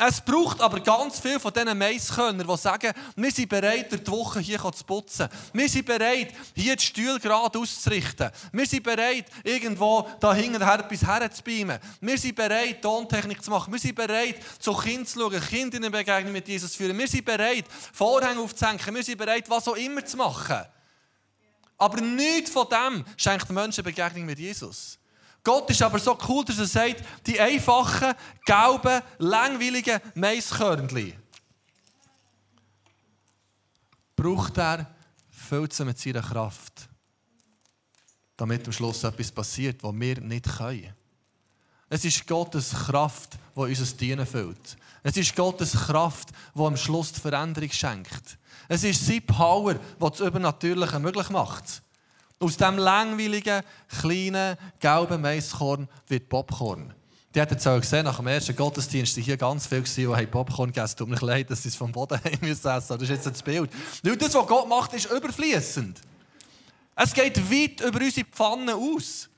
Es 0.00 0.20
braucht 0.20 0.60
aber 0.60 0.78
ganz 0.78 1.18
viel 1.18 1.40
von 1.40 1.52
diesen 1.52 1.76
Maiskörnern, 1.76 2.46
die 2.46 2.56
sagen, 2.56 2.92
wir 3.16 3.32
sind 3.32 3.48
bereit, 3.48 3.90
durch 3.90 4.04
die 4.04 4.10
Woche 4.12 4.38
hier 4.38 4.60
zu 4.72 4.84
putzen. 4.84 5.28
Wir 5.52 5.68
sind 5.68 5.86
bereit, 5.86 6.32
hier 6.54 6.76
die 6.76 6.84
Stühle 6.84 7.18
gerade 7.18 7.58
auszurichten. 7.58 8.30
Wir 8.52 8.66
sind 8.66 8.84
bereit, 8.84 9.26
irgendwo 9.42 10.08
da 10.20 10.32
hinten 10.32 10.62
etwas 10.62 11.04
herzubeamen. 11.04 11.80
Wir 12.00 12.16
sind 12.16 12.36
bereit, 12.36 12.80
Tontechnik 12.80 13.42
zu 13.42 13.50
machen. 13.50 13.72
Wir 13.72 13.80
sind 13.80 13.96
bereit, 13.96 14.36
zu 14.60 14.72
Kindern 14.72 15.04
zu 15.04 15.18
schauen, 15.18 15.40
Kinder 15.40 15.78
in 15.78 15.84
eine 15.84 15.90
Begegnung 15.90 16.32
mit 16.32 16.46
Jesus 16.46 16.70
zu 16.70 16.78
führen. 16.78 16.96
Wir 16.96 17.08
sind 17.08 17.24
bereit, 17.24 17.64
Vorhänge 17.92 18.40
aufzuhängen. 18.40 18.94
Wir 18.94 19.02
sind 19.02 19.18
bereit, 19.18 19.50
was 19.50 19.66
auch 19.66 19.74
immer 19.74 20.04
zu 20.04 20.16
machen. 20.16 20.64
Aber 21.76 22.00
nichts 22.00 22.50
von 22.50 22.68
dem 22.68 23.04
schenkt 23.16 23.50
Menschen 23.50 23.82
Begegnung 23.82 24.26
mit 24.26 24.38
Jesus. 24.38 24.97
Gott 25.48 25.70
ist 25.70 25.80
aber 25.80 25.98
so 25.98 26.14
cool, 26.28 26.44
dass 26.44 26.58
er 26.58 26.66
sagt, 26.66 27.02
die 27.26 27.40
einfachen, 27.40 28.12
gelben, 28.44 29.02
langweiligen 29.16 29.98
Maiskörnchen 30.14 31.14
braucht 34.14 34.58
er, 34.58 34.94
füllt 35.30 35.72
sie 35.72 35.86
mit 35.86 35.98
seiner 35.98 36.20
Kraft, 36.20 36.90
damit 38.36 38.66
am 38.66 38.74
Schluss 38.74 39.02
etwas 39.04 39.32
passiert, 39.32 39.82
was 39.82 39.94
wir 39.94 40.20
nicht 40.20 40.44
können. 40.58 40.92
Es 41.88 42.04
ist 42.04 42.26
Gottes 42.26 42.72
Kraft, 42.72 43.38
die 43.56 43.60
unser 43.60 43.96
Dienen 43.96 44.26
füllt. 44.26 44.76
Es 45.02 45.16
ist 45.16 45.34
Gottes 45.34 45.72
Kraft, 45.72 46.28
die 46.54 46.60
am 46.60 46.76
Schluss 46.76 47.14
die 47.14 47.20
Veränderung 47.20 47.70
schenkt. 47.70 48.36
Es 48.68 48.84
ist 48.84 49.06
sein 49.06 49.24
Power, 49.24 49.72
der 49.72 50.10
das 50.10 50.20
Übernatürliche 50.20 50.98
möglich 50.98 51.30
macht. 51.30 51.80
Aus 52.40 52.56
diesem 52.56 52.78
langweiligen, 52.78 53.62
kleinen, 54.00 54.56
gelben 54.78 55.20
Maiskorn 55.20 55.88
wird 56.06 56.28
Popcorn. 56.28 56.94
Die 57.34 57.40
hat 57.40 57.50
jetzt 57.50 57.66
auch 57.66 57.80
gesehen, 57.80 58.04
nach 58.04 58.16
dem 58.16 58.26
ersten 58.26 58.56
Gottesdienst 58.56 59.16
waren 59.16 59.24
hier 59.24 59.36
ganz 59.36 59.66
viele, 59.66 59.82
die 60.16 60.26
Popcorn 60.26 60.72
gegessen 60.72 61.00
haben. 61.00 61.10
Tut 61.10 61.20
mir 61.20 61.26
leid, 61.26 61.50
dass 61.50 61.62
sie 61.62 61.68
es 61.68 61.76
vom 61.76 61.92
Boden 61.92 62.18
haben 62.24 62.38
müssen 62.40 62.68
essen. 62.68 62.88
Das 62.88 63.02
ist 63.02 63.08
jetzt 63.08 63.26
das 63.26 63.42
Bild. 63.42 63.70
Weil 64.02 64.16
das, 64.16 64.34
was 64.34 64.46
Gott 64.46 64.68
macht, 64.68 64.94
ist 64.94 65.10
überfließend. 65.10 66.00
Es 66.94 67.12
geht 67.12 67.38
weit 67.50 67.80
über 67.80 68.00
unsere 68.00 68.26
Pfanne 68.26 68.74
aus. 68.74 69.28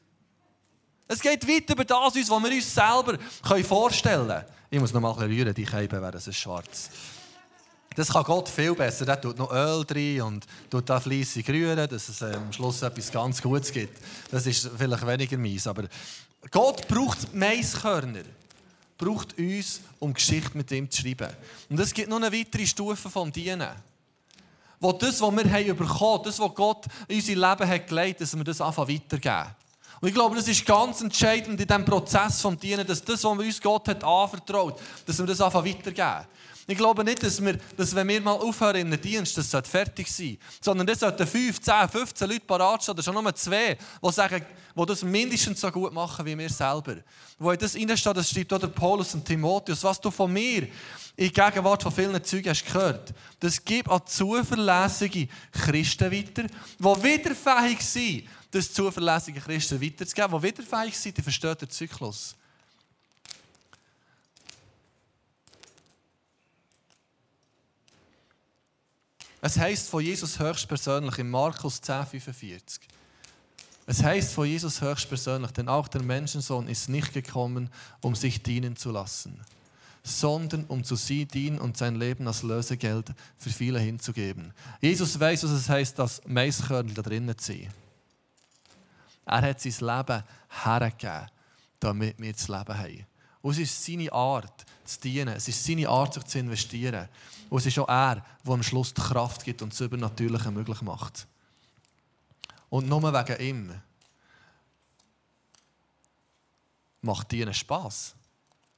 Es 1.09 1.21
geht 1.21 1.47
weit 1.49 1.69
über 1.69 1.85
das, 1.85 2.15
was 2.15 2.31
wir 2.31 2.53
uns 2.53 2.75
selber 2.75 3.19
vorstellen 3.65 4.29
können. 4.29 4.45
Ich 4.71 4.79
muss 4.79 4.93
noch 4.93 5.01
mal 5.01 5.11
rühren, 5.11 5.53
die 5.53 5.67
Scheibe 5.67 6.01
wäre 6.01 6.21
schwarz. 6.33 6.91
Das 7.97 8.09
kann 8.09 8.23
Gott 8.23 8.49
viel 8.49 8.75
besser. 8.75 9.07
Er 9.09 9.21
tut 9.21 9.37
noch 9.37 9.53
Öl 9.53 9.85
drin 9.85 10.23
und 10.23 10.47
tut 10.71 10.89
da 10.89 11.01
fleissig 11.01 11.49
rühren, 11.49 11.89
dass 11.89 12.09
es 12.09 12.23
ähm, 12.23 12.35
am 12.35 12.53
Schluss 12.53 12.83
etwas 12.83 13.11
ganz 13.11 13.43
Gutes 13.43 13.73
gibt. 13.73 14.01
Das 14.31 14.47
ist 14.47 14.71
vielleicht 14.77 15.07
weniger 15.07 15.37
mies. 15.37 15.67
Aber 15.67 15.85
Gott 16.51 16.87
braucht 16.87 17.35
Maiskörner. 17.35 18.23
Braucht 18.97 19.37
uns, 19.39 19.81
um 19.99 20.15
Geschichte 20.15 20.57
mit 20.57 20.71
ihm 20.71 20.89
zu 20.89 21.03
schreiben. 21.03 21.31
Und 21.69 21.81
es 21.81 21.93
gibt 21.93 22.09
noch 22.09 22.19
eine 22.19 22.33
weitere 22.33 22.67
Stufe 22.67 23.11
vom 23.11 23.33
Dienen. 23.33 23.71
Wo 24.79 24.93
das, 24.93 25.21
was 25.21 25.33
wir 25.33 25.51
haben 25.51 25.77
bekommen, 25.77 26.23
das, 26.25 26.39
was 26.39 26.55
Gott 26.55 26.85
in 27.09 27.17
unser 27.17 27.33
Leben 27.33 27.69
hat 27.69 27.87
gelegt, 27.89 28.21
dass 28.21 28.37
wir 28.37 28.45
das 28.45 28.61
einfach 28.61 28.89
weitergeben. 28.89 29.57
Und 30.01 30.09
ich 30.09 30.15
glaube, 30.15 30.37
das 30.37 30.49
ist 30.49 30.65
ganz 30.65 31.03
entscheidend 31.03 31.61
in 31.61 31.67
diesem 31.67 31.85
Prozess 31.85 32.41
vom 32.41 32.59
Dienen, 32.59 32.87
dass 32.87 33.05
das, 33.05 33.23
was 33.23 33.39
uns 33.39 33.61
Gott 33.61 33.89
hat 33.89 34.03
anvertraut, 34.03 34.81
dass 35.05 35.19
wir 35.19 35.27
das 35.27 35.41
einfach 35.41 35.65
weitergeben. 35.65 36.27
Ich 36.71 36.77
glaube 36.77 37.03
nicht, 37.03 37.21
dass, 37.21 37.45
wir, 37.45 37.59
dass 37.77 37.93
wenn 37.97 38.07
wir 38.07 38.21
mal 38.21 38.31
aufhören 38.31 38.77
in 38.77 38.91
den 38.93 39.01
Dienst, 39.01 39.37
das 39.37 39.51
sollte 39.51 39.69
fertig 39.69 40.07
sein. 40.07 40.39
Sondern 40.61 40.87
das 40.87 41.01
sollten 41.01 41.27
5, 41.27 41.61
10, 41.61 41.89
15 41.89 42.29
Leute 42.29 42.47
parat 42.47 42.81
stehen, 42.81 42.93
oder 42.93 43.03
schon 43.03 43.15
nur 43.15 43.35
zwei, 43.35 43.77
die 43.77 44.13
sagen, 44.13 44.47
die 44.77 44.87
das 44.87 45.03
mindestens 45.03 45.61
so 45.61 45.69
gut 45.73 45.93
machen 45.93 46.25
wie 46.25 46.39
wir 46.39 46.49
selber. 46.49 46.99
Wo 47.41 47.51
in 47.51 47.59
das 47.59 47.75
reinsteht, 47.75 48.17
das 48.17 48.31
schreibt 48.31 48.53
auch 48.53 48.61
der 48.61 48.69
Paulus 48.69 49.13
und 49.15 49.25
Timotheus, 49.25 49.83
was 49.83 50.01
du 50.01 50.13
von 50.13 50.33
mir 50.33 50.69
in 51.17 51.33
Gegenwart 51.33 51.83
von 51.83 51.91
vielen 51.91 52.23
Zeugen 52.23 52.51
hast 52.51 52.65
gehört, 52.65 53.15
das 53.41 53.65
gibt 53.65 53.91
an 53.91 54.03
zuverlässige 54.07 55.27
Christen 55.51 56.13
weiter, 56.13 56.45
die 56.45 56.85
wieder 56.85 57.35
fähig 57.35 57.83
sind, 57.83 58.29
das 58.53 58.73
zuverlässige 58.73 59.41
Christen 59.41 59.83
weiterzugeben, 59.83 60.41
die 60.41 60.47
wieder 60.47 60.63
fähig 60.63 60.97
sind, 60.97 61.19
die 61.19 61.23
verstehen 61.23 61.57
den 61.61 61.69
Zyklus. 61.69 62.37
Es 69.43 69.59
heißt 69.59 69.89
von 69.89 70.05
Jesus 70.05 70.39
höchstpersönlich 70.39 71.19
in 71.19 71.31
Markus 71.31 71.83
10,45. 71.83 72.81
Es 73.87 74.03
heißt 74.03 74.35
von 74.35 74.47
Jesus 74.47 74.83
höchstpersönlich, 74.83 75.51
denn 75.53 75.69
auch 75.69 75.89
der 75.89 76.03
Menschensohn 76.03 76.69
ist 76.69 76.89
nicht 76.89 77.13
gekommen, 77.13 77.71
um 78.03 78.15
sich 78.15 78.43
dienen 78.43 78.77
zu 78.77 78.91
lassen, 78.91 79.41
sondern 80.03 80.65
um 80.67 80.85
zu 80.85 80.95
sie 80.95 81.25
dienen 81.25 81.59
und 81.59 81.77
sein 81.77 81.97
Leben 81.97 82.27
als 82.27 82.43
Lösegeld 82.43 83.13
für 83.39 83.51
viele 83.51 83.81
hinzugeben. 83.81 84.53
Jesus 84.81 85.19
weiß, 85.19 85.45
was 85.45 85.51
es 85.51 85.69
heißt, 85.69 85.99
dass 85.99 86.21
Maiskörner 86.27 86.93
da 86.93 87.03
drinnen 87.03 87.37
ziehen. 87.39 87.73
Er 89.25 89.43
hat 89.43 89.61
sein 89.61 89.73
Leben 89.81 90.23
hergegeben, 90.65 91.31
damit 91.81 92.21
wir 92.21 92.33
das 92.33 92.49
Leben 92.49 92.79
haben. 92.79 93.10
Und 93.43 93.53
es 93.53 93.59
ist 93.59 93.85
seine 93.85 94.13
Art 94.13 94.67
zu 94.85 95.01
dienen, 95.01 95.35
es 95.37 95.49
ist 95.49 95.65
seine 95.65 95.89
Art, 95.89 96.15
sich 96.15 96.25
zu 96.25 96.39
investieren. 96.39 97.09
Und 97.49 97.59
es 97.59 97.67
ist 97.67 97.79
auch 97.79 97.89
er, 97.89 98.25
der 98.45 98.53
am 98.55 98.63
Schluss 98.63 98.93
die 98.93 99.01
Kraft 99.01 99.45
gibt 99.45 99.63
und 99.63 99.73
das 99.73 99.81
Übernatürliche 99.81 100.51
möglich 100.51 100.83
macht. 100.83 101.27
Und 102.69 102.89
nur 102.89 103.03
wegen 103.03 103.41
ihm 103.41 103.81
macht 107.01 107.33
Dienen 107.33 107.55
Spass. 107.55 108.15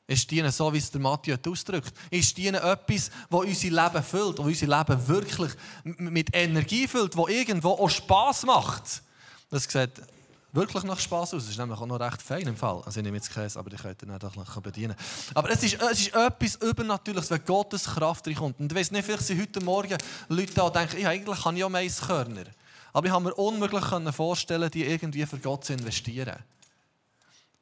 Ist 0.07 0.31
Dienen 0.31 0.51
so, 0.51 0.72
wie 0.72 0.79
es 0.79 0.90
der 0.90 1.01
Matthew 1.01 1.37
ausdrückt? 1.48 1.92
Ist 2.11 2.37
Dienen 2.37 2.62
etwas, 2.62 3.11
das 3.31 3.40
unser 3.40 3.70
Leben 3.70 4.03
füllt, 4.03 4.38
das 4.38 4.46
unser 4.46 4.66
Leben 4.66 5.09
wirklich 5.09 5.53
mit 5.85 6.35
Energie 6.35 6.88
füllt, 6.88 7.16
das 7.16 7.29
irgendwo 7.29 7.70
auch 7.70 7.88
Spass 7.88 8.44
macht? 8.44 9.03
Das 9.51 9.64
sieht 9.64 9.92
wirklich 10.52 10.84
nach 10.84 11.00
Spass 11.00 11.34
aus. 11.34 11.44
Es 11.44 11.50
ist 11.50 11.58
nämlich 11.58 11.78
auch 11.78 11.86
noch 11.86 11.98
recht 11.98 12.22
fein 12.22 12.46
im 12.46 12.56
Fall. 12.56 12.82
Also 12.84 13.00
ich 13.00 13.04
nehme 13.04 13.16
jetzt 13.16 13.32
Käse, 13.32 13.58
aber 13.58 13.72
ich 13.72 13.80
könnte 13.80 14.06
ihn 14.06 14.18
doch 14.18 14.36
noch 14.36 14.60
bedienen. 14.60 14.94
Aber 15.34 15.50
es 15.50 15.62
ist, 15.62 15.80
es 15.80 16.00
ist 16.00 16.14
etwas 16.14 16.56
Übernatürliches, 16.56 17.30
wenn 17.30 17.44
Gottes 17.44 17.84
Kraft 17.84 18.26
reinkommt. 18.26 18.60
Und 18.60 18.70
ich 18.70 18.78
weiß 18.78 18.90
nicht, 18.90 19.04
vielleicht 19.04 19.24
sind 19.24 19.40
heute 19.40 19.60
Morgen 19.64 19.96
Leute 20.28 20.54
da 20.54 20.62
und 20.62 20.76
denken, 20.76 21.00
ja, 21.00 21.08
eigentlich 21.08 21.42
kann 21.42 21.56
ich 21.56 21.64
auch 21.64 21.70
Maiskörner. 21.70 22.44
Aber 22.92 23.06
ich 23.06 23.12
habe 23.12 23.24
mir 23.24 23.34
unmöglich 23.34 23.84
vorstellen, 24.14 24.70
die 24.70 24.84
irgendwie 24.84 25.24
für 25.24 25.38
Gott 25.38 25.64
zu 25.64 25.72
investieren. 25.72 26.36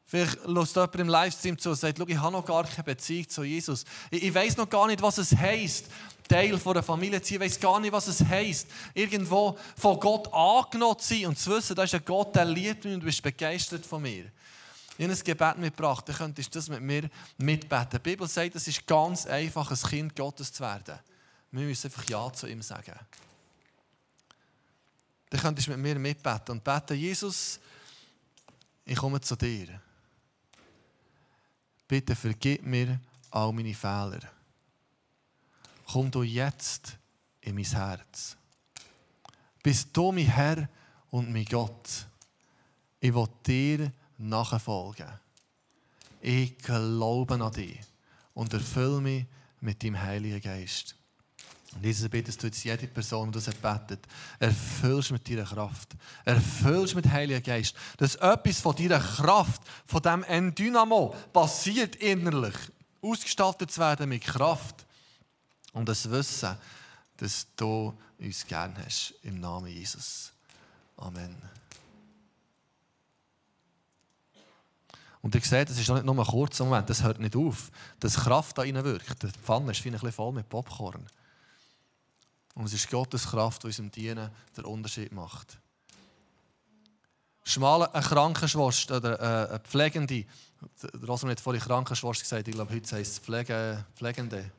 Vielleicht 0.06 0.44
lässt 0.44 0.74
jemand 0.74 0.96
im 0.96 1.08
Livestream 1.08 1.56
zu 1.56 1.70
und 1.70 1.76
sagt, 1.76 2.00
ich 2.00 2.18
habe 2.18 2.32
noch 2.32 2.44
gar 2.44 2.64
keine 2.64 2.82
Beziehung 2.82 3.28
zu 3.28 3.44
Jesus. 3.44 3.84
Ich, 4.10 4.24
ich 4.24 4.34
weiß 4.34 4.56
noch 4.56 4.68
gar 4.68 4.88
nicht, 4.88 5.00
was 5.00 5.18
es 5.18 5.36
heisst, 5.36 5.86
Teil 6.30 6.58
von 6.58 6.74
der 6.74 6.82
Familie 6.84 7.20
zu 7.20 7.34
sein. 7.34 7.42
Ich 7.42 7.58
gar 7.58 7.80
nicht, 7.80 7.90
was 7.90 8.06
es 8.06 8.24
heisst, 8.24 8.68
irgendwo 8.94 9.58
von 9.76 9.98
Gott 9.98 10.32
angenommen 10.32 10.98
zu 11.00 11.14
sein 11.14 11.26
und 11.26 11.38
zu 11.38 11.50
wissen, 11.50 11.74
da 11.74 11.82
ist 11.82 11.94
ein 11.94 12.04
Gott, 12.04 12.36
der 12.36 12.44
liebt 12.44 12.84
mich 12.84 12.94
und 12.94 13.00
du 13.00 13.06
bist 13.06 13.20
begeistert 13.20 13.84
von 13.84 14.00
mir. 14.00 14.30
Habe 14.98 15.12
ein 15.12 15.18
Gebet 15.24 15.58
mitgebracht, 15.58 16.08
dann 16.08 16.14
könntest 16.14 16.54
du 16.54 16.58
das 16.58 16.68
mit 16.68 16.82
mir 16.82 17.10
mitbeten. 17.38 17.90
Die 17.92 17.98
Bibel 17.98 18.28
sagt, 18.28 18.54
es 18.54 18.68
ist 18.68 18.86
ganz 18.86 19.26
einfach, 19.26 19.70
ein 19.70 19.90
Kind 19.90 20.14
Gottes 20.14 20.52
zu 20.52 20.62
werden. 20.62 21.00
Wir 21.50 21.66
müssen 21.66 21.88
einfach 21.88 22.08
Ja 22.08 22.32
zu 22.32 22.46
ihm 22.46 22.62
sagen. 22.62 22.94
Dann 25.30 25.40
könntest 25.40 25.66
du 25.66 25.72
mit 25.72 25.80
mir 25.80 25.98
mitbeten 25.98 26.52
und 26.52 26.62
beten, 26.62 26.96
Jesus, 26.96 27.58
ich 28.84 28.96
komme 28.96 29.20
zu 29.20 29.34
dir. 29.34 29.80
Bitte 31.88 32.14
vergib 32.14 32.62
mir 32.62 33.00
all 33.30 33.52
meine 33.52 33.74
Fehler. 33.74 34.20
Komm 35.92 36.08
du 36.08 36.22
jetzt 36.22 36.96
in 37.40 37.56
mein 37.56 37.64
Herz. 37.64 38.36
Bist 39.60 39.88
du 39.92 40.12
mein 40.12 40.26
Herr 40.26 40.68
und 41.10 41.32
mein 41.32 41.44
Gott. 41.44 42.06
Ich 43.00 43.12
will 43.12 43.26
dir 43.44 43.92
nachfolgen. 44.16 45.08
Ich 46.20 46.56
glaube 46.58 47.34
an 47.34 47.52
dich 47.52 47.80
und 48.34 48.52
erfülle 48.52 49.00
mich 49.00 49.26
mit 49.60 49.82
deinem 49.82 50.00
Heiligen 50.00 50.40
Geist. 50.40 50.94
Und 51.74 51.84
Jesus 51.84 52.08
bittest 52.08 52.40
du 52.40 52.46
jetzt 52.46 52.62
jede 52.62 52.86
Person, 52.86 53.32
die 53.32 53.40
das 53.40 53.52
betet, 53.52 54.06
erfüllst 54.38 55.10
mit 55.10 55.28
deiner 55.28 55.42
Kraft, 55.42 55.96
erfüllst 56.24 56.94
mit 56.94 57.10
Heiligen 57.10 57.42
Geist, 57.42 57.74
dass 57.96 58.14
etwas 58.14 58.60
von 58.60 58.76
deiner 58.76 59.00
Kraft, 59.00 59.62
von 59.86 60.02
dem 60.02 60.22
Endynamo 60.22 61.16
passiert 61.32 61.96
innerlich, 61.96 62.54
ausgestaltet 63.02 63.72
zu 63.72 63.80
werden 63.80 64.08
mit 64.08 64.22
Kraft 64.22 64.86
und 65.72 65.88
das 65.88 66.08
Wissen, 66.10 66.56
dass 67.16 67.46
du 67.56 67.96
uns 68.18 68.46
gern 68.46 68.76
hast, 68.84 69.14
im 69.22 69.40
Namen 69.40 69.68
Jesus. 69.68 70.32
Amen. 70.96 71.36
Und 75.22 75.34
ihr 75.34 75.40
seht, 75.42 75.68
das 75.68 75.78
ist 75.78 75.88
nicht 75.88 76.04
nur 76.04 76.18
ein 76.18 76.26
kurzer 76.26 76.64
Moment, 76.64 76.88
das 76.88 77.02
hört 77.02 77.20
nicht 77.20 77.36
auf, 77.36 77.70
dass 77.98 78.14
Kraft 78.14 78.56
da 78.56 78.62
rein 78.62 78.82
wirkt. 78.82 79.22
Die 79.22 79.28
Pfanne 79.28 79.72
ist 79.72 79.84
ein 79.84 79.92
bisschen 79.92 80.12
voll 80.12 80.32
mit 80.32 80.48
Popcorn. 80.48 81.06
Und 82.54 82.64
es 82.64 82.72
ist 82.72 82.90
Gottes 82.90 83.28
Kraft, 83.28 83.62
die 83.62 83.68
unserem 83.68 83.90
Dienen 83.90 84.30
den 84.56 84.64
Unterschied 84.64 85.12
macht. 85.12 85.58
Schmale 87.44 87.92
eine 87.94 88.04
Krankenschwester 88.04 88.96
oder 88.96 89.20
äh, 89.20 89.48
eine 89.50 89.60
Pflegende, 89.60 90.24
Rosamund 91.06 91.32
hat 91.32 91.40
vorhin 91.40 91.62
Krankenschwester 91.62 92.22
gesagt, 92.22 92.48
ich 92.48 92.54
glaube, 92.54 92.74
heute 92.74 92.96
heißt 92.96 93.12
es 93.12 93.18
Pflege, 93.18 93.84
Pflegende. 93.94 94.50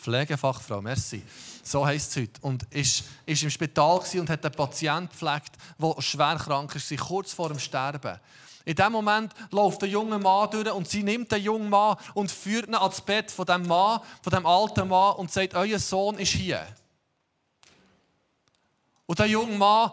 Pflegefachfrau, 0.00 0.80
merci. 0.80 1.22
So 1.62 1.84
heisst 1.84 2.10
es 2.10 2.22
heute. 2.22 2.40
Und 2.42 2.62
ist, 2.72 3.04
ist 3.26 3.42
im 3.42 3.50
Spital 3.50 4.00
und 4.14 4.30
hat 4.30 4.44
einen 4.44 4.54
Patienten 4.54 5.08
gepflegt, 5.08 5.52
der 5.78 6.02
schwer 6.02 6.36
krank 6.36 6.74
ist, 6.74 6.96
kurz 6.98 7.32
vor 7.32 7.48
dem 7.48 7.58
Sterben. 7.58 8.18
In 8.64 8.74
dem 8.74 8.92
Moment 8.92 9.32
läuft 9.50 9.82
der 9.82 9.88
junge 9.88 10.18
Mann 10.18 10.50
durch 10.50 10.70
und 10.70 10.88
sie 10.88 11.02
nimmt 11.02 11.32
den 11.32 11.42
jungen 11.42 11.70
Mann 11.70 11.96
und 12.14 12.30
führt 12.30 12.68
ihn 12.68 12.74
ans 12.74 13.00
Bett 13.00 13.30
von 13.30 13.46
dem 13.46 13.66
Mann, 13.66 14.00
von 14.22 14.30
dem 14.30 14.44
alten 14.44 14.88
Mann 14.88 15.16
und 15.16 15.32
sagt, 15.32 15.54
euer 15.54 15.78
Sohn 15.78 16.18
ist 16.18 16.32
hier. 16.32 16.66
Und 19.06 19.18
der 19.18 19.26
junge 19.26 19.56
Mann 19.56 19.92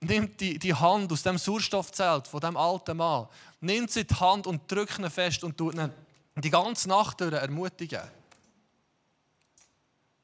nimmt 0.00 0.40
die, 0.40 0.58
die 0.58 0.74
Hand 0.74 1.12
aus 1.12 1.22
dem 1.22 1.38
Sauerstoffzelt 1.38 2.26
von 2.26 2.40
dem 2.40 2.56
alten 2.56 2.96
Mann, 2.96 3.28
nimmt 3.60 3.90
sie 3.92 4.04
die 4.04 4.14
Hand 4.14 4.48
und 4.48 4.70
drückt 4.70 4.98
ihn 4.98 5.08
fest 5.08 5.44
und 5.44 5.56
tut 5.56 5.74
ihn 5.74 5.90
die 6.36 6.50
ganze 6.50 6.88
Nacht 6.88 7.20
durch 7.20 7.32
ermutigen. 7.32 8.02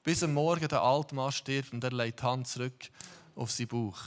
Bis 0.02 0.22
am 0.22 0.34
Morgen 0.34 0.68
der 0.68 0.82
alte 0.82 1.14
Mann 1.14 1.32
stirbt 1.32 1.72
und 1.72 1.84
er 1.84 1.92
legt 1.92 2.20
die 2.20 2.24
Hand 2.24 2.48
zurück 2.48 2.88
auf 3.34 3.50
seinen 3.50 3.68
Bauch. 3.68 4.00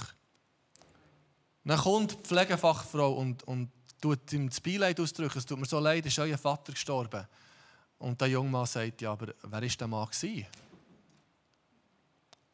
Dann 1.63 1.79
kommt 1.79 2.11
die 2.11 2.15
Pflegefachfrau 2.17 3.13
und, 3.13 3.43
und 3.43 3.71
tut 4.01 4.33
ihm 4.33 4.49
das 4.49 4.59
Beileid 4.59 4.99
ausdrücken. 4.99 5.37
Es 5.37 5.45
tut 5.45 5.59
mir 5.59 5.65
so 5.65 5.79
leid, 5.79 6.05
ist 6.05 6.19
euer 6.19 6.37
Vater 6.37 6.73
gestorben. 6.73 7.25
Und 7.99 8.19
der 8.19 8.27
junge 8.27 8.49
Mann 8.49 8.65
sagt, 8.65 9.01
ja, 9.01 9.13
aber 9.13 9.33
wer 9.43 9.51
war 9.51 9.61
der 9.61 9.87
Mann? 9.87 10.07
Gewesen? 10.07 10.45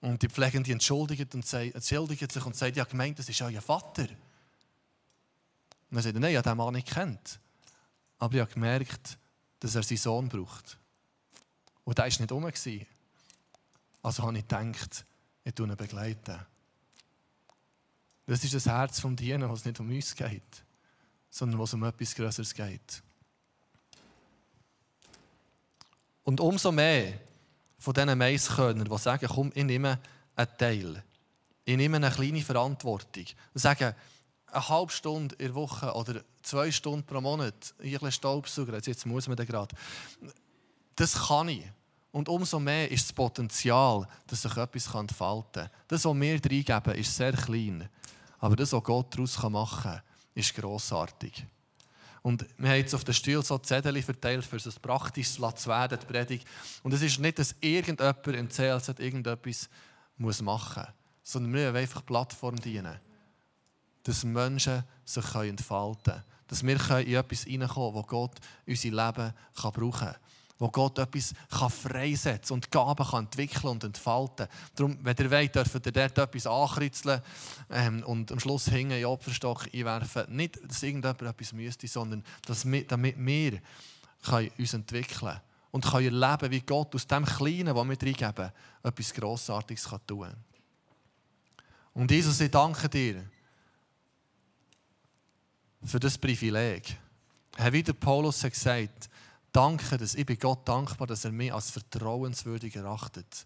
Und 0.02 0.22
die 0.22 0.30
Pflegende 0.30 0.72
entschuldigt, 0.72 1.34
und 1.34 1.46
sagt, 1.46 1.76
entschuldigt 1.76 2.32
sich 2.32 2.46
und 2.46 2.56
sagt, 2.56 2.78
ja, 2.78 2.84
gemeint, 2.84 3.20
das 3.20 3.30
ist 3.30 3.42
euer 3.42 3.62
Vater. 3.62 4.04
Und 4.04 5.96
dann 5.96 6.04
sagt 6.04 6.16
er, 6.16 6.20
nein, 6.20 6.32
ich 6.32 6.38
habe 6.38 6.50
den 6.50 6.58
Mann 6.58 6.74
nicht 6.74 6.88
kennt. 6.88 7.40
Aber 8.20 8.36
ich 8.36 8.42
habe 8.42 8.54
gemerkt, 8.54 9.18
dass 9.60 9.76
er 9.76 9.84
seinen 9.84 9.98
Sohn 9.98 10.30
braucht. 10.30 10.78
Und 11.84 11.98
der 11.98 12.06
war 12.06 12.10
nicht 12.10 12.32
rum. 12.32 12.50
Also 14.02 14.24
habe 14.24 14.38
ich 14.38 14.48
gedacht, 14.48 15.06
ich 15.44 15.54
tue 15.54 15.68
ihn 15.68 15.76
begleiten. 15.76 16.40
Das 18.26 18.44
ist 18.44 18.54
das 18.54 18.68
Herz 18.68 19.00
vom 19.00 19.16
Dienen, 19.16 19.50
was 19.50 19.66
nicht 19.66 19.80
um 19.80 19.90
uns 19.90 20.16
geht, 20.16 20.64
sondern 21.30 21.60
was 21.60 21.74
um 21.74 21.84
etwas 21.84 22.14
Größeres 22.14 22.54
geht. 22.54 23.02
Und 26.24 26.40
umso 26.40 26.72
mehr 26.72 27.14
von 27.80 27.94
diesen 27.94 28.18
Maiskörnern, 28.18 28.88
die 28.88 28.98
sagen, 29.00 29.28
komm, 29.34 29.52
ich 29.56 29.64
nehme 29.64 30.00
einen 30.36 30.58
Teil. 30.58 31.04
Ich 31.66 31.76
nehme 31.76 31.98
eine 31.98 32.12
kleine 32.12 32.42
Verantwortung. 32.42 33.26
Und 33.54 33.60
sagen, 33.60 33.96
eine 34.52 34.70
halbe 34.70 34.92
Stunde 34.92 35.36
in 35.36 35.48
der 35.48 35.56
Woche 35.56 35.94
oder 35.94 36.22
zwei 36.44 36.72
Stunden 36.72 37.06
pro 37.06 37.22
Monat 37.22 37.74
ein 37.80 37.92
bisschen 37.92 38.12
Staubsauger, 38.12 38.80
jetzt 38.80 39.06
muss 39.06 39.28
man 39.28 39.38
das 39.38 39.48
gerade. 39.48 39.76
Das 40.96 41.28
kann 41.28 41.50
ich. 41.50 41.66
Und 42.12 42.28
umso 42.28 42.60
mehr 42.60 42.90
ist 42.90 43.06
das 43.06 43.14
Potenzial, 43.14 44.08
dass 44.26 44.42
sich 44.42 44.58
etwas 44.58 44.94
entfalten 44.94 45.64
kann. 45.64 45.70
Das, 45.88 46.06
was 46.06 46.16
wir 46.16 46.34
reingeben, 46.34 46.96
ist 46.96 47.16
sehr 47.16 47.34
klein. 47.34 47.88
Aber 48.40 48.56
das, 48.56 48.74
was 48.74 48.84
Gott 48.84 49.14
daraus 49.14 49.38
machen 49.44 49.92
kann, 49.92 50.02
ist 50.34 50.56
grossartig. 50.56 51.46
Und 52.22 52.46
wir 52.58 52.70
haben 52.70 52.78
jetzt 52.78 52.96
auf 52.96 53.04
den 53.04 53.14
Stuhl 53.14 53.44
so 53.44 53.58
Zettel 53.60 54.02
verteilt, 54.02 54.44
für 54.44 54.58
es 54.58 54.80
praktisch 54.80 55.34
zu 55.34 55.42
werden, 55.42 56.00
die 56.02 56.06
Predigt. 56.06 56.48
Und 56.84 56.94
es 56.94 57.02
ist 57.02 57.20
nicht, 57.20 57.40
dass 57.40 57.56
irgendjemand 57.62 58.28
im 58.28 58.50
CLZ 58.50 59.00
irgendetwas 59.00 59.70
muss 60.18 60.42
machen 60.42 60.84
muss, 60.84 60.94
sondern 61.24 61.54
wir 61.54 61.68
wollen 61.68 61.76
einfach 61.78 62.06
Plattform 62.06 62.60
dienen. 62.60 63.00
Dass 64.04 64.24
Menschen 64.24 64.84
sich 65.06 65.36
entfalten 65.36 66.14
können. 66.14 66.24
Dass 66.48 66.64
wir 66.64 67.00
in 67.00 67.16
etwas 67.16 67.44
hineinkommen 67.44 67.94
können, 67.94 68.02
das 68.02 68.08
Gott 68.08 68.36
unser 68.66 68.90
Leben 68.90 69.34
brauchen 69.54 69.92
kann 69.92 70.16
wo 70.60 70.70
Gott 70.70 71.00
etwas 71.00 71.34
kann 71.50 71.70
freisetzen 71.70 72.54
und 72.54 72.70
Gaben 72.70 73.06
kann 73.06 73.26
entwickeln 73.26 73.70
und 73.70 73.84
entfalten. 73.86 74.48
Darum, 74.76 74.98
wenn 75.02 75.16
ihr 75.18 75.32
wollt, 75.32 75.56
dürft 75.56 75.86
ihr 75.86 75.92
dort 75.92 76.18
etwas 76.18 76.46
ankritzeln 76.46 77.22
ähm, 77.70 78.04
und 78.04 78.32
am 78.32 78.40
Schluss 78.40 78.70
hängen 78.70 78.92
in 78.92 78.98
den 78.98 79.06
Opferstock 79.06 79.70
einwerfen. 79.74 80.26
Nicht, 80.36 80.60
dass 80.62 80.84
irgendjemand 80.84 81.22
etwas 81.22 81.54
müsste, 81.54 81.88
sondern 81.88 82.24
dass 82.46 82.70
wir, 82.70 82.86
damit 82.86 83.16
wir 83.18 83.60
uns 84.58 84.74
entwickeln 84.74 85.18
können 85.20 85.42
und 85.72 85.86
können 85.86 86.22
erleben, 86.22 86.52
wie 86.52 86.62
Gott 86.62 86.94
aus 86.94 87.08
dem 87.08 87.26
Kleinen, 87.26 87.74
was 87.76 87.88
wir 87.88 88.02
reingeben, 88.02 88.52
etwas 88.84 89.14
Grossartiges 89.14 89.86
kann 89.86 90.06
tun 90.06 90.22
kann. 90.22 90.36
Und 91.94 92.12
Jesus, 92.12 92.40
ich 92.42 92.52
danke 92.52 92.90
dir 92.90 93.24
für 95.84 96.00
das 96.00 96.18
Privileg. 96.18 96.98
Wie 97.72 97.84
der 97.84 97.94
Paulus 97.94 98.44
hat 98.44 99.10
gesagt, 99.52 99.56
danke, 99.56 99.98
dass 99.98 100.16
ich 100.16 100.26
bin 100.26 100.38
Gott 100.38 100.68
dankbar, 100.68 101.08
dass 101.08 101.26
er 101.26 101.32
mich 101.32 101.54
als 101.54 101.72
vertrauenswürdig 101.72 102.76
erachtet. 102.76 103.46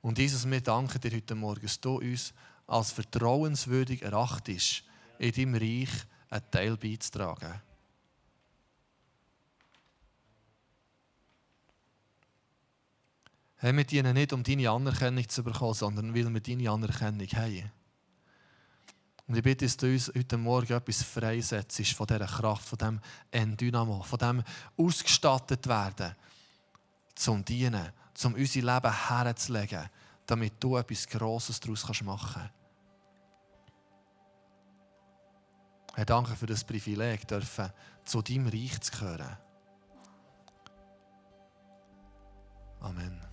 Und 0.00 0.18
Jesus, 0.18 0.48
wir 0.48 0.60
danken 0.60 1.00
dir 1.00 1.12
heute 1.12 1.34
Morgen, 1.34 1.62
dass 1.62 1.80
du 1.80 1.98
uns 1.98 2.32
als 2.66 2.92
vertrauenswürdig 2.92 4.02
erachtest, 4.02 4.84
in 5.18 5.32
deinem 5.32 5.54
Reich 5.54 5.90
einen 6.30 6.50
Teil 6.50 6.76
beizutragen. 6.76 7.60
Hey, 13.56 13.76
wir 13.76 13.84
dienen 13.84 14.14
nicht, 14.14 14.32
um 14.32 14.42
deine 14.42 14.70
Anerkennung 14.70 15.28
zu 15.28 15.44
bekommen, 15.44 15.74
sondern 15.74 16.14
weil 16.14 16.32
wir 16.32 16.40
deine 16.40 16.70
Anerkennung 16.70 17.28
haben. 17.28 17.70
Und 19.32 19.38
ich 19.38 19.44
bitte, 19.44 19.64
dass 19.64 19.78
du 19.78 19.86
uns 19.86 20.12
heute 20.14 20.36
Morgen 20.36 20.74
etwas 20.74 21.02
freisetzt 21.02 21.94
von 21.94 22.06
dieser 22.06 22.26
Kraft, 22.26 22.68
von 22.68 22.76
diesem 22.76 23.00
Endynamo, 23.30 24.02
von 24.02 24.18
dem 24.18 24.42
ausgestattet 24.76 25.66
werden, 25.66 26.14
zum 27.14 27.42
Dienen, 27.42 27.94
zum 28.12 28.34
unser 28.34 28.60
Leben 28.60 29.08
herzulegen, 29.08 29.88
damit 30.26 30.62
du 30.62 30.76
etwas 30.76 31.08
Grosses 31.08 31.58
daraus 31.60 32.02
machen 32.02 32.42
kannst. 32.42 32.54
Herr, 35.94 36.04
danke 36.04 36.36
für 36.36 36.44
das 36.44 36.62
Privileg, 36.62 37.26
dürfen 37.26 37.72
zu 38.04 38.20
deinem 38.20 38.48
Reich 38.48 38.78
zu 38.82 38.92
gehören. 38.92 39.38
Amen. 42.80 43.31